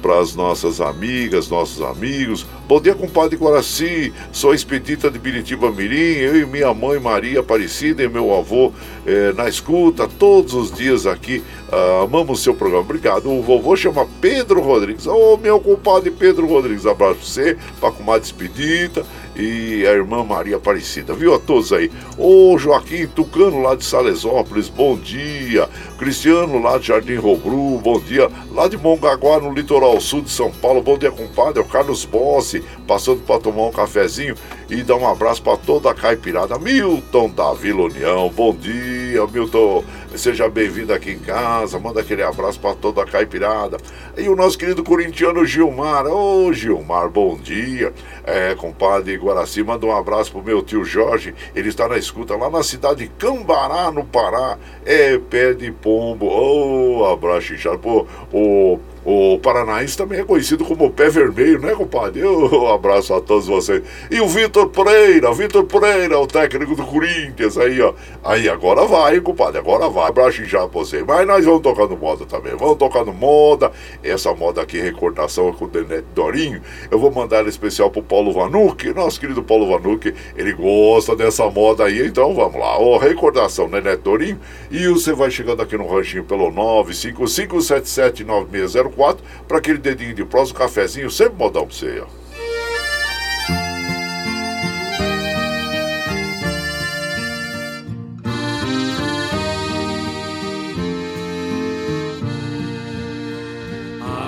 para 0.00 0.18
as 0.18 0.34
nossas 0.34 0.80
amigas, 0.80 1.48
nossos 1.48 1.82
amigos. 1.82 2.46
Bom 2.66 2.80
dia, 2.80 2.94
compadre 2.94 3.36
Guaraci. 3.36 4.12
Sou 4.30 4.54
expedita 4.54 5.10
de 5.10 5.18
Biritiba 5.18 5.70
Mirim. 5.70 6.18
Eu 6.18 6.38
e 6.38 6.46
minha 6.46 6.72
mãe 6.72 6.98
Maria 6.98 7.40
Aparecida 7.40 8.02
e 8.02 8.08
meu 8.08 8.34
avô 8.34 8.72
eh, 9.06 9.32
na 9.36 9.48
escuta 9.48 10.08
todos 10.08 10.54
os 10.54 10.72
dias 10.72 11.06
aqui. 11.06 11.42
Uh, 11.72 12.04
amamos 12.04 12.40
o 12.40 12.42
seu 12.42 12.54
programa. 12.54 12.82
Obrigado. 12.82 13.30
O 13.30 13.42
vovô 13.42 13.74
chama 13.74 14.06
Pedro 14.20 14.60
Rodrigues. 14.60 15.06
Ô, 15.06 15.34
oh, 15.34 15.36
meu 15.38 15.58
compadre 15.58 16.10
Pedro 16.10 16.46
Rodrigues. 16.46 16.86
Abraço 16.86 17.14
pra 17.14 17.24
você, 17.24 17.56
pra 17.80 17.90
comadre 17.90 18.26
expedita 18.26 19.04
e 19.36 19.86
a 19.86 19.92
irmã 19.92 20.24
Maria 20.24 20.56
Aparecida. 20.56 21.14
Viu 21.14 21.34
a 21.34 21.38
todos 21.38 21.72
aí? 21.72 21.90
Ô 22.18 22.56
Joaquim 22.58 23.06
Tucano 23.06 23.62
lá 23.62 23.74
de 23.74 23.84
Salesópolis, 23.84 24.68
bom 24.68 24.96
dia. 24.96 25.68
Cristiano 25.98 26.60
lá 26.60 26.78
de 26.78 26.88
Jardim 26.88 27.16
Robru, 27.16 27.78
bom 27.78 27.98
dia. 28.00 28.30
Lá 28.52 28.68
de 28.68 28.76
Mongaguá, 28.76 29.40
no 29.40 29.52
litoral 29.52 30.00
sul 30.00 30.22
de 30.22 30.30
São 30.30 30.50
Paulo, 30.50 30.82
bom 30.82 30.98
dia, 30.98 31.10
compadre. 31.10 31.60
É 31.60 31.62
o 31.62 31.68
Carlos 31.68 32.04
Bossi, 32.04 32.62
passando 32.86 33.20
para 33.20 33.40
tomar 33.40 33.66
um 33.66 33.72
cafezinho 33.72 34.34
e 34.68 34.82
dar 34.82 34.96
um 34.96 35.08
abraço 35.08 35.42
para 35.42 35.56
toda 35.56 35.90
a 35.90 35.94
caipirada. 35.94 36.58
Milton 36.58 37.30
da 37.30 37.52
Vila 37.52 37.82
União, 37.84 38.30
bom 38.34 38.54
dia, 38.54 39.26
Milton. 39.26 39.84
Seja 40.16 40.46
bem-vindo 40.48 40.92
aqui 40.92 41.12
em 41.12 41.18
casa, 41.18 41.78
manda 41.78 42.00
aquele 42.00 42.22
abraço 42.22 42.60
para 42.60 42.74
toda 42.74 43.02
a 43.02 43.06
caipirada. 43.06 43.78
E 44.16 44.28
o 44.28 44.36
nosso 44.36 44.58
querido 44.58 44.84
corintiano 44.84 45.44
Gilmar, 45.46 46.06
ô 46.06 46.46
oh, 46.46 46.52
Gilmar, 46.52 47.08
bom 47.08 47.36
dia. 47.36 47.94
É, 48.22 48.54
compadre 48.54 49.16
Guaraci, 49.16 49.62
manda 49.62 49.86
um 49.86 49.96
abraço 49.96 50.30
pro 50.30 50.42
meu 50.42 50.62
tio 50.62 50.84
Jorge, 50.84 51.34
ele 51.54 51.70
está 51.70 51.88
na 51.88 51.96
escuta 51.96 52.36
lá 52.36 52.50
na 52.50 52.62
cidade 52.62 53.04
de 53.04 53.08
Cambará, 53.18 53.90
no 53.90 54.04
Pará. 54.04 54.58
É 54.84 55.18
pé 55.18 55.54
de 55.54 55.72
pombo, 55.72 56.26
ô 56.26 56.98
oh, 57.00 57.04
abraço 57.06 57.54
pô, 57.78 58.06
o 58.30 58.78
o 59.04 59.38
Paranaense 59.38 59.96
também 59.96 60.20
é 60.20 60.24
conhecido 60.24 60.64
como 60.64 60.90
Pé 60.90 61.08
Vermelho, 61.08 61.60
né, 61.60 61.74
compadre? 61.74 62.22
Um 62.52 62.68
abraço 62.68 63.14
a 63.14 63.20
todos 63.20 63.46
vocês. 63.46 63.82
E 64.10 64.20
o 64.20 64.28
Vitor 64.28 64.68
Pereira, 64.68 65.32
Vitor 65.32 65.64
Pereira, 65.64 66.18
o 66.18 66.26
técnico 66.26 66.76
do 66.76 66.84
Corinthians, 66.84 67.56
aí, 67.58 67.80
ó. 67.80 67.94
Aí, 68.22 68.48
agora 68.48 68.84
vai, 68.84 69.20
compadre, 69.20 69.58
agora 69.58 69.88
vai. 69.88 70.08
Abraço 70.08 70.44
já 70.44 70.68
pra 70.68 70.80
você. 70.80 71.02
Mas 71.02 71.26
nós 71.26 71.44
vamos 71.44 71.62
tocando 71.62 71.96
moda 71.96 72.24
também, 72.26 72.54
vamos 72.56 72.76
tocando 72.76 73.12
moda. 73.12 73.72
Essa 74.02 74.32
moda 74.34 74.62
aqui, 74.62 74.80
recordação 74.80 75.48
é 75.48 75.52
com 75.52 75.64
o 75.64 75.68
Denete 75.68 76.06
Dorinho. 76.14 76.60
Eu 76.90 76.98
vou 76.98 77.10
mandar 77.10 77.38
ela 77.38 77.48
especial 77.48 77.90
pro 77.90 78.02
Paulo 78.02 78.32
Vanucci, 78.32 78.92
nosso 78.94 79.18
querido 79.18 79.42
Paulo 79.42 79.66
Vanucci. 79.66 80.14
Ele 80.36 80.52
gosta 80.52 81.16
dessa 81.16 81.48
moda 81.50 81.84
aí, 81.84 82.06
então 82.06 82.34
vamos 82.34 82.60
lá. 82.60 82.78
Ó, 82.78 82.98
recordação, 82.98 83.68
Neto 83.68 84.02
Dorinho. 84.02 84.38
E 84.70 84.86
você 84.88 85.12
vai 85.12 85.30
chegando 85.30 85.62
aqui 85.62 85.76
no 85.76 85.86
ranchinho 85.86 86.24
pelo 86.24 86.50
955779604 86.52 88.91
4 88.92 89.24
para 89.48 89.58
aquele 89.58 89.78
dedinho 89.78 90.14
de 90.14 90.24
prosa, 90.24 90.52
um 90.52 90.54
cafezinho, 90.54 91.10
sempre 91.10 91.38
modão 91.38 91.66
para 91.66 91.74
você. 91.74 92.00
Ó. 92.00 92.22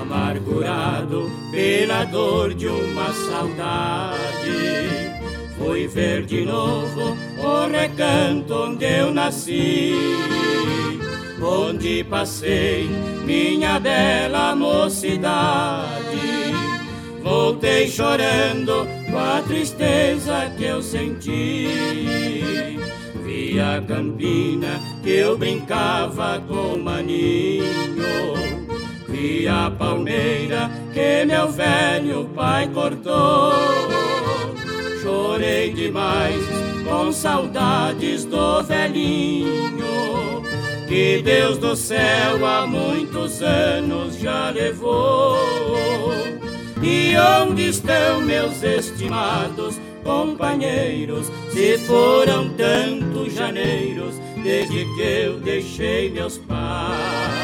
Amargurado 0.00 1.30
pela 1.50 2.04
dor 2.04 2.54
de 2.54 2.66
uma 2.66 3.12
saudade 3.12 4.84
Fui 5.58 5.86
ver 5.86 6.24
de 6.26 6.44
novo 6.44 7.16
o 7.38 7.66
recanto 7.68 8.54
onde 8.54 8.84
eu 8.84 9.12
nasci 9.12 9.92
onde 11.42 12.04
passei 12.04 12.88
minha 13.24 13.78
bela 13.80 14.54
mocidade. 14.54 16.34
Voltei 17.22 17.88
chorando 17.88 18.86
com 19.10 19.18
a 19.18 19.42
tristeza 19.42 20.52
que 20.56 20.64
eu 20.64 20.82
senti. 20.82 21.68
Vi 23.24 23.58
a 23.58 23.80
campina 23.80 24.80
que 25.02 25.10
eu 25.10 25.36
brincava 25.36 26.42
com 26.46 26.78
maninho. 26.78 27.64
Vi 29.08 29.48
a 29.48 29.70
palmeira 29.70 30.70
que 30.92 31.24
meu 31.24 31.50
velho 31.50 32.28
pai 32.34 32.68
cortou. 32.68 33.52
Chorei 35.02 35.72
demais 35.72 36.44
com 36.86 37.10
saudades 37.10 38.24
do 38.24 38.62
velhinho 38.62 40.13
que 40.88 41.22
Deus 41.22 41.58
do 41.58 41.74
céu 41.74 42.44
há 42.44 42.66
muitos 42.66 43.42
anos 43.42 44.18
já 44.18 44.50
levou. 44.50 45.36
E 46.82 47.14
onde 47.16 47.68
estão 47.70 48.20
meus 48.20 48.62
estimados 48.62 49.80
companheiros? 50.02 51.30
Se 51.50 51.78
foram 51.78 52.50
tantos 52.50 53.32
janeiros 53.32 54.14
desde 54.42 54.84
que 54.94 55.02
eu 55.02 55.40
deixei 55.40 56.10
meus 56.10 56.36
pais. 56.38 57.34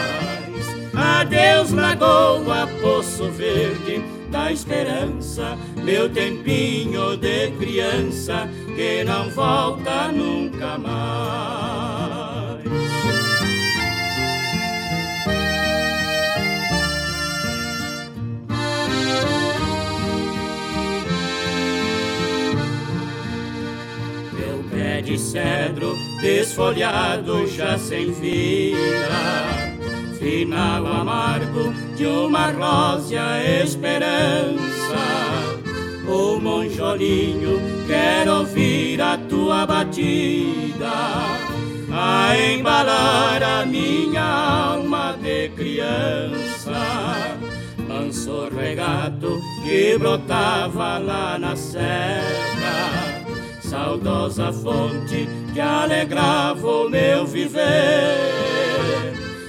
Adeus, 0.94 1.70
lagoa, 1.70 2.68
poço 2.82 3.30
verde 3.30 4.04
da 4.30 4.52
esperança, 4.52 5.56
meu 5.76 6.08
tempinho 6.08 7.16
de 7.16 7.50
criança 7.52 8.48
que 8.76 9.02
não 9.04 9.30
volta 9.30 10.12
nunca 10.12 10.78
mais. 10.78 11.89
De 25.10 25.18
cedro 25.18 25.98
desfolhado 26.20 27.44
já 27.48 27.76
sem 27.76 28.12
vida. 28.12 29.74
Final 30.20 30.86
amargo 30.86 31.72
de 31.96 32.06
uma 32.06 32.52
rósea 32.52 33.64
esperança. 33.64 34.60
O 36.06 36.38
monjolinho 36.38 37.58
quer 37.88 38.28
ouvir 38.28 39.00
a 39.00 39.18
tua 39.18 39.66
batida, 39.66 40.92
a 41.92 42.36
embalar 42.36 43.42
a 43.42 43.66
minha 43.66 44.22
alma 44.22 45.16
de 45.20 45.48
criança. 45.50 47.36
Manso 47.88 48.48
regato 48.56 49.40
que 49.64 49.98
brotava 49.98 50.98
lá 50.98 51.36
na 51.36 51.56
serra, 51.56 53.09
saudosa 53.70 54.52
fonte 54.52 55.28
que 55.54 55.60
alegrava 55.60 56.66
o 56.66 56.90
meu 56.90 57.24
viver. 57.24 57.60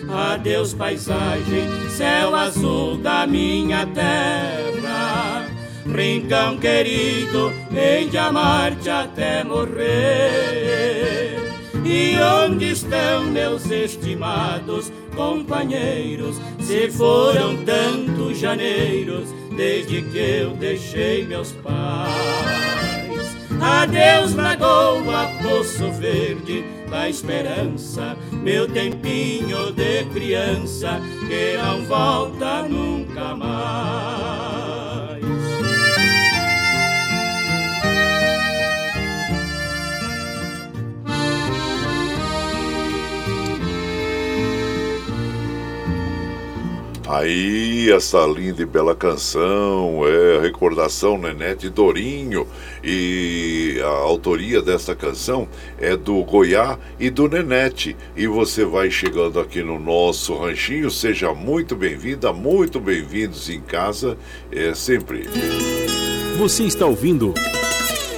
Adeus, 0.07 0.75
paisagem, 0.75 1.67
céu 1.89 2.35
azul 2.35 2.97
da 2.97 3.25
minha 3.25 3.87
terra. 3.87 5.47
Rincão 5.87 6.59
querido, 6.59 7.51
em 7.75 8.09
de 8.09 8.17
amar-te 8.19 8.89
até 8.89 9.43
morrer. 9.43 9.81
E 11.83 12.15
onde 12.45 12.71
estão 12.73 13.23
meus 13.23 13.65
estimados 13.71 14.91
companheiros? 15.15 16.39
Se 16.59 16.91
foram 16.91 17.57
tantos 17.65 18.37
janeiros 18.37 19.33
desde 19.57 20.03
que 20.03 20.17
eu 20.19 20.51
deixei 20.51 21.25
meus 21.25 21.51
pais. 21.53 22.80
Adeus, 23.81 24.35
Lagoa, 24.35 25.31
Poço 25.41 25.91
Verde 25.93 26.63
da 26.87 27.09
Esperança, 27.09 28.15
meu 28.31 28.67
tempinho 28.67 29.71
de 29.71 30.05
criança 30.13 31.01
que 31.27 31.57
não 31.57 31.83
volta 31.85 32.61
nunca 32.69 33.33
mais. 33.33 34.50
Aí, 47.11 47.91
essa 47.91 48.25
linda 48.25 48.61
e 48.61 48.65
bela 48.65 48.95
canção 48.95 50.03
é 50.07 50.39
recordação 50.39 51.17
Nenete 51.17 51.67
Dorinho 51.67 52.47
e 52.81 53.81
a 53.83 53.89
autoria 53.89 54.61
dessa 54.61 54.95
canção 54.95 55.45
é 55.77 55.97
do 55.97 56.23
Goiá 56.23 56.79
e 56.97 57.09
do 57.09 57.27
Nenete. 57.27 57.97
E 58.15 58.27
você 58.27 58.63
vai 58.63 58.89
chegando 58.89 59.41
aqui 59.41 59.61
no 59.61 59.77
nosso 59.77 60.37
ranchinho, 60.37 60.89
seja 60.89 61.33
muito 61.33 61.75
bem-vinda, 61.75 62.31
muito 62.31 62.79
bem-vindos 62.79 63.49
em 63.49 63.59
casa, 63.59 64.17
é 64.49 64.73
sempre. 64.73 65.27
Você 66.37 66.63
está 66.63 66.85
ouvindo 66.85 67.33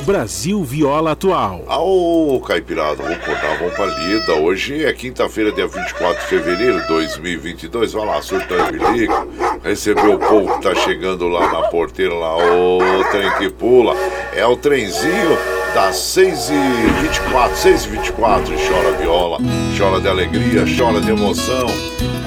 Brasil 0.03 0.61
Viola 0.63 1.11
Atual. 1.11 1.63
Ô, 1.67 2.39
Caipirada, 2.41 3.01
vamos 3.01 3.17
contar, 3.19 3.57
vamos 3.57 3.73
pra 3.73 3.85
lida. 3.85 4.33
Hoje 4.33 4.83
é 4.85 4.91
quinta-feira, 4.91 5.51
dia 5.51 5.65
24 5.65 6.21
de 6.21 6.27
fevereiro 6.27 6.81
de 6.81 6.87
2022. 6.87 7.93
Vai 7.93 8.05
lá, 8.05 8.21
surtando 8.21 8.71
bilico. 8.71 9.27
Recebeu 9.63 10.15
o 10.15 10.19
povo 10.19 10.55
que 10.55 10.61
tá 10.63 10.75
chegando 10.75 11.27
lá 11.29 11.51
na 11.53 11.69
porteira, 11.69 12.13
lá, 12.13 12.35
ô, 12.35 12.79
trem 13.11 13.31
que 13.37 13.49
pula. 13.49 13.95
É 14.35 14.45
o 14.45 14.57
trenzinho 14.57 15.37
das 15.73 15.95
6h24, 15.95 17.53
6h24, 17.53 18.67
chora 18.67 18.91
viola, 18.97 19.37
chora 19.77 19.99
de 19.99 20.07
alegria, 20.07 20.65
chora 20.77 21.01
de 21.01 21.09
emoção. 21.09 21.65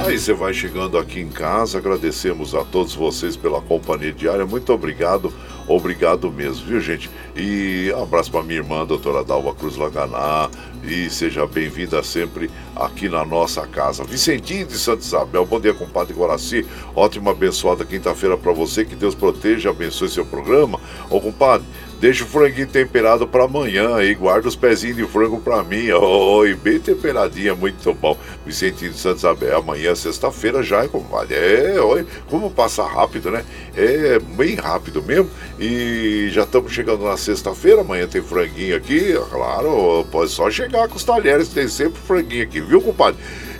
Aí 0.04 0.18
você 0.18 0.32
vai 0.32 0.52
chegando 0.52 0.98
aqui 0.98 1.20
em 1.20 1.28
casa, 1.28 1.78
agradecemos 1.78 2.54
a 2.54 2.64
todos 2.64 2.94
vocês 2.94 3.36
pela 3.36 3.60
companhia 3.60 4.12
diária, 4.12 4.44
muito 4.44 4.72
obrigado 4.72 5.32
Obrigado 5.68 6.30
mesmo, 6.30 6.64
viu, 6.64 6.80
gente? 6.80 7.10
E 7.34 7.92
um 7.96 8.02
abraço 8.04 8.30
para 8.30 8.42
minha 8.42 8.60
irmã, 8.60 8.86
doutora 8.86 9.24
Dalva 9.24 9.52
Cruz 9.52 9.76
Laganá. 9.76 10.48
E 10.84 11.10
seja 11.10 11.44
bem-vinda 11.44 12.00
sempre 12.04 12.48
aqui 12.76 13.08
na 13.08 13.24
nossa 13.24 13.66
casa. 13.66 14.04
Vicentinho 14.04 14.64
de 14.64 14.78
Santa 14.78 15.02
Isabel, 15.02 15.44
bom 15.44 15.58
dia, 15.58 15.74
compadre 15.74 16.14
Guaraci. 16.14 16.64
Ótima, 16.94 17.32
abençoada 17.32 17.84
quinta-feira 17.84 18.36
para 18.36 18.52
você. 18.52 18.84
Que 18.84 18.94
Deus 18.94 19.16
proteja, 19.16 19.70
abençoe 19.70 20.08
seu 20.08 20.24
programa. 20.24 20.78
Ô, 21.10 21.20
compadre, 21.20 21.66
Deixa 21.98 22.24
o 22.24 22.26
franguinho 22.26 22.66
temperado 22.66 23.26
para 23.26 23.44
amanhã 23.44 23.96
aí, 23.96 24.14
guarda 24.14 24.46
os 24.46 24.54
pezinhos 24.54 24.98
de 24.98 25.06
frango 25.06 25.40
para 25.40 25.64
mim. 25.64 25.90
Oi, 25.90 26.54
bem 26.54 26.78
temperadinha, 26.78 27.54
muito 27.54 27.94
bom. 27.94 28.18
Vicentinho 28.44 28.90
de 28.90 28.98
Santa 28.98 29.16
Isabel, 29.16 29.58
amanhã, 29.58 29.94
sexta-feira 29.94 30.62
já, 30.62 30.84
é, 30.84 30.88
compadre. 30.88 31.34
É, 31.34 31.80
oi, 31.80 32.06
como 32.28 32.50
passa 32.50 32.82
rápido, 32.82 33.30
né? 33.30 33.42
É 33.74 34.18
bem 34.18 34.56
rápido 34.56 35.02
mesmo. 35.02 35.30
E 35.58 36.28
já 36.32 36.42
estamos 36.42 36.70
chegando 36.70 37.02
na 37.02 37.16
sexta-feira, 37.16 37.80
amanhã 37.80 38.06
tem 38.06 38.20
franguinho 38.20 38.76
aqui, 38.76 39.14
claro, 39.30 40.06
pode 40.12 40.30
só 40.30 40.50
chegar 40.50 40.88
com 40.88 40.96
os 40.96 41.04
talheres, 41.04 41.48
tem 41.48 41.66
sempre 41.66 41.98
franguinho 42.02 42.42
aqui, 42.42 42.60
viu, 42.60 42.82
compadre? 42.82 43.18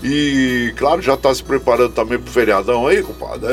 E, 0.09 0.73
claro, 0.77 1.03
já 1.03 1.17
tá 1.17 1.35
se 1.35 1.43
preparando 1.43 1.93
também 1.93 2.17
pro 2.17 2.31
feriadão 2.31 2.87
aí, 2.87 3.03
compadre. 3.03 3.49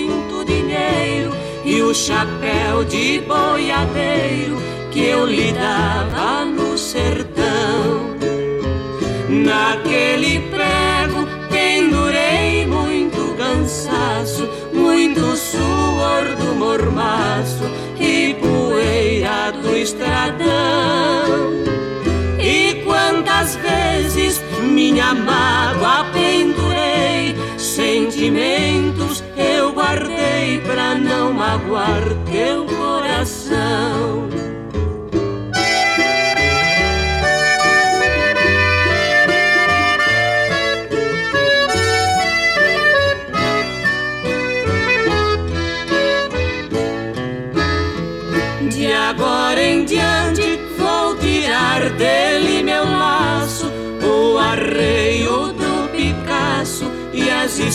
e 1.72 1.80
o 1.80 1.94
chapéu 1.94 2.84
de 2.84 3.20
boiadeiro 3.20 4.58
que 4.90 5.04
eu 5.04 5.24
lhe 5.24 5.52
dava 5.52 6.44
no 6.44 6.76
sertão. 6.76 8.12
Naquele 9.26 10.40
prego 10.50 11.26
pendurei 11.48 12.66
muito 12.66 13.34
cansaço, 13.38 14.46
muito 14.74 15.34
suor 15.34 16.36
do 16.36 16.54
mormaço 16.54 17.64
e 17.98 18.34
poeira 18.34 19.52
do 19.52 19.74
estradão. 19.74 20.44
E 22.38 22.82
quantas 22.84 23.56
vezes 23.56 24.42
minha 24.60 25.14
mágoa 25.14 26.04
pendurei, 26.12 27.34
sentimentos 27.56 28.81
guardei 29.72 30.60
pra 30.60 30.94
não 30.94 31.32
magoar 31.32 32.02
teu 32.30 32.66
coração. 32.66 34.41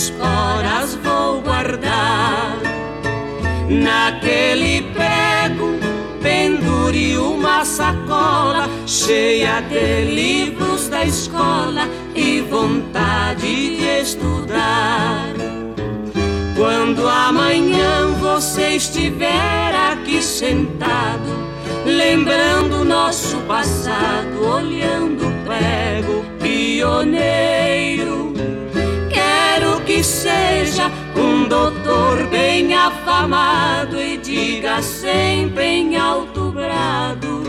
Esporas 0.08 0.96
vou 1.04 1.42
guardar. 1.42 2.58
Naquele 3.70 4.84
prego 4.94 5.78
pendure 6.22 7.18
uma 7.18 7.66
sacola 7.66 8.70
cheia 8.86 9.62
de 9.62 10.06
livros 10.06 10.88
da 10.88 11.04
escola 11.04 11.90
e 12.16 12.40
vontade 12.42 13.78
de 13.78 14.02
estudar. 14.02 15.34
Quando 16.56 17.08
amanhã 17.08 18.08
você 18.20 18.78
estiver 18.78 19.76
aqui 19.92 20.22
sentado, 20.22 21.30
lembrando 21.86 22.86
nosso 22.86 23.38
passado, 23.42 24.44
olhando 24.44 25.28
o 25.28 25.32
prego 25.46 26.26
pioneiro, 26.42 28.27
seja 30.08 30.90
um 31.18 31.48
doutor 31.50 32.26
bem 32.28 32.74
afamado 32.74 34.02
e 34.02 34.16
diga 34.18 34.82
sempre 34.82 35.66
em 35.66 35.98
alto 35.98 36.50
grado: 36.52 37.44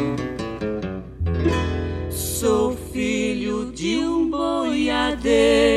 Sou 2.11 2.76
filho 2.92 3.70
de 3.72 3.98
um 3.98 4.28
boiadeiro. 4.28 5.68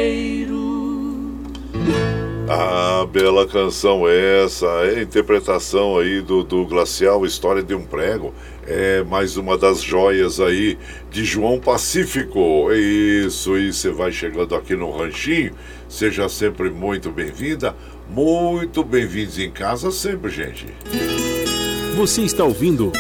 Ah, 2.50 3.08
bela 3.10 3.48
canção 3.48 4.10
essa, 4.10 4.66
é 4.84 5.00
a 5.00 5.02
interpretação 5.04 5.98
aí 5.98 6.20
do, 6.20 6.44
do 6.44 6.66
Glacial 6.66 7.26
História 7.26 7.64
de 7.64 7.74
um 7.74 7.84
Prego, 7.86 8.34
é 8.68 9.04
mais 9.04 9.38
uma 9.38 9.58
das 9.58 9.82
joias 9.82 10.40
aí 10.40 10.78
de 11.10 11.24
João 11.24 11.60
Pacífico. 11.60 12.70
É 12.72 12.78
isso, 12.78 13.58
e 13.58 13.72
você 13.72 13.90
vai 13.90 14.12
chegando 14.12 14.54
aqui 14.54 14.76
no 14.76 14.92
Ranchinho, 14.92 15.54
seja 15.92 16.30
sempre 16.30 16.70
muito 16.70 17.12
bem-vinda, 17.12 17.76
muito 18.10 18.84
bem-vindos 18.84 19.38
em 19.38 19.52
casa 19.52 19.92
sempre, 19.92 20.32
gente. 20.32 20.66
Você 21.98 22.22
está 22.22 22.46
ouvindo 22.46 22.92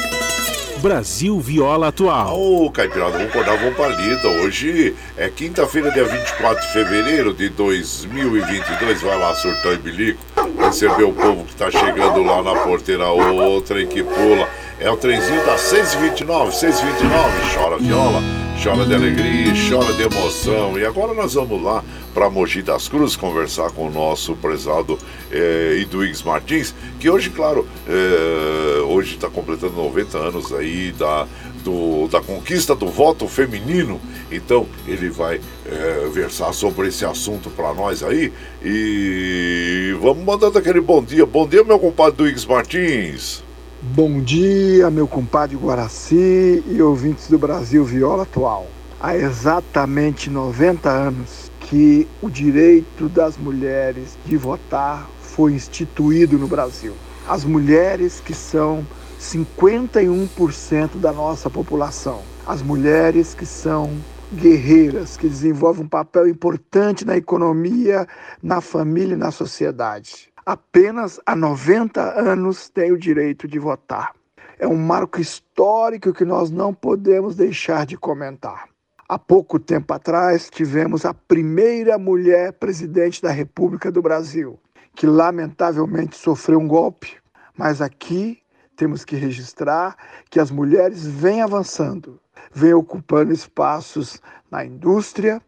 Brasil 0.81 1.39
Viola 1.39 1.87
Atual. 1.87 2.37
Ô, 2.37 2.65
oh, 2.65 2.71
Caipirada, 2.71 3.11
vamos 3.11 3.29
acordar, 3.29 3.57
vamos 3.57 3.75
pra 3.75 3.87
lida. 3.87 4.27
Hoje 4.27 4.93
é 5.15 5.29
quinta-feira, 5.29 5.89
dia 5.91 6.03
24 6.03 6.61
de 6.61 6.73
fevereiro 6.73 7.33
de 7.33 7.49
2022. 7.49 9.01
Vai 9.01 9.17
lá, 9.17 9.33
surtão 9.35 9.73
e 9.73 9.77
bilico. 9.77 10.19
Receber 10.59 11.03
o 11.03 11.13
povo 11.13 11.45
que 11.45 11.55
tá 11.55 11.71
chegando 11.71 12.21
lá 12.23 12.43
na 12.43 12.55
porteira, 12.61 13.07
outra 13.09 13.81
e 13.81 13.87
que 13.87 14.03
pula. 14.03 14.49
É 14.79 14.89
o 14.89 14.97
trenzinho 14.97 15.45
da 15.45 15.57
629, 15.57 16.51
629. 16.51 17.55
Chora 17.55 17.77
viola, 17.77 18.21
chora 18.63 18.85
de 18.85 18.93
alegria, 18.93 19.53
chora 19.67 19.91
de 19.93 20.03
emoção. 20.03 20.77
E 20.77 20.85
agora 20.85 21.15
nós 21.15 21.33
vamos 21.33 21.63
lá 21.63 21.83
para 22.13 22.29
Mogi 22.29 22.61
das 22.61 22.87
Cruzes 22.87 23.15
conversar 23.15 23.71
com 23.71 23.87
o 23.87 23.89
nosso 23.89 24.35
prezado 24.35 24.99
é, 25.31 25.83
Martins, 26.23 26.75
que 26.99 27.09
hoje, 27.09 27.31
claro, 27.31 27.67
é, 27.87 28.81
hoje 28.81 29.15
está 29.15 29.27
completando 29.29 29.73
90 29.73 30.17
anos 30.17 30.53
aí 30.53 30.91
da, 30.91 31.27
do, 31.63 32.07
da 32.07 32.21
conquista 32.21 32.75
do 32.75 32.87
voto 32.87 33.27
feminino. 33.27 33.99
Então 34.31 34.67
ele 34.87 35.09
vai 35.09 35.41
é, 35.65 36.09
versar 36.13 36.53
sobre 36.53 36.89
esse 36.89 37.03
assunto 37.03 37.49
para 37.49 37.73
nós 37.73 38.03
aí. 38.03 38.31
E 38.63 39.97
vamos 39.99 40.23
mandando 40.23 40.59
aquele 40.59 40.81
bom 40.81 41.03
dia. 41.03 41.25
Bom 41.25 41.47
dia, 41.47 41.63
meu 41.63 41.79
compadre 41.79 42.15
Duígues 42.15 42.45
Martins. 42.45 43.43
Bom 43.83 44.21
dia, 44.21 44.91
meu 44.91 45.07
compadre 45.07 45.57
Guaraci 45.57 46.63
e 46.67 46.79
ouvintes 46.83 47.27
do 47.27 47.39
Brasil 47.39 47.83
Viola 47.83 48.21
Atual. 48.21 48.67
Há 48.99 49.17
exatamente 49.17 50.29
90 50.29 50.87
anos 50.87 51.51
que 51.61 52.07
o 52.21 52.29
direito 52.29 53.09
das 53.09 53.37
mulheres 53.37 54.15
de 54.23 54.37
votar 54.37 55.09
foi 55.19 55.53
instituído 55.53 56.37
no 56.37 56.47
Brasil. 56.47 56.93
As 57.27 57.43
mulheres 57.43 58.19
que 58.19 58.35
são 58.35 58.85
51% 59.19 60.97
da 60.97 61.11
nossa 61.11 61.49
população, 61.49 62.21
as 62.45 62.61
mulheres 62.61 63.33
que 63.33 63.47
são 63.47 63.97
guerreiras, 64.31 65.17
que 65.17 65.27
desenvolvem 65.27 65.85
um 65.85 65.89
papel 65.89 66.27
importante 66.27 67.03
na 67.03 67.17
economia, 67.17 68.07
na 68.43 68.61
família 68.61 69.15
e 69.15 69.17
na 69.17 69.31
sociedade 69.31 70.30
apenas 70.51 71.17
há 71.25 71.33
90 71.33 72.19
anos 72.19 72.67
tem 72.67 72.91
o 72.91 72.97
direito 72.97 73.47
de 73.47 73.57
votar. 73.57 74.13
É 74.59 74.67
um 74.67 74.75
marco 74.75 75.21
histórico 75.21 76.11
que 76.11 76.25
nós 76.25 76.51
não 76.51 76.73
podemos 76.73 77.37
deixar 77.37 77.85
de 77.85 77.95
comentar. 77.95 78.67
Há 79.07 79.17
pouco 79.17 79.57
tempo 79.57 79.93
atrás, 79.93 80.49
tivemos 80.49 81.05
a 81.05 81.13
primeira 81.13 81.97
mulher 81.97 82.51
presidente 82.53 83.21
da 83.21 83.31
República 83.31 83.89
do 83.89 84.01
Brasil, 84.01 84.59
que 84.93 85.07
lamentavelmente 85.07 86.17
sofreu 86.17 86.59
um 86.59 86.67
golpe, 86.67 87.15
mas 87.57 87.81
aqui 87.81 88.39
temos 88.75 89.05
que 89.05 89.15
registrar 89.15 89.95
que 90.29 90.39
as 90.39 90.51
mulheres 90.51 91.05
vêm 91.05 91.41
avançando, 91.41 92.19
vêm 92.51 92.73
ocupando 92.73 93.31
espaços 93.31 94.21
na 94.49 94.65
indústria, 94.65 95.41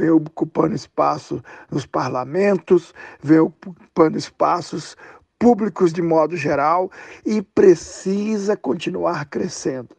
vem 0.00 0.10
ocupando 0.10 0.74
espaço 0.74 1.42
nos 1.70 1.84
parlamentos, 1.84 2.94
vem 3.22 3.40
ocupando 3.40 4.16
espaços 4.16 4.96
públicos 5.38 5.92
de 5.92 6.00
modo 6.00 6.36
geral 6.36 6.90
e 7.24 7.42
precisa 7.42 8.56
continuar 8.56 9.26
crescendo. 9.26 9.94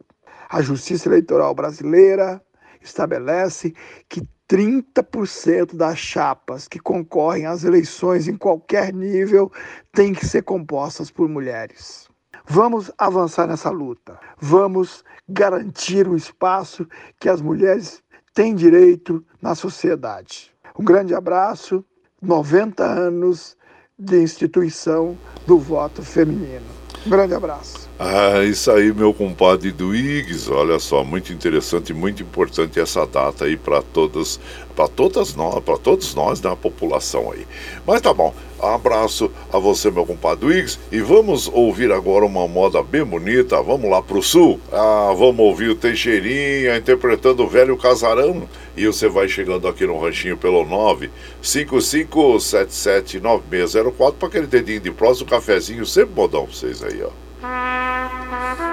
A 0.48 0.60
Justiça 0.60 1.08
Eleitoral 1.08 1.54
Brasileira 1.54 2.42
estabelece 2.80 3.72
que 4.08 4.22
30% 4.50 5.76
das 5.76 5.98
chapas 5.98 6.68
que 6.68 6.78
concorrem 6.78 7.46
às 7.46 7.64
eleições 7.64 8.28
em 8.28 8.36
qualquer 8.36 8.92
nível 8.92 9.50
têm 9.92 10.12
que 10.12 10.26
ser 10.26 10.42
compostas 10.42 11.10
por 11.10 11.28
mulheres. 11.28 12.08
Vamos 12.46 12.90
avançar 12.98 13.46
nessa 13.46 13.70
luta. 13.70 14.18
Vamos 14.38 15.04
garantir 15.28 16.08
o 16.08 16.16
espaço 16.16 16.86
que 17.18 17.28
as 17.28 17.40
mulheres 17.40 18.02
tem 18.34 18.54
direito 18.54 19.24
na 19.40 19.54
sociedade. 19.54 20.52
Um 20.78 20.84
grande 20.84 21.14
abraço, 21.14 21.84
90 22.20 22.84
anos 22.84 23.56
de 23.98 24.22
instituição 24.22 25.16
do 25.46 25.58
voto 25.58 26.02
feminino. 26.02 26.66
Um 27.06 27.10
grande 27.10 27.34
abraço. 27.34 27.81
Ah, 27.98 28.42
isso 28.42 28.70
aí, 28.70 28.92
meu 28.92 29.14
compadre 29.14 29.70
do 29.70 29.94
Igues. 29.94 30.48
Olha 30.48 30.78
só, 30.78 31.04
muito 31.04 31.32
interessante 31.32 31.92
muito 31.92 32.22
importante 32.22 32.80
essa 32.80 33.06
data 33.06 33.44
aí 33.44 33.56
para 33.56 33.80
todas, 33.80 34.40
para 34.74 34.88
todas 34.88 35.36
nós, 35.36 35.62
para 35.62 35.78
todos 35.78 36.14
nós 36.14 36.40
da 36.40 36.56
população 36.56 37.30
aí. 37.30 37.46
Mas 37.86 38.00
tá 38.00 38.12
bom. 38.12 38.34
Abraço 38.60 39.30
a 39.52 39.58
você, 39.58 39.90
meu 39.90 40.06
compadre 40.06 40.46
Wiggs. 40.46 40.78
E 40.90 41.00
vamos 41.00 41.48
ouvir 41.52 41.92
agora 41.92 42.24
uma 42.24 42.48
moda 42.48 42.82
bem 42.82 43.04
bonita. 43.04 43.62
Vamos 43.62 43.90
lá 43.90 44.00
pro 44.00 44.22
sul. 44.22 44.58
Ah, 44.72 45.12
vamos 45.16 45.40
ouvir 45.40 45.68
o 45.68 45.76
Teixeirinha 45.76 46.76
interpretando 46.76 47.42
o 47.42 47.48
velho 47.48 47.76
casarão. 47.76 48.48
E 48.76 48.86
você 48.86 49.08
vai 49.08 49.28
chegando 49.28 49.68
aqui 49.68 49.86
no 49.86 50.00
ranchinho 50.00 50.36
pelo 50.36 50.64
955779604 51.42 54.14
para 54.14 54.28
aquele 54.28 54.46
dedinho 54.46 54.80
de 54.80 54.90
próximo, 54.90 55.26
um 55.26 55.30
cafezinho 55.30 55.84
sempre 55.84 56.14
bodão 56.14 56.46
pra 56.46 56.54
vocês 56.54 56.82
aí, 56.82 57.02
ó. 57.02 57.10
Da 57.42 58.71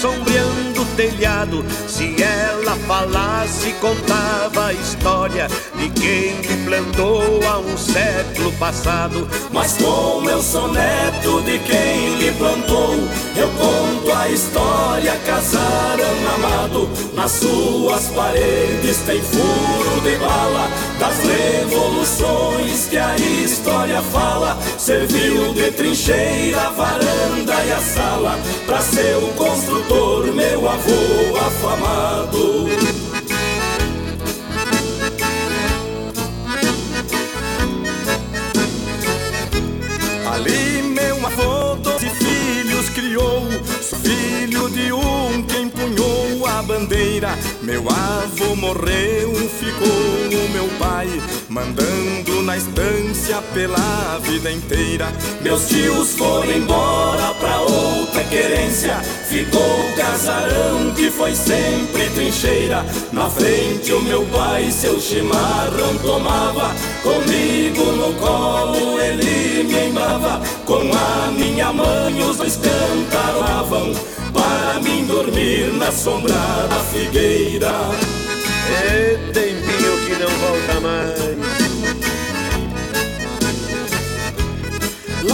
sombreando 0.00 0.80
o 0.80 0.86
telhado. 0.96 1.64
Se 1.86 2.16
ela 2.22 2.74
falasse, 2.86 3.72
contava 3.74 4.66
a 4.66 4.72
história 4.72 5.46
de 5.76 5.90
quem 5.90 6.36
me 6.36 6.64
plantou 6.64 7.40
há 7.46 7.58
um 7.58 7.76
século 7.76 8.50
passado. 8.52 9.28
Mas 9.52 9.76
como 9.76 10.28
eu 10.28 10.42
sou 10.42 10.72
neto 10.72 11.42
de 11.42 11.58
quem 11.58 12.16
lhe 12.16 12.32
plantou, 12.32 12.94
eu 13.36 13.48
conto 13.48 14.12
a 14.12 14.28
história. 14.28 15.20
Casaram 15.26 16.34
amado, 16.34 16.88
nas 17.14 17.32
suas 17.32 18.06
paredes 18.08 18.96
tem 19.06 19.20
furo 19.20 20.00
de 20.02 20.16
bala 20.16 20.69
revoluções 21.30 22.86
que 22.88 22.98
a 22.98 23.16
história 23.16 24.02
fala. 24.02 24.58
Serviu 24.78 25.52
de 25.54 25.70
trincheira, 25.72 26.60
a 26.60 26.70
varanda 26.70 27.54
e 27.64 27.72
a 27.72 27.80
sala. 27.80 28.38
Pra 28.66 28.80
ser 28.80 29.16
o 29.16 29.28
construtor, 29.34 30.26
meu 30.32 30.68
avô 30.68 31.36
afamado. 31.38 32.49
Bandeira. 46.80 47.38
Meu 47.62 47.84
avô 47.88 48.56
morreu, 48.56 49.34
ficou 49.58 49.88
o 49.88 50.48
meu 50.52 50.68
pai 50.78 51.08
Mandando 51.48 52.42
na 52.42 52.56
estância 52.56 53.42
pela 53.52 54.18
vida 54.22 54.50
inteira. 54.50 55.12
Meus 55.42 55.68
tios 55.68 56.14
foram 56.14 56.50
embora 56.50 57.34
pra 57.34 57.60
outra 57.60 58.22
querência. 58.24 58.94
Ficou 59.28 59.60
o 59.60 59.96
casarão 59.96 60.94
que 60.94 61.10
foi 61.10 61.34
sempre 61.34 62.08
trincheira. 62.10 62.86
Na 63.12 63.28
frente 63.28 63.92
o 63.92 64.00
meu 64.02 64.24
pai 64.26 64.70
seu 64.70 65.00
chimarrão 65.00 65.98
tomava. 65.98 66.72
Comigo 67.02 67.84
no 67.92 68.14
colo 68.14 69.00
ele 69.00 69.64
me 69.64 69.88
embava 69.88 70.40
Com 70.64 70.82
a 70.92 71.30
minha 71.32 71.72
mãe 71.72 72.22
os 72.22 72.36
dois 72.36 72.56
cantaroavam 72.56 74.19
Para 74.70 74.78
mim 74.82 75.04
dormir 75.04 75.72
na 75.72 75.90
sombra 75.90 76.32
da 76.32 76.78
figueira 76.92 77.72
É 78.70 79.18
tempinho 79.32 79.98
que 80.06 80.14
não 80.14 80.30
volta 80.38 80.80
mais 80.80 81.40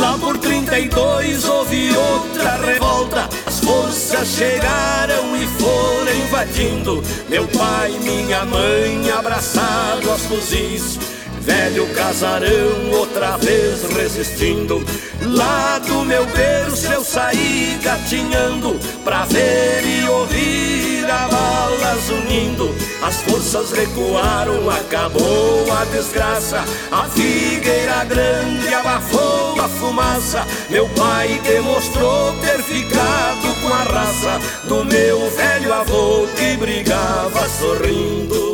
Lá 0.01 0.17
por 0.19 0.39
32 0.39 1.45
houve 1.45 1.91
outra 1.95 2.57
revolta. 2.57 3.29
As 3.47 3.61
forças 3.61 4.29
chegaram 4.29 5.37
e 5.37 5.47
foram 5.47 6.15
invadindo. 6.15 7.03
Meu 7.29 7.47
pai 7.49 7.95
e 7.95 7.99
minha 8.01 8.45
mãe 8.47 9.11
abraçados 9.11 10.09
aos 10.09 10.23
fuzis. 10.23 10.99
Velho 11.47 11.87
casarão 11.95 12.91
outra 12.91 13.37
vez 13.37 13.85
resistindo. 13.93 14.85
Lá 15.23 15.79
do 15.79 16.05
meu 16.05 16.27
berço 16.27 16.93
eu 16.93 17.05
saí 17.05 17.79
gatinhando 17.81 18.77
pra 19.05 19.25
ver 19.27 19.81
e 19.85 20.09
ouvir 20.09 21.05
a 21.09 21.29
balas 21.29 22.09
unindo. 22.11 22.75
As 23.01 23.23
forças 23.23 23.71
recuaram, 23.71 24.69
acabou 24.69 25.73
a 25.73 25.85
desgraça. 25.85 26.65
A 26.91 27.05
figueira 27.05 28.05
grande 28.07 28.75
abafou 28.75 29.61
a 29.61 29.69
fumaça. 29.69 30.45
Meu 30.69 30.89
pai 30.89 31.41
demonstrou 31.45 32.33
ter 32.41 32.61
ficado 32.65 33.63
com 33.63 33.73
a 33.73 33.85
raça 33.85 34.41
do 34.65 34.85
meu 34.85 35.31
velho 35.31 35.73
avô 35.73 36.27
que 36.37 36.57
brigava 36.57 37.49
sorrindo. 37.51 38.46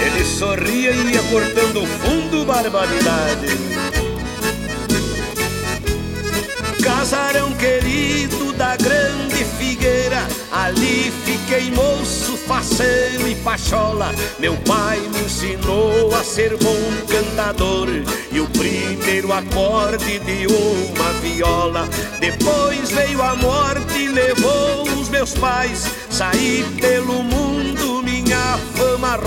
Ele 0.00 0.24
sorria 0.24 0.90
e 0.92 1.12
ia 1.12 1.22
cortando 1.24 1.86
fundo 1.86 2.44
barbaridade. 2.44 3.48
Casarão 6.82 7.52
querido 7.52 8.52
da 8.54 8.76
grande 8.76 9.44
figueira, 9.58 10.26
ali 10.50 11.12
fiquei 11.24 11.70
moço, 11.70 12.36
faceiro 12.36 13.28
e 13.28 13.34
pachola. 13.36 14.12
Meu 14.38 14.56
pai 14.58 14.98
me 15.00 15.20
ensinou 15.20 16.14
a 16.14 16.24
ser 16.24 16.56
bom 16.56 16.78
cantador 17.08 17.88
e 18.32 18.40
o 18.40 18.46
primeiro 18.46 19.32
acorde 19.32 20.18
de 20.18 20.46
uma 20.46 21.12
viola. 21.20 21.88
Depois 22.20 22.90
veio 22.90 23.22
a 23.22 23.36
morte 23.36 23.98
e 23.98 24.08
levou 24.08 24.82
os 24.98 25.08
meus 25.08 25.34
pais. 25.34 25.86
Saí 26.10 26.64
pelo 26.80 27.22
mundo, 27.22 27.87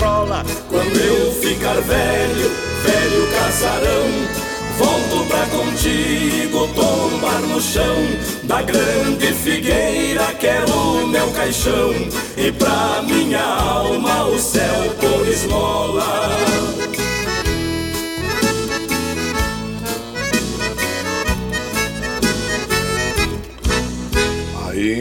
rola. 0.00 0.44
Quando 0.68 0.96
eu 0.96 1.32
ficar 1.32 1.80
velho, 1.80 2.50
velho 2.84 3.28
casarão. 3.36 4.52
Volto 4.78 5.26
pra 5.28 5.46
contigo 5.46 6.66
tombar 6.74 7.40
no 7.42 7.60
chão 7.60 7.96
Da 8.44 8.62
grande 8.62 9.26
figueira 9.34 10.32
quero 10.40 11.06
meu 11.08 11.30
caixão 11.32 11.92
E 12.36 12.50
pra 12.52 13.02
minha 13.06 13.44
alma 13.44 14.24
o 14.24 14.38
céu 14.38 14.94
por 14.98 15.28
esmola 15.28 16.71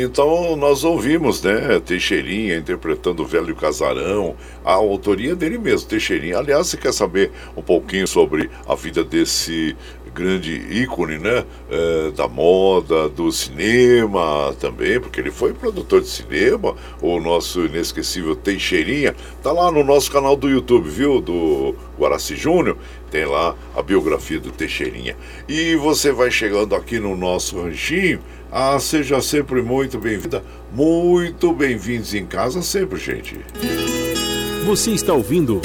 então 0.01 0.55
nós 0.55 0.83
ouvimos, 0.83 1.41
né? 1.41 1.79
Teixeirinha 1.85 2.57
interpretando 2.57 3.23
o 3.23 3.25
velho 3.25 3.55
casarão, 3.55 4.35
a 4.63 4.73
autoria 4.73 5.35
dele 5.35 5.57
mesmo, 5.57 5.87
Teixeirinha. 5.87 6.37
Aliás, 6.37 6.67
você 6.67 6.77
quer 6.77 6.93
saber 6.93 7.31
um 7.55 7.61
pouquinho 7.61 8.07
sobre 8.07 8.49
a 8.67 8.75
vida 8.75 9.03
desse 9.03 9.75
grande 10.13 10.53
ícone, 10.69 11.17
né? 11.17 11.45
É, 11.69 12.11
da 12.11 12.27
moda, 12.27 13.09
do 13.09 13.31
cinema 13.31 14.53
também, 14.59 14.99
porque 14.99 15.19
ele 15.19 15.31
foi 15.31 15.53
produtor 15.53 16.01
de 16.01 16.07
cinema, 16.07 16.75
o 17.01 17.19
nosso 17.19 17.65
inesquecível 17.65 18.35
Teixeirinha. 18.35 19.15
Tá 19.41 19.51
lá 19.51 19.71
no 19.71 19.83
nosso 19.83 20.11
canal 20.11 20.35
do 20.35 20.49
YouTube, 20.49 20.89
viu? 20.89 21.21
Do 21.21 21.75
Guaraci 21.97 22.35
Júnior. 22.35 22.77
Tem 23.09 23.25
lá 23.25 23.55
a 23.75 23.81
biografia 23.81 24.39
do 24.39 24.51
Teixeirinha. 24.51 25.15
E 25.47 25.75
você 25.75 26.11
vai 26.11 26.31
chegando 26.31 26.75
aqui 26.75 26.99
no 26.99 27.15
nosso 27.15 27.61
ranchinho. 27.61 28.19
Ah, 28.53 28.77
seja 28.79 29.21
sempre 29.21 29.61
muito 29.61 29.97
bem-vinda, 29.97 30.43
muito 30.73 31.53
bem-vindos 31.53 32.13
em 32.13 32.25
casa 32.25 32.61
sempre, 32.61 32.99
gente. 32.99 33.39
Você 34.65 34.91
está 34.91 35.13
ouvindo 35.13 35.61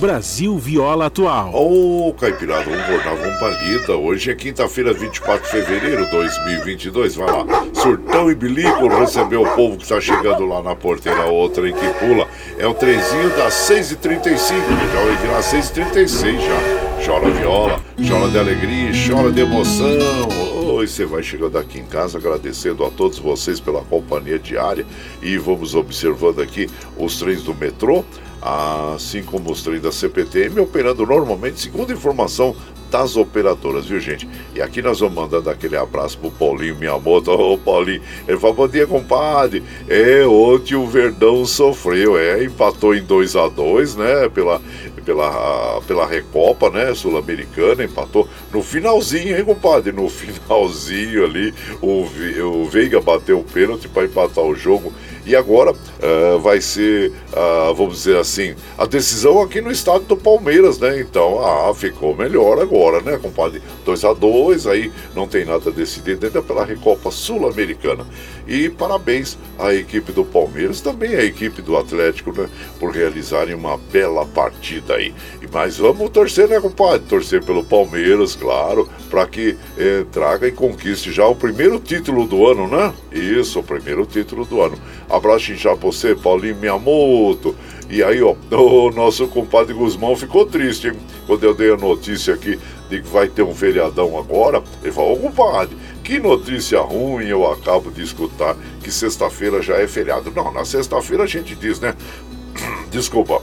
Brasil 0.00 0.56
Viola 0.56 1.06
Atual. 1.06 1.52
Ô, 1.54 2.08
oh, 2.08 2.14
Caipirada, 2.14 2.64
vamos 2.64 2.86
cortar, 2.86 3.14
vamos 3.16 3.38
palida. 3.38 3.96
Hoje 3.98 4.30
é 4.30 4.34
quinta-feira, 4.34 4.94
24 4.94 5.44
de 5.44 5.50
fevereiro 5.50 6.06
de 6.06 6.10
2022. 6.10 7.16
Vai 7.16 7.30
lá, 7.30 7.44
surtão 7.74 8.30
e 8.30 8.34
bilico, 8.34 8.88
recebeu 8.88 9.42
o 9.42 9.54
povo 9.54 9.76
que 9.76 9.82
está 9.82 10.00
chegando 10.00 10.46
lá 10.46 10.62
na 10.62 10.74
porteira, 10.74 11.26
outra 11.26 11.68
em 11.68 11.74
que 11.74 11.86
pula. 11.98 12.26
É 12.58 12.66
o 12.66 12.72
trenzinho 12.72 13.28
das 13.36 13.52
6h35, 13.68 14.38
já 14.38 15.04
vai 15.04 15.16
virar 15.18 15.40
6h36 15.42 16.40
já. 16.40 17.04
Chora 17.04 17.30
viola, 17.30 17.80
chora 18.08 18.30
de 18.30 18.38
alegria, 18.38 18.90
chora 19.06 19.30
de 19.30 19.42
emoção. 19.42 20.49
Oi, 20.72 20.86
você 20.86 21.04
vai 21.04 21.20
chegando 21.20 21.58
aqui 21.58 21.80
em 21.80 21.84
casa 21.84 22.16
agradecendo 22.16 22.84
a 22.84 22.90
todos 22.90 23.18
vocês 23.18 23.58
pela 23.58 23.82
companhia 23.82 24.38
diária 24.38 24.86
e 25.20 25.36
vamos 25.36 25.74
observando 25.74 26.40
aqui 26.40 26.70
os 26.96 27.18
trens 27.18 27.42
do 27.42 27.52
metrô, 27.52 28.04
assim 28.40 29.20
como 29.20 29.50
os 29.50 29.64
trens 29.64 29.82
da 29.82 29.90
CPTM 29.90 30.60
operando 30.60 31.04
normalmente, 31.04 31.60
segundo 31.60 31.92
informação 31.92 32.54
das 32.90 33.16
operadoras, 33.16 33.86
viu 33.86 34.00
gente? 34.00 34.28
E 34.54 34.60
aqui 34.60 34.82
nós 34.82 34.98
vamos 35.00 35.14
mandando 35.14 35.48
aquele 35.48 35.76
abraço 35.76 36.18
pro 36.18 36.30
Paulinho 36.30 36.76
Miyamoto. 36.76 37.30
Ô 37.30 37.56
Paulinho, 37.56 38.02
ele 38.26 38.38
falou, 38.38 38.56
bom 38.56 38.68
dia, 38.68 38.86
compadre. 38.86 39.62
É, 39.88 40.26
ontem 40.26 40.74
o 40.74 40.86
Verdão 40.86 41.46
sofreu, 41.46 42.18
é, 42.18 42.42
empatou 42.42 42.94
em 42.94 43.02
2 43.02 43.36
a 43.36 43.48
2 43.48 43.96
né? 43.96 44.28
Pela, 44.28 44.60
pela, 45.00 45.80
pela 45.86 46.06
Recopa, 46.06 46.70
né? 46.70 46.94
Sul-Americana, 46.94 47.84
empatou 47.84 48.28
no 48.52 48.62
finalzinho, 48.62 49.36
hein, 49.36 49.44
compadre? 49.44 49.92
No 49.92 50.08
finalzinho 50.10 51.24
ali, 51.24 51.54
o, 51.80 52.06
o 52.44 52.64
Veiga 52.66 53.00
bateu 53.00 53.40
o 53.40 53.44
pênalti 53.44 53.88
para 53.88 54.04
empatar 54.04 54.44
o 54.44 54.54
jogo. 54.54 54.92
E 55.30 55.36
agora 55.36 55.70
uh, 55.70 56.40
vai 56.40 56.60
ser, 56.60 57.12
uh, 57.32 57.72
vamos 57.72 57.98
dizer 57.98 58.16
assim, 58.16 58.56
a 58.76 58.84
decisão 58.84 59.40
aqui 59.40 59.60
no 59.60 59.70
estado 59.70 60.00
do 60.00 60.16
Palmeiras, 60.16 60.80
né? 60.80 61.00
Então, 61.00 61.38
ah, 61.38 61.72
ficou 61.72 62.16
melhor 62.16 62.58
agora, 62.58 63.00
né, 63.00 63.16
compadre? 63.16 63.62
2 63.84 64.04
a 64.06 64.12
2 64.12 64.66
aí 64.66 64.90
não 65.14 65.28
tem 65.28 65.44
nada 65.44 65.70
decidido 65.70 66.26
ainda 66.26 66.42
pela 66.42 66.64
Recopa 66.64 67.12
Sul-Americana. 67.12 68.04
E 68.48 68.68
parabéns 68.68 69.38
à 69.56 69.72
equipe 69.72 70.10
do 70.10 70.24
Palmeiras, 70.24 70.80
também 70.80 71.14
à 71.14 71.22
equipe 71.22 71.62
do 71.62 71.76
Atlético, 71.76 72.32
né, 72.32 72.48
por 72.80 72.90
realizarem 72.90 73.54
uma 73.54 73.76
bela 73.76 74.26
partida 74.26 74.94
aí. 74.94 75.14
Mas 75.52 75.76
vamos 75.76 76.10
torcer, 76.10 76.48
né, 76.48 76.60
compadre? 76.60 77.06
Torcer 77.08 77.44
pelo 77.44 77.62
Palmeiras, 77.62 78.34
claro, 78.34 78.88
para 79.08 79.24
que 79.28 79.56
eh, 79.78 80.04
traga 80.10 80.48
e 80.48 80.52
conquiste 80.52 81.12
já 81.12 81.24
o 81.26 81.36
primeiro 81.36 81.78
título 81.78 82.26
do 82.26 82.44
ano, 82.44 82.66
né? 82.66 82.92
Isso, 83.12 83.60
o 83.60 83.62
primeiro 83.62 84.04
título 84.04 84.44
do 84.44 84.60
ano. 84.60 84.76
Abraço 85.20 85.54
já 85.54 85.76
pra 85.76 85.86
você, 85.86 86.14
Paulinho 86.14 86.56
Miyamoto. 86.56 87.54
E 87.90 88.02
aí, 88.02 88.22
ó, 88.22 88.34
o 88.56 88.90
nosso 88.90 89.28
compadre 89.28 89.74
Guzmão 89.74 90.16
ficou 90.16 90.46
triste, 90.46 90.88
hein? 90.88 90.94
Quando 91.26 91.44
eu 91.44 91.54
dei 91.54 91.72
a 91.72 91.76
notícia 91.76 92.32
aqui 92.32 92.58
de 92.88 93.02
que 93.02 93.08
vai 93.08 93.28
ter 93.28 93.42
um 93.42 93.54
feriadão 93.54 94.18
agora, 94.18 94.62
ele 94.82 94.92
falou, 94.92 95.12
ô 95.12 95.18
compadre, 95.18 95.76
que 96.02 96.18
notícia 96.18 96.80
ruim 96.80 97.26
eu 97.26 97.50
acabo 97.52 97.90
de 97.90 98.02
escutar 98.02 98.56
que 98.82 98.90
sexta-feira 98.90 99.60
já 99.60 99.76
é 99.76 99.86
feriado. 99.86 100.32
Não, 100.34 100.50
na 100.52 100.64
sexta-feira 100.64 101.24
a 101.24 101.26
gente 101.26 101.54
diz, 101.54 101.78
né? 101.78 101.94
Desculpa. 102.90 103.42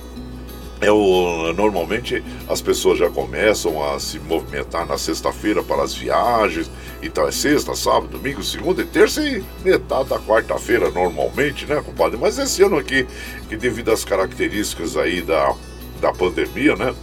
É 0.80 0.92
o, 0.92 1.54
normalmente 1.54 2.24
as 2.48 2.62
pessoas 2.62 3.00
já 3.00 3.10
começam 3.10 3.84
a 3.84 4.00
se 4.00 4.20
movimentar 4.20 4.86
na 4.86 4.98
sexta-feira 4.98 5.64
para 5.64 5.84
as 5.84 5.94
viagens. 5.94 6.70
Então 7.02 7.28
é 7.28 7.32
sexta, 7.32 7.76
sábado, 7.76 8.08
domingo, 8.10 8.44
segunda 8.44 8.82
e 8.82 8.86
terça 8.86 9.22
e 9.22 9.44
metade 9.64 10.10
da 10.10 10.20
quarta-feira 10.20 10.90
normalmente, 10.90 11.66
né, 11.66 11.82
compadre? 11.84 12.18
Mas 12.20 12.38
esse 12.38 12.64
ano 12.64 12.78
aqui, 12.78 13.08
que 13.50 13.56
devido 13.56 13.92
às 13.92 14.04
características 14.04 14.96
aí 14.98 15.22
da, 15.22 15.54
da 16.00 16.12
pandemia, 16.14 16.76
né? 16.76 16.94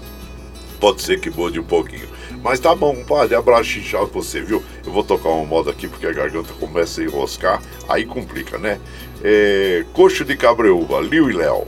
Pode 0.81 1.03
ser 1.03 1.19
que 1.19 1.31
mude 1.31 1.59
um 1.59 1.65
pouquinho. 1.65 2.09
Mas 2.43 2.61
tá 2.61 2.75
bom, 2.75 2.95
compadre, 2.95 3.35
abraço 3.35 3.79
inchado 3.79 4.09
pra 4.09 4.21
você, 4.21 4.43
viu? 4.43 4.63
Eu 4.85 4.93
vou 4.93 5.03
tocar 5.03 5.31
uma 5.31 5.47
moda 5.47 5.71
aqui 5.71 5.89
porque 5.89 6.07
a 6.07 6.13
garganta 6.13 6.53
começa 6.55 7.01
a 7.01 7.05
enroscar, 7.05 7.63
aí 7.89 8.05
complica, 8.05 8.59
né? 8.59 8.79
É, 9.23 9.85
Coxo 9.95 10.25
de 10.25 10.37
Cabreúva, 10.37 11.01
Liu 11.01 11.31
e 11.31 11.33
Léo. 11.33 11.67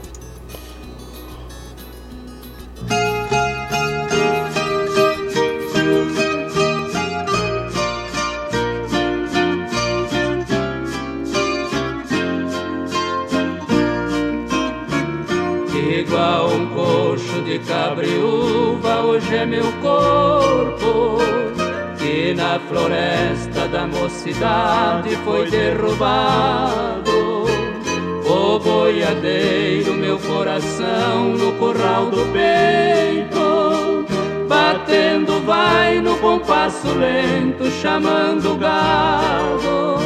O 28.25 28.59
boiadeiro, 28.59 29.95
meu 29.95 30.19
coração 30.19 31.29
no 31.29 31.53
curral 31.53 32.11
do 32.11 32.23
peito, 32.31 34.05
batendo 34.47 35.43
vai 35.43 35.99
no 35.99 36.15
compasso 36.17 36.93
lento, 36.93 37.71
chamando 37.81 38.53
o 38.53 38.57
gado. 38.57 39.97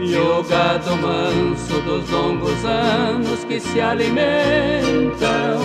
E 0.00 0.16
o 0.16 0.42
gado 0.42 0.96
manso 0.96 1.80
dos 1.82 2.10
longos 2.10 2.64
anos 2.64 3.44
que 3.44 3.60
se 3.60 3.80
alimentam 3.80 5.60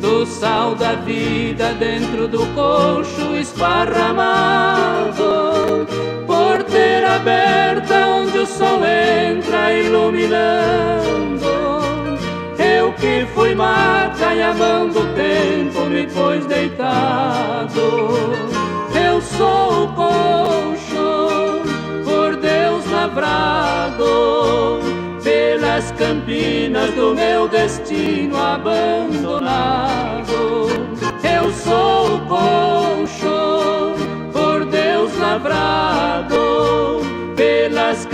do 0.00 0.24
sal 0.24 0.76
da 0.76 0.92
vida 0.92 1.72
dentro 1.72 2.28
do 2.28 2.46
coxo 2.54 3.34
esparramado, 3.36 5.43
aberta 7.14 8.06
onde 8.06 8.38
o 8.38 8.46
sol 8.46 8.80
entra 8.84 9.72
iluminando. 9.72 11.44
Eu 12.58 12.92
que 12.94 13.26
fui 13.34 13.54
mata 13.54 14.34
e 14.34 14.42
amando 14.42 15.00
o 15.00 15.06
tempo 15.14 15.86
me 15.86 16.06
pôs 16.06 16.44
deitado. 16.46 17.80
Eu 18.94 19.20
sou 19.20 19.84
o 19.84 19.88
coxo, 19.94 21.62
por 22.04 22.36
Deus 22.36 22.84
lavrado 22.90 24.80
pelas 25.22 25.90
campinas 25.92 26.90
do 26.94 27.14
meu 27.14 27.48
destino 27.48 28.36
abandonado. 28.36 29.94
Eu 31.22 31.52
sou 31.52 32.16
o 32.16 32.20
concho, 32.26 32.63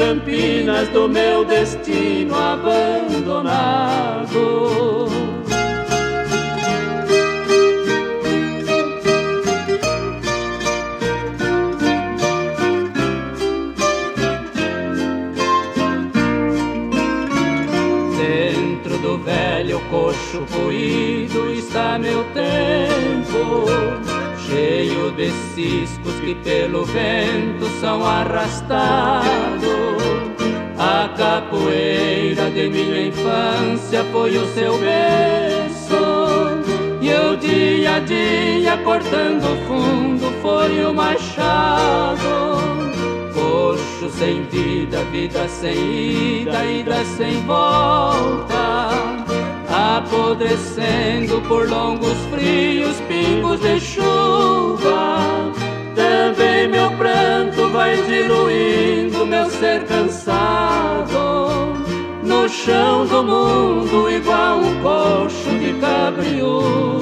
campinas 0.01 0.89
do 0.89 1.07
meu 1.07 1.45
destino 1.45 2.35
abandonado. 2.35 3.91
coxo 19.91 20.47
poído 20.53 21.53
está 21.53 21.99
meu 21.99 22.23
tempo, 22.33 23.67
cheio 24.47 25.11
de 25.13 25.31
ciscos 25.53 26.00
que 26.21 26.35
pelo 26.37 26.85
vento 26.85 27.67
são 27.81 28.05
arrastados. 28.05 29.31
A 30.79 31.09
capoeira 31.17 32.51
de 32.51 32.69
minha 32.69 33.09
infância 33.09 34.05
foi 34.13 34.37
o 34.37 34.47
seu 34.55 34.79
berço, 34.79 36.63
e 37.01 37.13
o 37.13 37.37
dia 37.37 37.97
a 37.97 38.01
dia 38.01 38.79
cortando 38.79 39.57
fundo 39.67 40.33
foi 40.41 40.85
o 40.85 40.95
machado. 40.95 42.61
Coxo 43.35 44.09
sem 44.19 44.43
vida, 44.45 45.05
vida 45.13 45.47
sem 45.49 46.43
ida, 46.43 46.65
ida 46.65 47.05
sem 47.05 47.43
volta 47.47 48.91
apodrecendo 49.71 51.41
por 51.43 51.69
longos 51.69 52.17
frios 52.31 53.01
pingos 53.09 53.61
de 53.61 53.81
chuva. 53.81 55.21
Também 55.95 56.69
meu 56.69 56.91
pranto 56.93 57.69
vai 57.71 57.97
diluindo 58.03 59.27
meu 59.27 59.51
ser 59.51 59.85
cansado 59.85 61.75
no 62.23 62.49
chão 62.49 63.07
do 63.07 63.23
mundo 63.23 64.11
igual 64.11 64.59
um 64.59 64.83
coxo 64.83 65.51
de 65.59 65.75
cabriúva. 65.81 67.01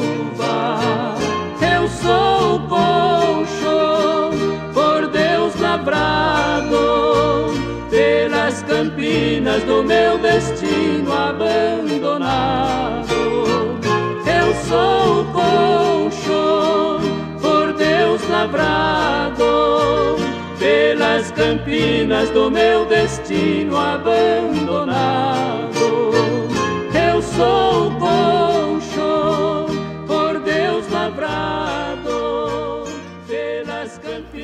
Eu 1.60 1.89
sou 1.89 2.56
o 2.56 2.60
coxo 2.69 4.31
por 4.73 5.06
Deus 5.09 5.55
lavrado 5.60 7.52
pelas 7.90 8.62
campinas 8.62 9.62
do 9.65 9.82
meu 9.82 10.19
destino 10.19 11.12
abandonado. 11.12 12.69
Eu 14.27 14.55
sou 14.66 15.20
o 15.20 15.24
Deus 15.32 15.97
lavrado, 18.28 20.16
pelas 20.59 21.30
campinas 21.32 22.30
do 22.30 22.50
meu 22.50 22.84
destino 22.86 23.76
abandonado. 23.76 25.68
Eu 26.94 27.22
sou 27.22 27.88
o 27.88 27.90
concho, 27.92 28.57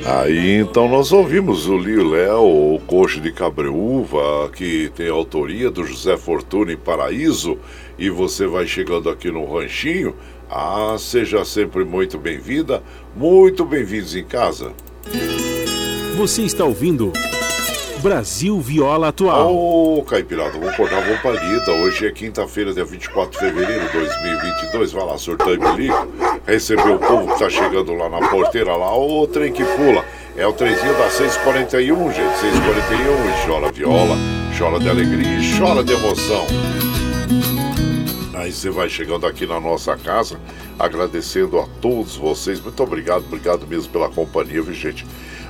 Aí 0.06 0.58
então 0.58 0.86
nós 0.86 1.12
ouvimos 1.12 1.66
o 1.66 1.78
Lio 1.78 2.10
Léo, 2.10 2.74
o 2.74 2.78
Coxo 2.86 3.22
de 3.22 3.32
Cabreúva, 3.32 4.50
que 4.54 4.92
tem 4.94 5.08
autoria 5.08 5.70
do 5.70 5.82
José 5.82 6.18
Fortuna 6.18 6.74
em 6.74 6.76
Paraíso, 6.76 7.56
e 7.98 8.10
você 8.10 8.46
vai 8.46 8.66
chegando 8.66 9.08
aqui 9.08 9.30
no 9.30 9.50
Ranchinho. 9.50 10.14
Ah, 10.50 10.94
seja 10.98 11.42
sempre 11.42 11.86
muito 11.86 12.18
bem-vinda, 12.18 12.82
muito 13.16 13.64
bem-vindos 13.64 14.14
em 14.14 14.24
casa. 14.24 14.72
Você 16.18 16.42
está 16.42 16.66
ouvindo 16.66 17.10
Brasil 18.02 18.60
Viola 18.60 19.08
Atual. 19.08 19.54
Ô, 19.54 19.98
oh, 20.00 20.02
Caipirada, 20.04 20.58
vamos 20.58 20.76
cortar 20.76 20.98
a 20.98 21.16
palida. 21.22 21.72
Hoje 21.72 22.06
é 22.06 22.12
quinta-feira, 22.12 22.74
dia 22.74 22.84
24 22.84 23.32
de 23.32 23.38
fevereiro 23.38 23.86
de 23.86 23.92
2022. 23.94 24.92
Vai 24.92 25.06
lá, 25.06 25.16
surtando 25.16 25.54
e 25.54 25.58
bilico. 25.58 26.33
Recebeu 26.46 26.96
o 26.96 26.98
povo 26.98 27.32
que 27.32 27.38
tá 27.38 27.48
chegando 27.48 27.94
lá 27.94 28.08
na 28.10 28.28
porteira, 28.28 28.76
lá, 28.76 28.94
o 28.96 29.26
trem 29.26 29.50
que 29.50 29.64
pula. 29.64 30.04
É 30.36 30.46
o 30.46 30.52
trenzinho 30.52 30.92
da 30.98 31.08
641, 31.08 32.12
gente. 32.12 32.38
641 32.38 33.28
e 33.30 33.46
chora 33.46 33.72
viola, 33.72 34.16
chora 34.58 34.78
de 34.78 34.90
alegria 34.90 35.38
e 35.38 35.58
chora 35.58 35.82
de 35.82 35.92
emoção. 35.92 36.44
Aí 38.34 38.52
você 38.52 38.68
vai 38.68 38.90
chegando 38.90 39.26
aqui 39.26 39.46
na 39.46 39.58
nossa 39.58 39.96
casa, 39.96 40.38
agradecendo 40.78 41.58
a 41.58 41.66
todos 41.80 42.16
vocês. 42.16 42.60
Muito 42.60 42.82
obrigado, 42.82 43.24
obrigado 43.24 43.66
mesmo 43.66 43.90
pela 43.90 44.10
companhia, 44.10 44.60
viu, 44.60 44.74
gente? 44.74 45.06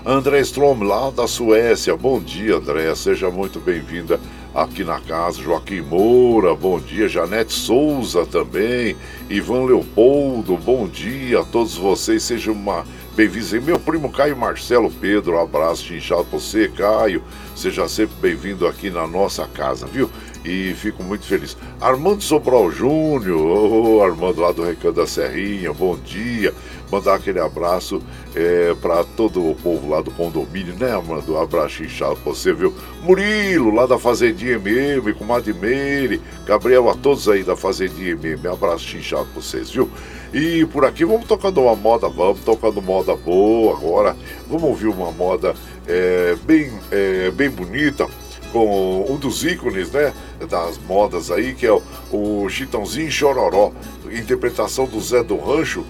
André 0.07 0.41
Strom, 0.41 0.85
lá 0.85 1.11
da 1.11 1.27
Suécia. 1.27 1.97
Bom 1.97 2.21
dia, 2.21 2.57
André. 2.57 2.95
Seja 2.95 3.31
muito 3.31 3.59
bem-vinda 3.59 4.21
aqui 4.55 4.85
na 4.85 5.01
casa. 5.01 5.43
Joaquim 5.43 5.81
Moura, 5.81 6.55
bom 6.55 6.79
dia. 6.79 7.09
Janete 7.09 7.53
Souza 7.53 8.25
também. 8.25 8.97
Ivan 9.29 9.65
Leopoldo, 9.65 10.57
bom 10.57 10.87
dia 10.87 11.41
a 11.41 11.45
todos 11.45 11.77
vocês. 11.77 12.23
Sejam 12.23 12.55
uma 12.55 12.87
bem-vindos. 13.17 13.53
Meu 13.53 13.79
primo 13.81 14.13
Caio 14.13 14.37
Marcelo 14.37 14.91
Pedro, 14.91 15.35
um 15.35 15.41
abraço 15.41 15.93
inchado 15.93 16.25
pra 16.25 16.39
você, 16.39 16.69
Caio. 16.69 17.23
Seja 17.57 17.89
sempre 17.89 18.15
bem-vindo 18.21 18.67
aqui 18.67 18.91
na 18.91 19.07
nossa 19.07 19.47
casa, 19.49 19.87
viu? 19.87 20.09
e 20.45 20.75
fico 20.75 21.03
muito 21.03 21.25
feliz. 21.25 21.57
Armando 21.81 22.23
Sobral 22.23 22.71
Júnior, 22.71 23.41
oh, 23.41 24.03
Armando 24.03 24.41
lá 24.43 24.53
do 24.53 24.63
Recanto 24.63 24.93
da 24.93 25.07
Serrinha, 25.07 25.73
bom 25.73 25.97
dia. 25.97 26.53
Mandar 26.95 27.17
aquele 27.17 27.41
abraço 27.41 28.01
é, 28.37 28.73
para 28.81 29.03
todo 29.03 29.51
o 29.51 29.57
povo 29.57 29.91
lá 29.91 30.01
do 30.01 30.13
condomínio, 30.13 30.77
né, 30.77 30.93
Armando? 30.93 31.35
Um 31.35 31.43
abraço 31.43 31.83
inchado 31.83 32.15
pra 32.15 32.33
você, 32.33 32.53
viu? 32.53 32.73
Murilo, 33.03 33.75
lá 33.75 33.85
da 33.85 33.99
Fazendinha 33.99 34.53
MM, 34.53 35.13
com 35.13 35.25
Meire, 35.61 36.23
Gabriel, 36.47 36.89
a 36.89 36.95
todos 36.95 37.29
aí 37.29 37.43
da 37.43 37.57
Fazendinha 37.57 38.13
MM, 38.13 38.47
abraço 38.47 38.97
inchado 38.97 39.25
pra 39.25 39.43
vocês, 39.43 39.71
viu? 39.71 39.91
E 40.33 40.65
por 40.67 40.85
aqui 40.85 41.05
vamos 41.05 41.27
tocando 41.27 41.63
uma 41.63 41.75
moda, 41.75 42.09
vamos 42.09 42.43
tocando 42.45 42.81
moda 42.81 43.17
boa 43.17 43.77
agora. 43.77 44.17
Vamos 44.47 44.63
ouvir 44.63 44.87
uma 44.87 45.11
moda 45.11 45.53
é, 45.89 46.37
bem, 46.45 46.71
é, 46.93 47.29
bem 47.33 47.51
bonita 47.51 48.07
com 48.53 49.05
um 49.11 49.17
dos 49.17 49.43
ícones, 49.43 49.91
né, 49.91 50.13
das 50.49 50.79
modas 50.79 51.33
aí, 51.33 51.55
que 51.55 51.67
é 51.67 51.73
o, 51.73 51.83
o 52.13 52.49
Chitãozinho 52.49 53.11
Chororó, 53.11 53.73
interpretação 54.13 54.87
do 54.87 55.01
Zé 55.01 55.25
do 55.25 55.37
Rancho 55.37 55.85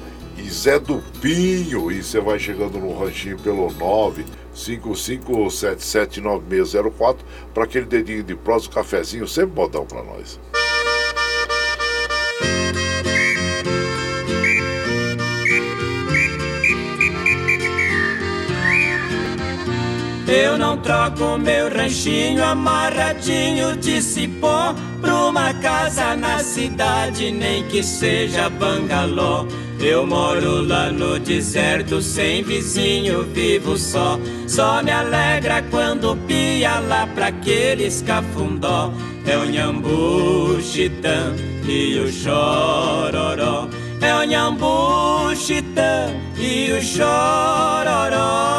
e 0.44 0.50
Zé 0.50 0.78
do 0.78 1.02
Pinho. 1.20 1.90
E 1.90 2.02
você 2.02 2.20
vai 2.20 2.38
chegando 2.38 2.78
no 2.78 2.98
ranchinho 2.98 3.38
pelo 3.38 3.68
955779604 4.54 7.16
para 7.52 7.64
aquele 7.64 7.86
dedinho 7.86 8.22
de 8.22 8.34
prosa, 8.34 8.68
cafezinho, 8.68 9.26
sempre 9.26 9.56
modão 9.56 9.86
para 9.86 10.02
nós. 10.02 10.38
Eu 20.26 20.56
não 20.56 20.78
troco 20.78 21.36
meu 21.38 21.68
ranchinho 21.68 22.42
amarradinho 22.42 23.76
de 23.76 24.00
cipó 24.00 24.74
Pra 25.04 25.26
uma 25.26 25.52
casa 25.52 26.16
na 26.16 26.38
cidade, 26.38 27.30
nem 27.30 27.62
que 27.64 27.82
seja 27.82 28.48
bangalô. 28.48 29.46
Eu 29.78 30.06
moro 30.06 30.66
lá 30.66 30.90
no 30.90 31.18
deserto, 31.18 32.00
sem 32.00 32.42
vizinho, 32.42 33.22
vivo 33.24 33.76
só. 33.76 34.18
Só 34.46 34.82
me 34.82 34.90
alegra 34.90 35.60
quando 35.70 36.16
pia 36.26 36.78
lá 36.80 37.06
pra 37.06 37.26
aqueles 37.26 38.00
cafundó. 38.00 38.94
É 39.26 39.36
o 39.36 39.44
nhambu, 39.44 40.58
chitã 40.62 41.34
e 41.68 41.98
o 41.98 42.10
chororó. 42.10 43.68
É 44.00 44.14
o 44.14 44.24
nhambu, 44.24 45.36
chitã 45.36 46.08
e 46.38 46.72
o 46.72 46.80
chororó 46.80 48.54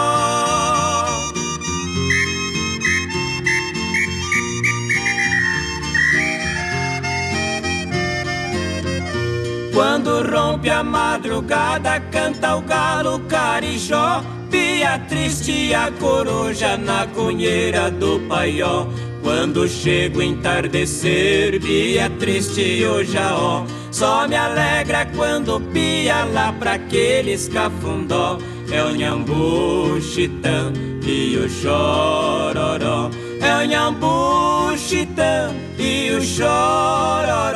Quando 9.75 10.23
rompe 10.23 10.69
a 10.69 10.81
madrugada, 10.81 11.99
canta 12.09 12.55
o 12.55 12.61
galo 12.61 13.19
carijó. 13.27 14.23
Pia 14.49 14.97
triste 14.99 15.73
a 15.73 15.91
coruja 15.91 16.77
na 16.77 17.05
cunheira 17.07 17.91
do 17.91 18.21
paió. 18.21 18.87
Quando 19.21 19.67
chega 19.67 20.19
o 20.19 20.23
entardecer, 20.23 21.59
Bia 21.59 22.09
triste 22.11 22.85
o 22.85 23.03
jaó. 23.03 23.65
Só 23.91 24.25
me 24.29 24.37
alegra 24.37 25.07
quando 25.07 25.59
pia 25.73 26.23
lá 26.23 26.53
pra 26.53 26.75
aqueles 26.75 27.49
cafundó. 27.49 28.37
É 28.71 28.81
o 28.81 28.95
nhambu, 28.95 29.99
chitã 29.99 30.71
e 31.05 31.35
o 31.35 31.49
chororó. 31.49 33.09
É 33.41 33.57
o 33.57 33.67
nhambu, 33.67 34.77
chitã 34.77 35.53
e 35.77 36.11
o 36.11 36.21
chororó. 36.21 37.55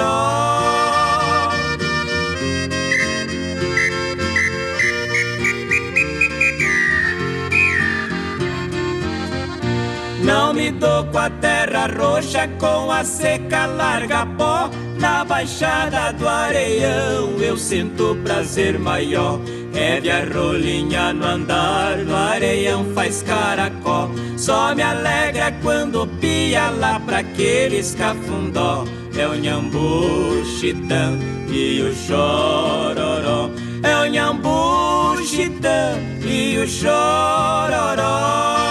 Me 10.54 10.72
dou 10.72 11.06
com 11.06 11.18
a 11.18 11.30
terra 11.30 11.88
roxa, 11.88 12.48
com 12.60 12.92
a 12.92 13.04
seca 13.04 13.66
larga 13.66 14.26
pó. 14.26 14.70
Na 15.00 15.24
baixada 15.24 16.12
do 16.12 16.28
areião 16.28 17.40
eu 17.40 17.56
sinto 17.56 18.18
prazer 18.24 18.78
maior. 18.78 19.40
É 19.74 20.00
a 20.10 20.34
rolinha 20.34 21.14
no 21.14 21.26
andar, 21.26 21.98
no 22.00 22.16
areião 22.16 22.86
faz 22.94 23.22
caracó. 23.22 24.10
Só 24.36 24.76
me 24.76 24.82
alegra 24.82 25.54
quando 25.62 26.08
pia 26.20 26.70
lá 26.72 27.00
pra 27.00 27.20
aqueles 27.20 27.96
cafundó. 27.96 28.84
É 29.16 29.28
o 29.28 29.36
nhambu, 29.36 30.44
chitã 30.60 31.18
e 31.50 31.82
o 31.82 31.96
chororó. 31.96 33.50
É 33.84 33.96
o 33.96 34.12
nhambu, 34.12 35.24
chitã 35.24 35.98
e 36.22 36.58
o 36.58 36.68
chororó. 36.68 38.69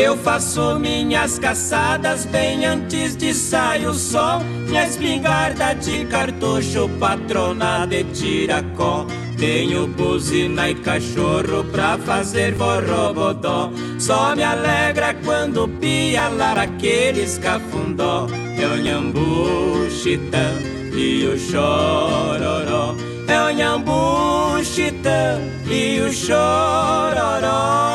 Eu 0.00 0.16
faço 0.16 0.78
minhas 0.78 1.38
caçadas 1.38 2.24
bem 2.24 2.64
antes 2.64 3.14
de 3.14 3.34
sair 3.34 3.86
o 3.86 3.92
sol. 3.92 4.40
Minha 4.66 4.86
espingarda 4.86 5.74
de 5.74 6.06
cartucho, 6.06 6.88
patrona 6.98 7.84
de 7.84 8.04
tiracó. 8.04 9.06
Tenho 9.36 9.86
buzina 9.88 10.70
e 10.70 10.74
cachorro 10.76 11.64
pra 11.70 11.98
fazer 11.98 12.56
forrobodó. 12.56 13.70
Só 13.98 14.34
me 14.34 14.42
alegra 14.42 15.12
quando 15.22 15.68
pia 15.68 16.28
lá 16.28 16.52
aqueles 16.52 17.36
cafundó. 17.36 18.26
É 18.58 18.66
o 18.66 18.76
nhambu, 18.82 19.90
chitã 19.90 20.54
e 20.94 21.26
o 21.26 21.38
chororó. 21.38 22.96
É 23.28 23.38
o 23.42 23.50
nhambu, 23.50 24.64
chitã 24.64 25.38
e 25.70 26.00
o 26.00 26.10
chororó. 26.10 27.90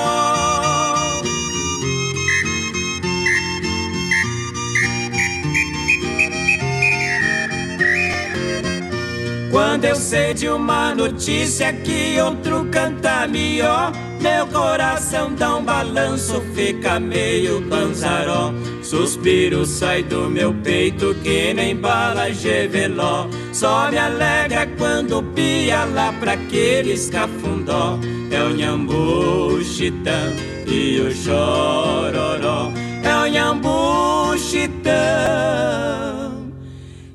Quando 9.56 9.86
eu 9.86 9.96
sei 9.96 10.34
de 10.34 10.50
uma 10.50 10.94
notícia 10.94 11.72
que 11.72 12.20
outro 12.20 12.66
canta 12.66 13.26
melhor, 13.26 13.90
meu 14.20 14.46
coração 14.48 15.34
dá 15.34 15.56
um 15.56 15.64
balanço, 15.64 16.42
fica 16.54 17.00
meio 17.00 17.62
panzaró. 17.70 18.54
Suspiro 18.84 19.66
sai 19.66 20.04
do 20.04 20.30
meu 20.30 20.54
peito 20.56 21.16
que 21.24 21.54
nem 21.54 21.74
bala 21.74 22.34
geveló. 22.34 23.30
Só 23.54 23.90
me 23.90 23.98
alegra 23.98 24.68
quando 24.78 25.24
pia 25.34 25.86
lá 25.86 26.12
pra 26.20 26.34
aqueles 26.34 27.10
cafundó. 27.10 27.98
É 28.32 28.44
o 28.44 28.50
nhambu, 28.50 29.64
chitã 29.64 30.34
e 30.68 31.00
o 31.00 31.10
chororó. 31.16 32.74
É 33.02 33.16
o 33.24 33.26
nhambu, 33.32 34.38
chitã 34.38 36.15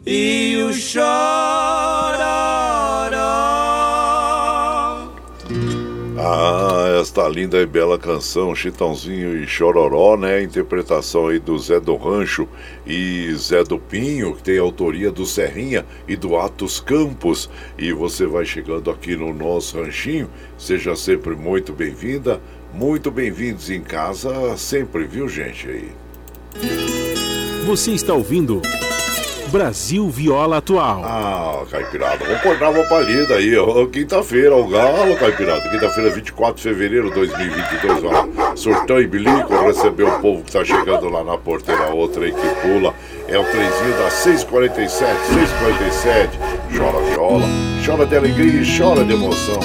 e 0.07 0.57
o 0.63 0.73
chororó. 0.73 1.61
esta 7.01 7.27
linda 7.27 7.61
e 7.61 7.67
bela 7.67 7.99
canção, 7.99 8.55
Chitãozinho 8.55 9.43
e 9.43 9.47
Chororó, 9.47 10.17
né? 10.17 10.43
Interpretação 10.43 11.29
aí 11.29 11.39
do 11.39 11.59
Zé 11.59 11.81
do 11.81 11.97
Rancho 11.97 12.47
e 12.87 13.33
Zé 13.35 13.65
do 13.65 13.79
Pinho, 13.79 14.37
que 14.37 14.43
tem 14.43 14.59
autoria 14.59 15.11
do 15.11 15.25
Serrinha 15.25 15.85
e 16.07 16.15
do 16.15 16.37
Atos 16.37 16.79
Campos. 16.79 17.49
E 17.79 17.93
você 17.93 18.27
vai 18.27 18.45
chegando 18.45 18.91
aqui 18.91 19.17
no 19.17 19.33
nosso 19.33 19.81
ranchinho, 19.81 20.29
seja 20.59 20.95
sempre 20.95 21.35
muito 21.35 21.73
bem-vinda, 21.73 22.41
muito 22.73 23.11
bem-vindos 23.11 23.71
em 23.71 23.81
casa, 23.81 24.57
sempre, 24.57 25.05
viu, 25.05 25.29
gente 25.29 25.69
aí? 25.69 25.89
Você 27.67 27.93
está 27.93 28.13
ouvindo. 28.13 28.61
Brasil 29.51 30.09
Viola 30.09 30.59
Atual. 30.59 31.03
Ah, 31.05 31.65
Caipirada, 31.71 32.19
vamos 32.25 32.37
acordar 32.37 32.71
uma 32.71 32.85
palhida 32.85 33.35
aí. 33.35 33.53
Quinta-feira, 33.93 34.55
o 34.55 34.69
Galo, 34.69 35.17
Caipirada. 35.17 35.69
Quinta-feira, 35.69 36.11
24 36.11 36.57
de 36.57 36.63
fevereiro 36.63 37.09
de 37.09 37.15
2022, 37.17 38.05
ó. 38.05 38.57
Surtão 38.57 39.01
e 39.01 39.07
Bilico 39.07 39.53
recebeu 39.67 40.09
o 40.09 40.21
povo 40.21 40.45
que 40.45 40.53
tá 40.53 40.65
chegando 40.65 41.09
lá 41.09 41.25
na 41.25 41.37
porteira, 41.37 41.89
outra 41.89 42.25
aí 42.25 42.33
que 42.33 42.49
pula. 42.63 42.95
É 43.29 43.39
o 43.39 43.45
trenzinho 43.45 43.99
das 43.99 44.13
647, 44.15 45.13
647. 45.27 46.39
Chora 46.77 47.05
viola, 47.11 47.47
chora 47.85 48.07
de 48.07 48.17
alegria 48.17 48.63
e 48.63 48.79
chora 48.79 49.05
de 49.05 49.13
emoção. 49.13 49.61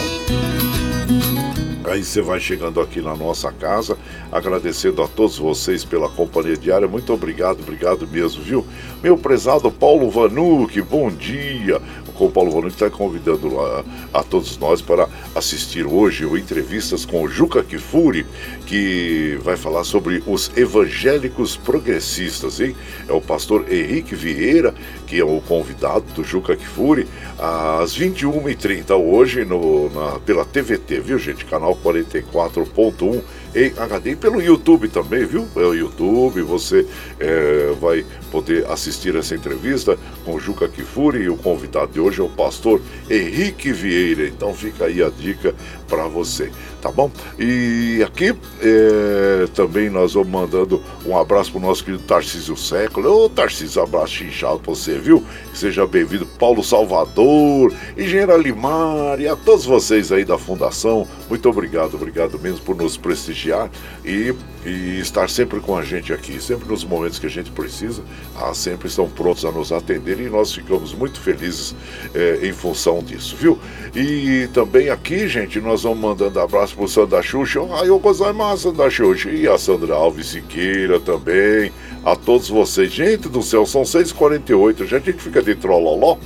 Aí 1.88 2.04
você 2.04 2.20
vai 2.20 2.40
chegando 2.40 2.82
aqui 2.82 3.00
na 3.00 3.16
nossa 3.16 3.52
casa, 3.52 3.96
agradecendo 4.32 5.04
a 5.04 5.08
todos 5.08 5.38
vocês 5.38 5.86
pela 5.86 6.10
companhia 6.10 6.58
diária. 6.58 6.88
Muito 6.88 7.14
obrigado, 7.14 7.60
obrigado 7.60 8.08
mesmo, 8.08 8.42
viu? 8.42 8.66
Meu 9.04 9.16
prezado 9.16 9.72
Paulo 9.72 10.10
Vanuc, 10.10 10.82
bom 10.82 11.12
dia 11.12 11.80
com 12.16 12.26
o 12.26 12.32
Paulo 12.32 12.52
Vanucci 12.52 12.76
está 12.76 12.90
convidando 12.90 13.60
a, 13.60 13.84
a, 14.14 14.24
todos 14.24 14.58
nós 14.58 14.82
para 14.82 15.08
assistir 15.36 15.86
hoje 15.86 16.26
o 16.26 16.38
entrevistas 16.38 17.06
com 17.06 17.22
o 17.22 17.28
Juca 17.28 17.62
Kifuri, 17.64 18.26
que 18.66 19.38
vai 19.44 19.58
falar 19.58 19.84
sobre 19.84 20.24
os 20.26 20.50
evangélicos 20.56 21.58
progressistas, 21.58 22.60
hein? 22.60 22.76
É 23.08 23.14
o 23.14 23.22
pastor 23.22 23.66
Henrique 23.72 24.16
Vieira, 24.16 24.74
que 25.16 25.22
é 25.22 25.24
o 25.24 25.40
convidado 25.40 26.04
do 26.14 26.26
Juca 26.26 26.58
Kifuri, 26.58 27.08
às 27.40 27.98
21h30 27.98 28.98
hoje 28.98 29.46
no, 29.46 29.90
na, 29.90 30.20
pela 30.20 30.44
TVT, 30.44 31.00
viu 31.00 31.18
gente? 31.18 31.46
Canal 31.46 31.74
44.1 31.82 33.22
em 33.56 33.72
HD 33.78 34.12
e 34.12 34.16
pelo 34.18 34.42
YouTube 34.42 34.90
também, 34.90 35.26
viu? 35.26 35.48
É 35.56 35.60
o 35.60 35.74
YouTube, 35.74 36.42
você 36.42 36.86
é, 37.18 37.74
vai 37.80 38.06
poder 38.30 38.70
assistir 38.70 39.16
essa 39.16 39.34
entrevista 39.34 39.98
com 40.26 40.38
Juca 40.38 40.68
Kifuri 40.68 41.20
e 41.20 41.30
o 41.30 41.38
convidado 41.38 41.94
de 41.94 42.02
hoje 42.02 42.20
é 42.20 42.24
o 42.24 42.28
pastor 42.28 42.82
Henrique 43.10 43.72
Vieira. 43.72 44.28
Então 44.28 44.54
fica 44.54 44.88
aí 44.88 45.02
a 45.02 45.10
dica 45.10 45.56
para 45.88 46.08
você, 46.08 46.52
tá 46.86 46.92
bom? 46.92 47.10
E 47.40 48.04
aqui 48.06 48.36
é, 48.62 49.48
também 49.56 49.90
nós 49.90 50.14
vamos 50.14 50.30
mandando 50.30 50.84
um 51.04 51.18
abraço 51.18 51.52
pro 51.52 51.60
nosso 51.60 51.84
querido 51.84 52.04
Tarcísio 52.04 52.56
Século. 52.56 53.26
Ô 53.26 53.28
Tarcísio, 53.28 53.82
abraço 53.82 54.24
inchado 54.24 54.60
pra 54.60 54.76
você, 54.76 55.00
viu? 55.00 55.24
Seja 55.52 55.88
bem-vindo, 55.88 56.28
Paulo 56.28 56.64
Salvador, 56.64 57.74
Engenheiro 57.98 58.38
Limar 58.38 59.20
e 59.20 59.28
a 59.28 59.36
todos 59.36 59.66
vocês 59.66 60.12
aí 60.12 60.24
da 60.24 60.38
Fundação. 60.38 61.08
Muito 61.28 61.50
obrigado, 61.50 61.96
obrigado 61.96 62.38
mesmo 62.38 62.60
por 62.60 62.76
nos 62.76 62.98
prestigiar 62.98 63.68
e, 64.04 64.36
e 64.64 65.00
estar 65.00 65.28
sempre 65.28 65.60
com 65.60 65.76
a 65.76 65.82
gente 65.82 66.14
aqui, 66.14 66.40
sempre 66.40 66.70
nos 66.70 66.84
momentos 66.84 67.18
que 67.18 67.26
a 67.26 67.30
gente 67.30 67.50
precisa 67.50 68.04
ah, 68.38 68.54
sempre 68.54 68.88
estão 68.88 69.10
prontos 69.10 69.46
a 69.46 69.52
nos 69.52 69.72
atender 69.72 70.20
e 70.20 70.30
nós 70.30 70.54
ficamos 70.54 70.94
muito 70.94 71.20
felizes 71.20 71.76
é, 72.14 72.46
em 72.46 72.52
função 72.52 73.02
disso, 73.02 73.36
viu? 73.36 73.58
E 73.96 74.48
também 74.54 74.90
aqui, 74.90 75.28
gente, 75.28 75.60
nós 75.62 75.84
vamos 75.84 76.00
mandando 76.00 76.40
abraço 76.40 76.75
pro 76.76 76.88
Sandra 76.88 77.22
Xuxa, 77.22 77.62
aí 77.80 77.88
eu 77.88 77.98
gozai 77.98 78.34
mais 78.34 78.60
Sandra 78.60 78.90
Xuxa, 78.90 79.30
e 79.30 79.48
a 79.48 79.58
Sandra 79.58 79.96
Alves 79.96 80.28
Siqueira 80.28 81.00
também, 81.00 81.72
a 82.04 82.16
todos 82.16 82.50
vocês. 82.50 82.92
Gente 82.92 83.30
do 83.30 83.42
céu, 83.42 83.66
são 83.66 83.84
6h48, 83.84 84.86
já 84.86 84.98
a 84.98 85.00
gente 85.00 85.22
fica 85.22 85.42
de 85.42 85.56
trololó. 85.56 86.18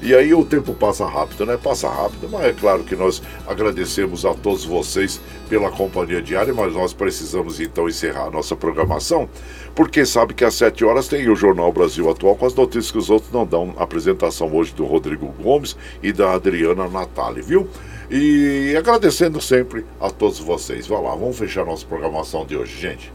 E 0.00 0.14
aí 0.14 0.32
o 0.32 0.44
tempo 0.44 0.72
passa 0.74 1.04
rápido, 1.06 1.44
né? 1.44 1.56
Passa 1.56 1.88
rápido, 1.88 2.28
mas 2.30 2.44
é 2.44 2.52
claro 2.52 2.84
que 2.84 2.94
nós 2.94 3.20
agradecemos 3.46 4.24
a 4.24 4.32
todos 4.32 4.64
vocês 4.64 5.20
pela 5.48 5.70
companhia 5.70 6.22
diária, 6.22 6.54
mas 6.54 6.72
nós 6.72 6.92
precisamos 6.92 7.60
então 7.60 7.88
encerrar 7.88 8.26
a 8.26 8.30
nossa 8.30 8.54
programação, 8.54 9.28
porque 9.74 10.06
sabe 10.06 10.34
que 10.34 10.44
às 10.44 10.54
7 10.54 10.84
horas 10.84 11.08
tem 11.08 11.28
o 11.28 11.34
Jornal 11.34 11.72
Brasil 11.72 12.08
Atual 12.08 12.36
com 12.36 12.46
as 12.46 12.54
notícias 12.54 12.92
que 12.92 12.98
os 12.98 13.10
outros 13.10 13.32
não 13.32 13.44
dão. 13.44 13.74
Apresentação 13.76 14.54
hoje 14.54 14.72
do 14.72 14.84
Rodrigo 14.84 15.34
Gomes 15.42 15.76
e 16.00 16.12
da 16.12 16.32
Adriana 16.32 16.88
Natali, 16.88 17.42
viu? 17.42 17.68
E 18.10 18.74
agradecendo 18.76 19.40
sempre 19.40 19.84
a 20.00 20.08
todos 20.10 20.38
vocês. 20.38 20.86
Vai 20.86 21.02
lá, 21.02 21.10
vamos 21.10 21.38
fechar 21.38 21.64
nossa 21.64 21.84
programação 21.86 22.46
de 22.46 22.56
hoje, 22.56 22.78
gente. 22.80 23.12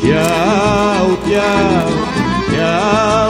Tchau, 0.00 1.16
tchau, 1.24 1.88
tchau, 2.50 3.21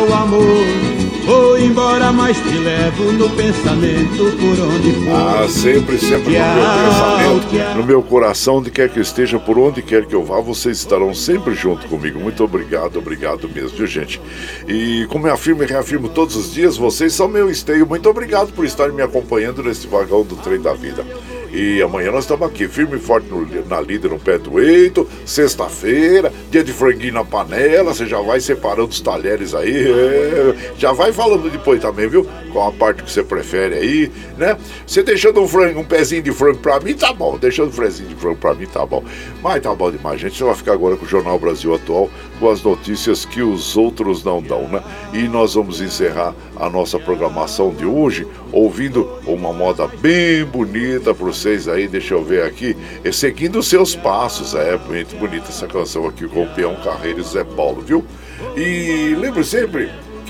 mas 2.12 2.36
te 2.36 2.58
levo 2.58 3.12
no 3.12 3.30
pensamento 3.30 4.36
por 4.38 4.64
onde 4.66 4.92
for. 4.92 5.12
Ah, 5.12 5.48
sempre, 5.48 5.98
sempre 5.98 6.38
no 6.38 6.54
meu 6.54 7.40
pensamento, 7.40 7.76
no 7.76 7.84
meu 7.84 8.02
coração, 8.02 8.56
onde 8.56 8.70
quer 8.70 8.88
que 8.88 9.00
esteja, 9.00 9.38
por 9.38 9.58
onde 9.58 9.82
quer 9.82 10.06
que 10.06 10.14
eu 10.14 10.24
vá, 10.24 10.40
vocês 10.40 10.78
estarão 10.78 11.14
sempre 11.14 11.54
junto 11.54 11.86
comigo. 11.88 12.20
Muito 12.20 12.44
obrigado, 12.44 12.98
obrigado 12.98 13.48
mesmo, 13.48 13.76
viu, 13.76 13.86
gente? 13.86 14.20
E 14.68 15.06
como 15.08 15.26
eu 15.26 15.32
afirmo 15.32 15.62
e 15.62 15.66
reafirmo 15.66 16.08
todos 16.08 16.36
os 16.36 16.52
dias, 16.52 16.76
vocês 16.76 17.12
são 17.12 17.28
meu 17.28 17.50
esteio. 17.50 17.86
Muito 17.86 18.08
obrigado 18.08 18.52
por 18.52 18.64
estarem 18.64 18.94
me 18.94 19.02
acompanhando 19.02 19.62
nesse 19.62 19.86
vagão 19.86 20.22
do 20.22 20.36
trem 20.36 20.60
da 20.60 20.74
vida. 20.74 21.04
E 21.52 21.82
amanhã 21.82 22.10
nós 22.10 22.24
estamos 22.24 22.48
aqui, 22.48 22.66
firme 22.66 22.96
e 22.96 22.98
forte 22.98 23.28
no, 23.28 23.46
na 23.68 23.78
líder, 23.78 24.10
no 24.10 24.18
pé 24.18 24.38
do 24.38 24.58
eito. 24.58 25.06
Sexta-feira, 25.26 26.32
dia 26.50 26.64
de 26.64 26.72
franguinho 26.72 27.12
na 27.12 27.24
panela. 27.24 27.92
Você 27.92 28.06
já 28.06 28.20
vai 28.22 28.40
separando 28.40 28.88
os 28.88 29.00
talheres 29.02 29.54
aí. 29.54 29.86
É, 29.86 30.54
já 30.78 30.92
vai 30.92 31.12
falando 31.12 31.50
depois 31.50 31.78
também, 31.80 32.08
viu? 32.08 32.26
Qual 32.50 32.68
a 32.68 32.72
parte 32.72 33.02
que 33.02 33.10
você 33.10 33.22
prefere 33.22 33.74
aí, 33.74 34.12
né? 34.38 34.56
Você 34.86 35.02
deixando 35.02 35.42
um 35.42 35.48
frango, 35.48 35.80
um 35.80 35.84
pezinho 35.84 36.22
de 36.22 36.32
frango 36.32 36.58
pra 36.58 36.80
mim, 36.80 36.94
tá 36.94 37.12
bom. 37.12 37.36
Deixando 37.36 37.68
um 37.68 37.72
frezinho 37.72 38.08
de 38.08 38.14
frango 38.14 38.36
pra 38.36 38.54
mim, 38.54 38.66
tá 38.66 38.86
bom. 38.86 39.04
Mas 39.42 39.62
tá 39.62 39.74
bom 39.74 39.90
demais, 39.90 40.18
gente. 40.18 40.38
Você 40.38 40.44
vai 40.44 40.54
ficar 40.54 40.72
agora 40.72 40.96
com 40.96 41.04
o 41.04 41.08
Jornal 41.08 41.38
Brasil 41.38 41.74
Atual, 41.74 42.08
com 42.40 42.48
as 42.48 42.62
notícias 42.62 43.26
que 43.26 43.42
os 43.42 43.76
outros 43.76 44.24
não 44.24 44.40
dão, 44.40 44.68
né? 44.68 44.82
E 45.12 45.28
nós 45.28 45.52
vamos 45.52 45.82
encerrar 45.82 46.34
a 46.56 46.70
nossa 46.70 46.98
programação 46.98 47.74
de 47.74 47.84
hoje 47.84 48.26
ouvindo 48.52 49.08
uma 49.26 49.52
moda 49.52 49.86
bem 49.86 50.44
bonita 50.44 51.14
para 51.14 51.32
vocês 51.42 51.66
aí, 51.66 51.88
deixa 51.88 52.14
eu 52.14 52.22
ver 52.22 52.44
aqui, 52.44 52.76
seguindo 53.12 53.58
os 53.58 53.66
seus 53.66 53.96
passos, 53.96 54.54
é 54.54 54.78
muito 54.78 55.16
bonita 55.16 55.48
essa 55.48 55.66
canção 55.66 56.06
aqui 56.06 56.28
com 56.28 56.44
o 56.44 56.48
Peão 56.54 56.76
Carreiro 56.76 57.18
e 57.18 57.22
Zé 57.24 57.42
Paulo, 57.42 57.82
viu? 57.82 58.04
E 58.56 59.16
lembre 59.18 59.42
sempre 59.42 59.90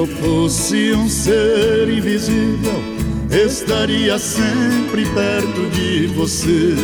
Eu 0.00 0.06
fosse 0.06 0.94
um 0.94 1.06
ser 1.10 1.90
invisível, 1.90 2.82
estaria 3.30 4.18
sempre 4.18 5.04
perto 5.04 5.68
de 5.74 6.06
você. 6.06 6.74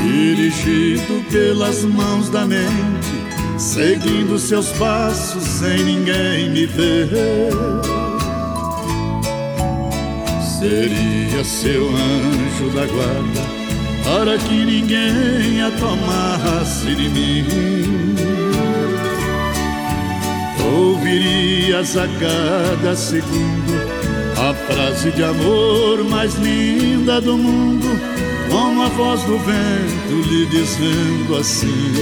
Dirigido 0.00 1.24
pelas 1.28 1.82
mãos 1.82 2.28
da 2.28 2.46
mente, 2.46 2.68
seguindo 3.58 4.38
seus 4.38 4.68
passos 4.74 5.42
sem 5.42 5.82
ninguém 5.82 6.50
me 6.50 6.66
ver. 6.66 7.50
Seria 10.60 11.42
seu 11.42 11.88
anjo 11.88 12.70
da 12.76 12.86
guarda 12.86 13.56
para 14.04 14.38
que 14.38 14.64
ninguém 14.64 15.62
a 15.62 15.70
tomasse 15.72 16.94
de 16.94 17.08
mim. 17.08 18.45
Ouvirias 20.76 21.96
a 21.96 22.06
cada 22.06 22.94
segundo 22.94 23.96
a 24.38 24.52
frase 24.52 25.10
de 25.12 25.24
amor 25.24 26.04
mais 26.04 26.34
linda 26.34 27.20
do 27.20 27.38
mundo, 27.38 27.86
com 28.50 28.82
a 28.82 28.88
voz 28.88 29.22
do 29.22 29.38
vento 29.38 30.28
lhe 30.28 30.46
dizendo 30.46 31.36
assim: 31.36 31.92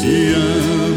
Te 0.00 0.34
amo, 0.34 0.89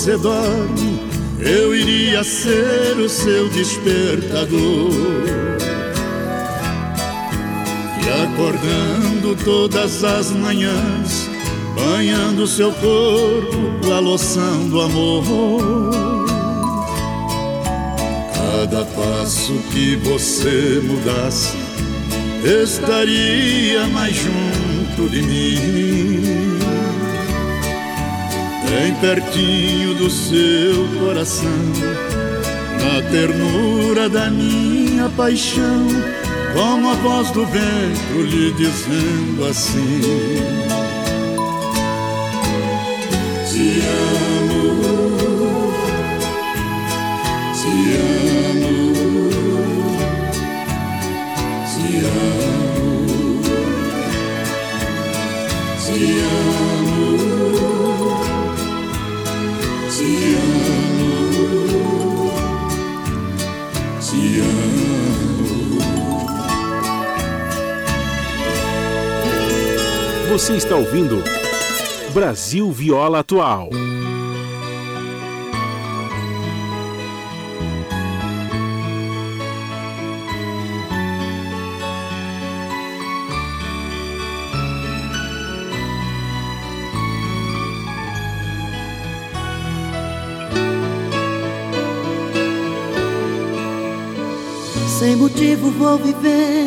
você 0.00 0.16
dorme, 0.16 0.98
eu 1.40 1.76
iria 1.76 2.24
ser 2.24 2.96
o 2.96 3.06
seu 3.06 3.50
despertador. 3.50 4.90
E 8.02 8.22
acordando 8.24 9.36
todas 9.44 10.02
as 10.02 10.30
manhãs, 10.30 11.28
banhando 11.74 12.46
seu 12.46 12.72
corpo 12.72 13.84
com 13.84 13.92
a 13.92 14.00
loção 14.00 14.70
do 14.70 14.80
amor. 14.80 15.90
Cada 18.34 18.86
passo 18.86 19.52
que 19.70 19.96
você 19.96 20.80
mudasse, 20.82 21.58
estaria 22.42 23.86
mais 23.88 24.16
junto 24.16 25.10
de 25.10 25.20
mim. 25.20 26.49
Bem 28.70 28.94
pertinho 29.00 29.94
do 29.96 30.08
seu 30.08 30.86
coração, 31.00 31.50
na 32.80 33.02
ternura 33.10 34.08
da 34.08 34.30
minha 34.30 35.08
paixão, 35.16 35.88
como 36.54 36.88
a 36.88 36.94
voz 36.94 37.32
do 37.32 37.44
vento 37.46 38.22
lhe 38.22 38.52
dizendo 38.52 39.44
assim: 39.44 40.00
Te 43.50 43.80
amo, 43.80 44.09
Você 70.40 70.56
está 70.56 70.74
ouvindo 70.74 71.22
Brasil 72.14 72.72
Viola 72.72 73.18
Atual. 73.18 73.68
Sem 94.98 95.16
motivo 95.16 95.70
vou 95.70 95.98
vivendo 95.98 96.59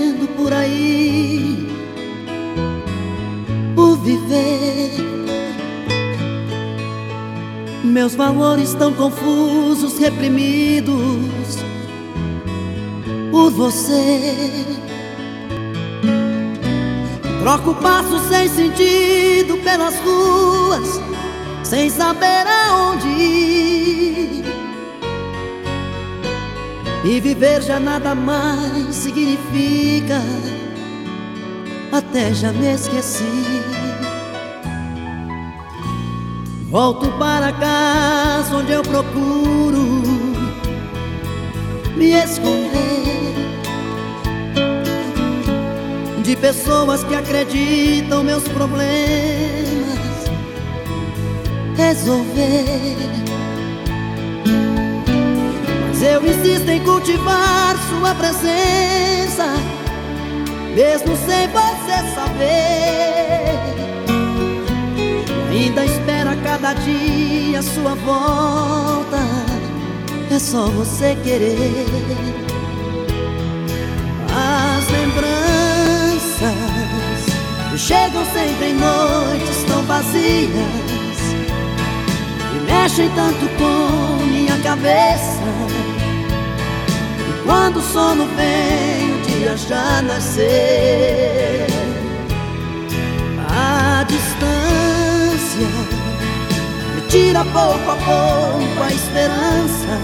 Meus 7.94 8.16
valores 8.16 8.74
tão 8.74 8.92
confusos, 8.92 10.00
reprimidos 10.00 11.60
por 13.30 13.52
você. 13.52 14.34
Troco 17.40 17.76
passos 17.76 18.24
sem 18.24 18.50
sentido 18.50 19.58
pelas 19.64 19.94
ruas, 20.00 21.00
sem 21.62 21.88
saber 21.92 22.48
aonde 22.48 23.08
ir. 23.10 24.44
E 27.06 27.20
viver 27.20 27.62
já 27.62 27.80
nada 27.80 28.16
mais 28.16 28.96
significa, 28.96 30.20
até 31.92 32.34
já 32.34 32.52
me 32.52 32.74
esqueci. 32.74 33.73
Volto 36.74 37.08
para 37.20 37.54
casa 37.54 38.58
onde 38.58 38.72
eu 38.72 38.82
procuro 38.82 40.02
me 41.96 42.14
esconder 42.14 43.36
de 46.24 46.36
pessoas 46.36 47.04
que 47.04 47.14
acreditam 47.14 48.24
meus 48.24 48.42
problemas 48.48 50.00
resolver. 51.78 52.98
Mas 55.90 56.02
eu 56.02 56.26
insisto 56.26 56.68
em 56.70 56.84
cultivar 56.84 57.76
sua 57.88 58.16
presença, 58.16 59.46
mesmo 60.74 61.16
sem 61.18 61.48
você 61.50 61.73
dia 66.76 67.62
sua 67.62 67.96
volta, 67.96 69.18
é 70.32 70.40
só 70.40 70.68
você 70.68 71.18
querer. 71.24 71.86
As 74.30 74.90
lembranças 74.90 76.54
chegam 77.78 78.26
sempre 78.26 78.70
em 78.70 78.76
noites 78.76 79.64
tão 79.68 79.84
vazias 79.84 80.54
e 82.56 82.60
mexem 82.72 83.10
tanto 83.12 83.48
com 83.58 84.24
minha 84.26 84.58
cabeça. 84.60 85.44
E 87.20 87.22
quando 87.44 87.78
o 87.78 87.82
sono 87.82 88.26
vem, 88.36 89.14
o 89.14 89.22
dia 89.22 89.56
já 89.58 90.02
nasceu. 90.02 90.44
A 93.50 94.04
distância 94.04 96.03
tira 97.14 97.46
pouco 97.46 97.92
a 97.92 97.96
pouco 97.96 98.84
a 98.84 98.92
esperança 98.92 100.00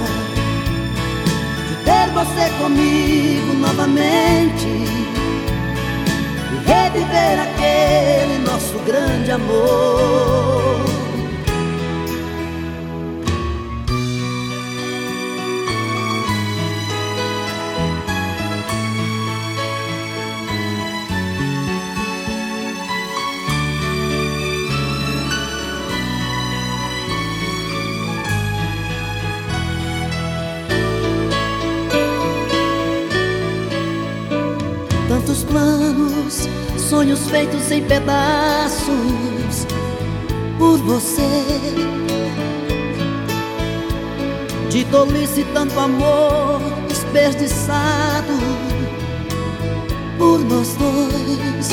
de 1.68 1.76
ter 1.84 2.07
você 2.11 2.52
comigo 2.61 3.52
novamente 3.56 4.68
e 6.53 6.68
reviver 6.68 7.40
aquele 7.40 8.38
nosso 8.45 8.77
grande 8.86 9.31
amor. 9.31 10.89
Feitos 37.30 37.72
em 37.72 37.84
pedaços 37.84 39.68
por 40.57 40.77
você. 40.80 41.22
De 44.69 44.84
tolice 44.85 45.45
tanto 45.53 45.80
amor 45.80 46.61
desperdiçado 46.88 48.34
por 50.18 50.39
nós 50.39 50.76
dois. 50.76 51.69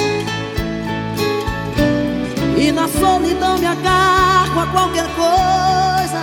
E 2.57 2.73
na 2.73 2.89
solidão 2.89 3.59
me 3.59 3.66
agarro 3.66 4.61
a 4.61 4.66
qualquer 4.69 5.07
coisa 5.15 6.23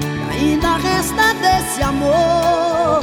que 0.00 0.38
ainda 0.38 0.76
resta 0.76 1.34
desse 1.34 1.82
amor 1.82 3.00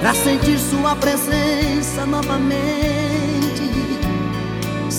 Pra 0.00 0.14
sentir 0.14 0.58
sua 0.58 0.96
presença 0.96 2.06
novamente 2.06 2.99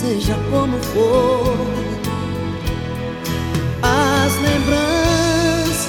Seja 0.02 0.36
como 0.50 0.76
for. 0.78 1.56
As 3.82 4.34
lembranças 4.40 5.86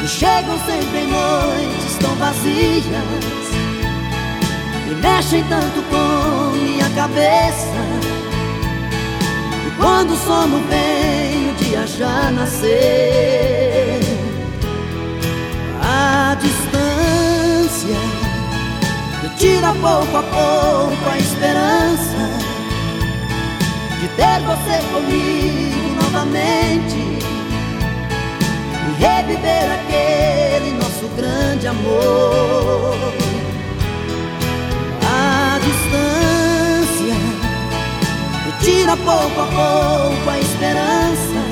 Me 0.00 0.06
chegam 0.06 0.56
sempre 0.64 0.98
em 0.98 1.08
noites 1.08 1.96
tão 2.00 2.14
vazias 2.14 2.84
E 4.88 4.94
mexem 4.94 5.42
tanto 5.48 5.82
com 5.90 6.56
minha 6.56 6.88
cabeça. 6.90 7.66
E 9.66 9.70
quando 9.76 10.12
o 10.12 10.16
sono 10.16 10.62
vem 10.68 11.50
o 11.50 11.54
dia 11.54 11.84
já 11.84 12.30
nasceu 12.30 12.68
A 15.82 16.36
distância 16.40 17.98
me 19.20 19.28
tira 19.36 19.74
pouco 19.74 20.16
a 20.16 20.22
pouco 20.22 21.10
a 21.10 21.18
esperança 21.18 22.37
de 24.00 24.06
ter 24.08 24.40
você 24.46 24.80
comigo 24.92 26.02
novamente 26.02 27.18
e 28.86 29.02
reviver 29.02 29.72
aquele 29.72 30.72
nosso 30.72 31.08
grande 31.16 31.66
amor. 31.66 32.94
A 35.02 35.58
distância 35.58 37.14
me 38.46 38.52
tira 38.60 38.96
pouco 38.96 39.40
a 39.40 39.46
pouco 39.46 40.30
a 40.30 40.38
esperança 40.38 41.42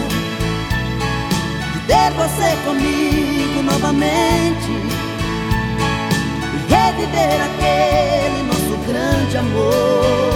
de 1.72 1.80
ter 1.80 2.12
você 2.12 2.56
comigo 2.64 3.62
novamente 3.64 4.70
e 6.54 6.72
reviver 6.72 7.40
aquele 7.42 8.42
nosso 8.44 8.76
grande 8.86 9.36
amor. 9.36 10.35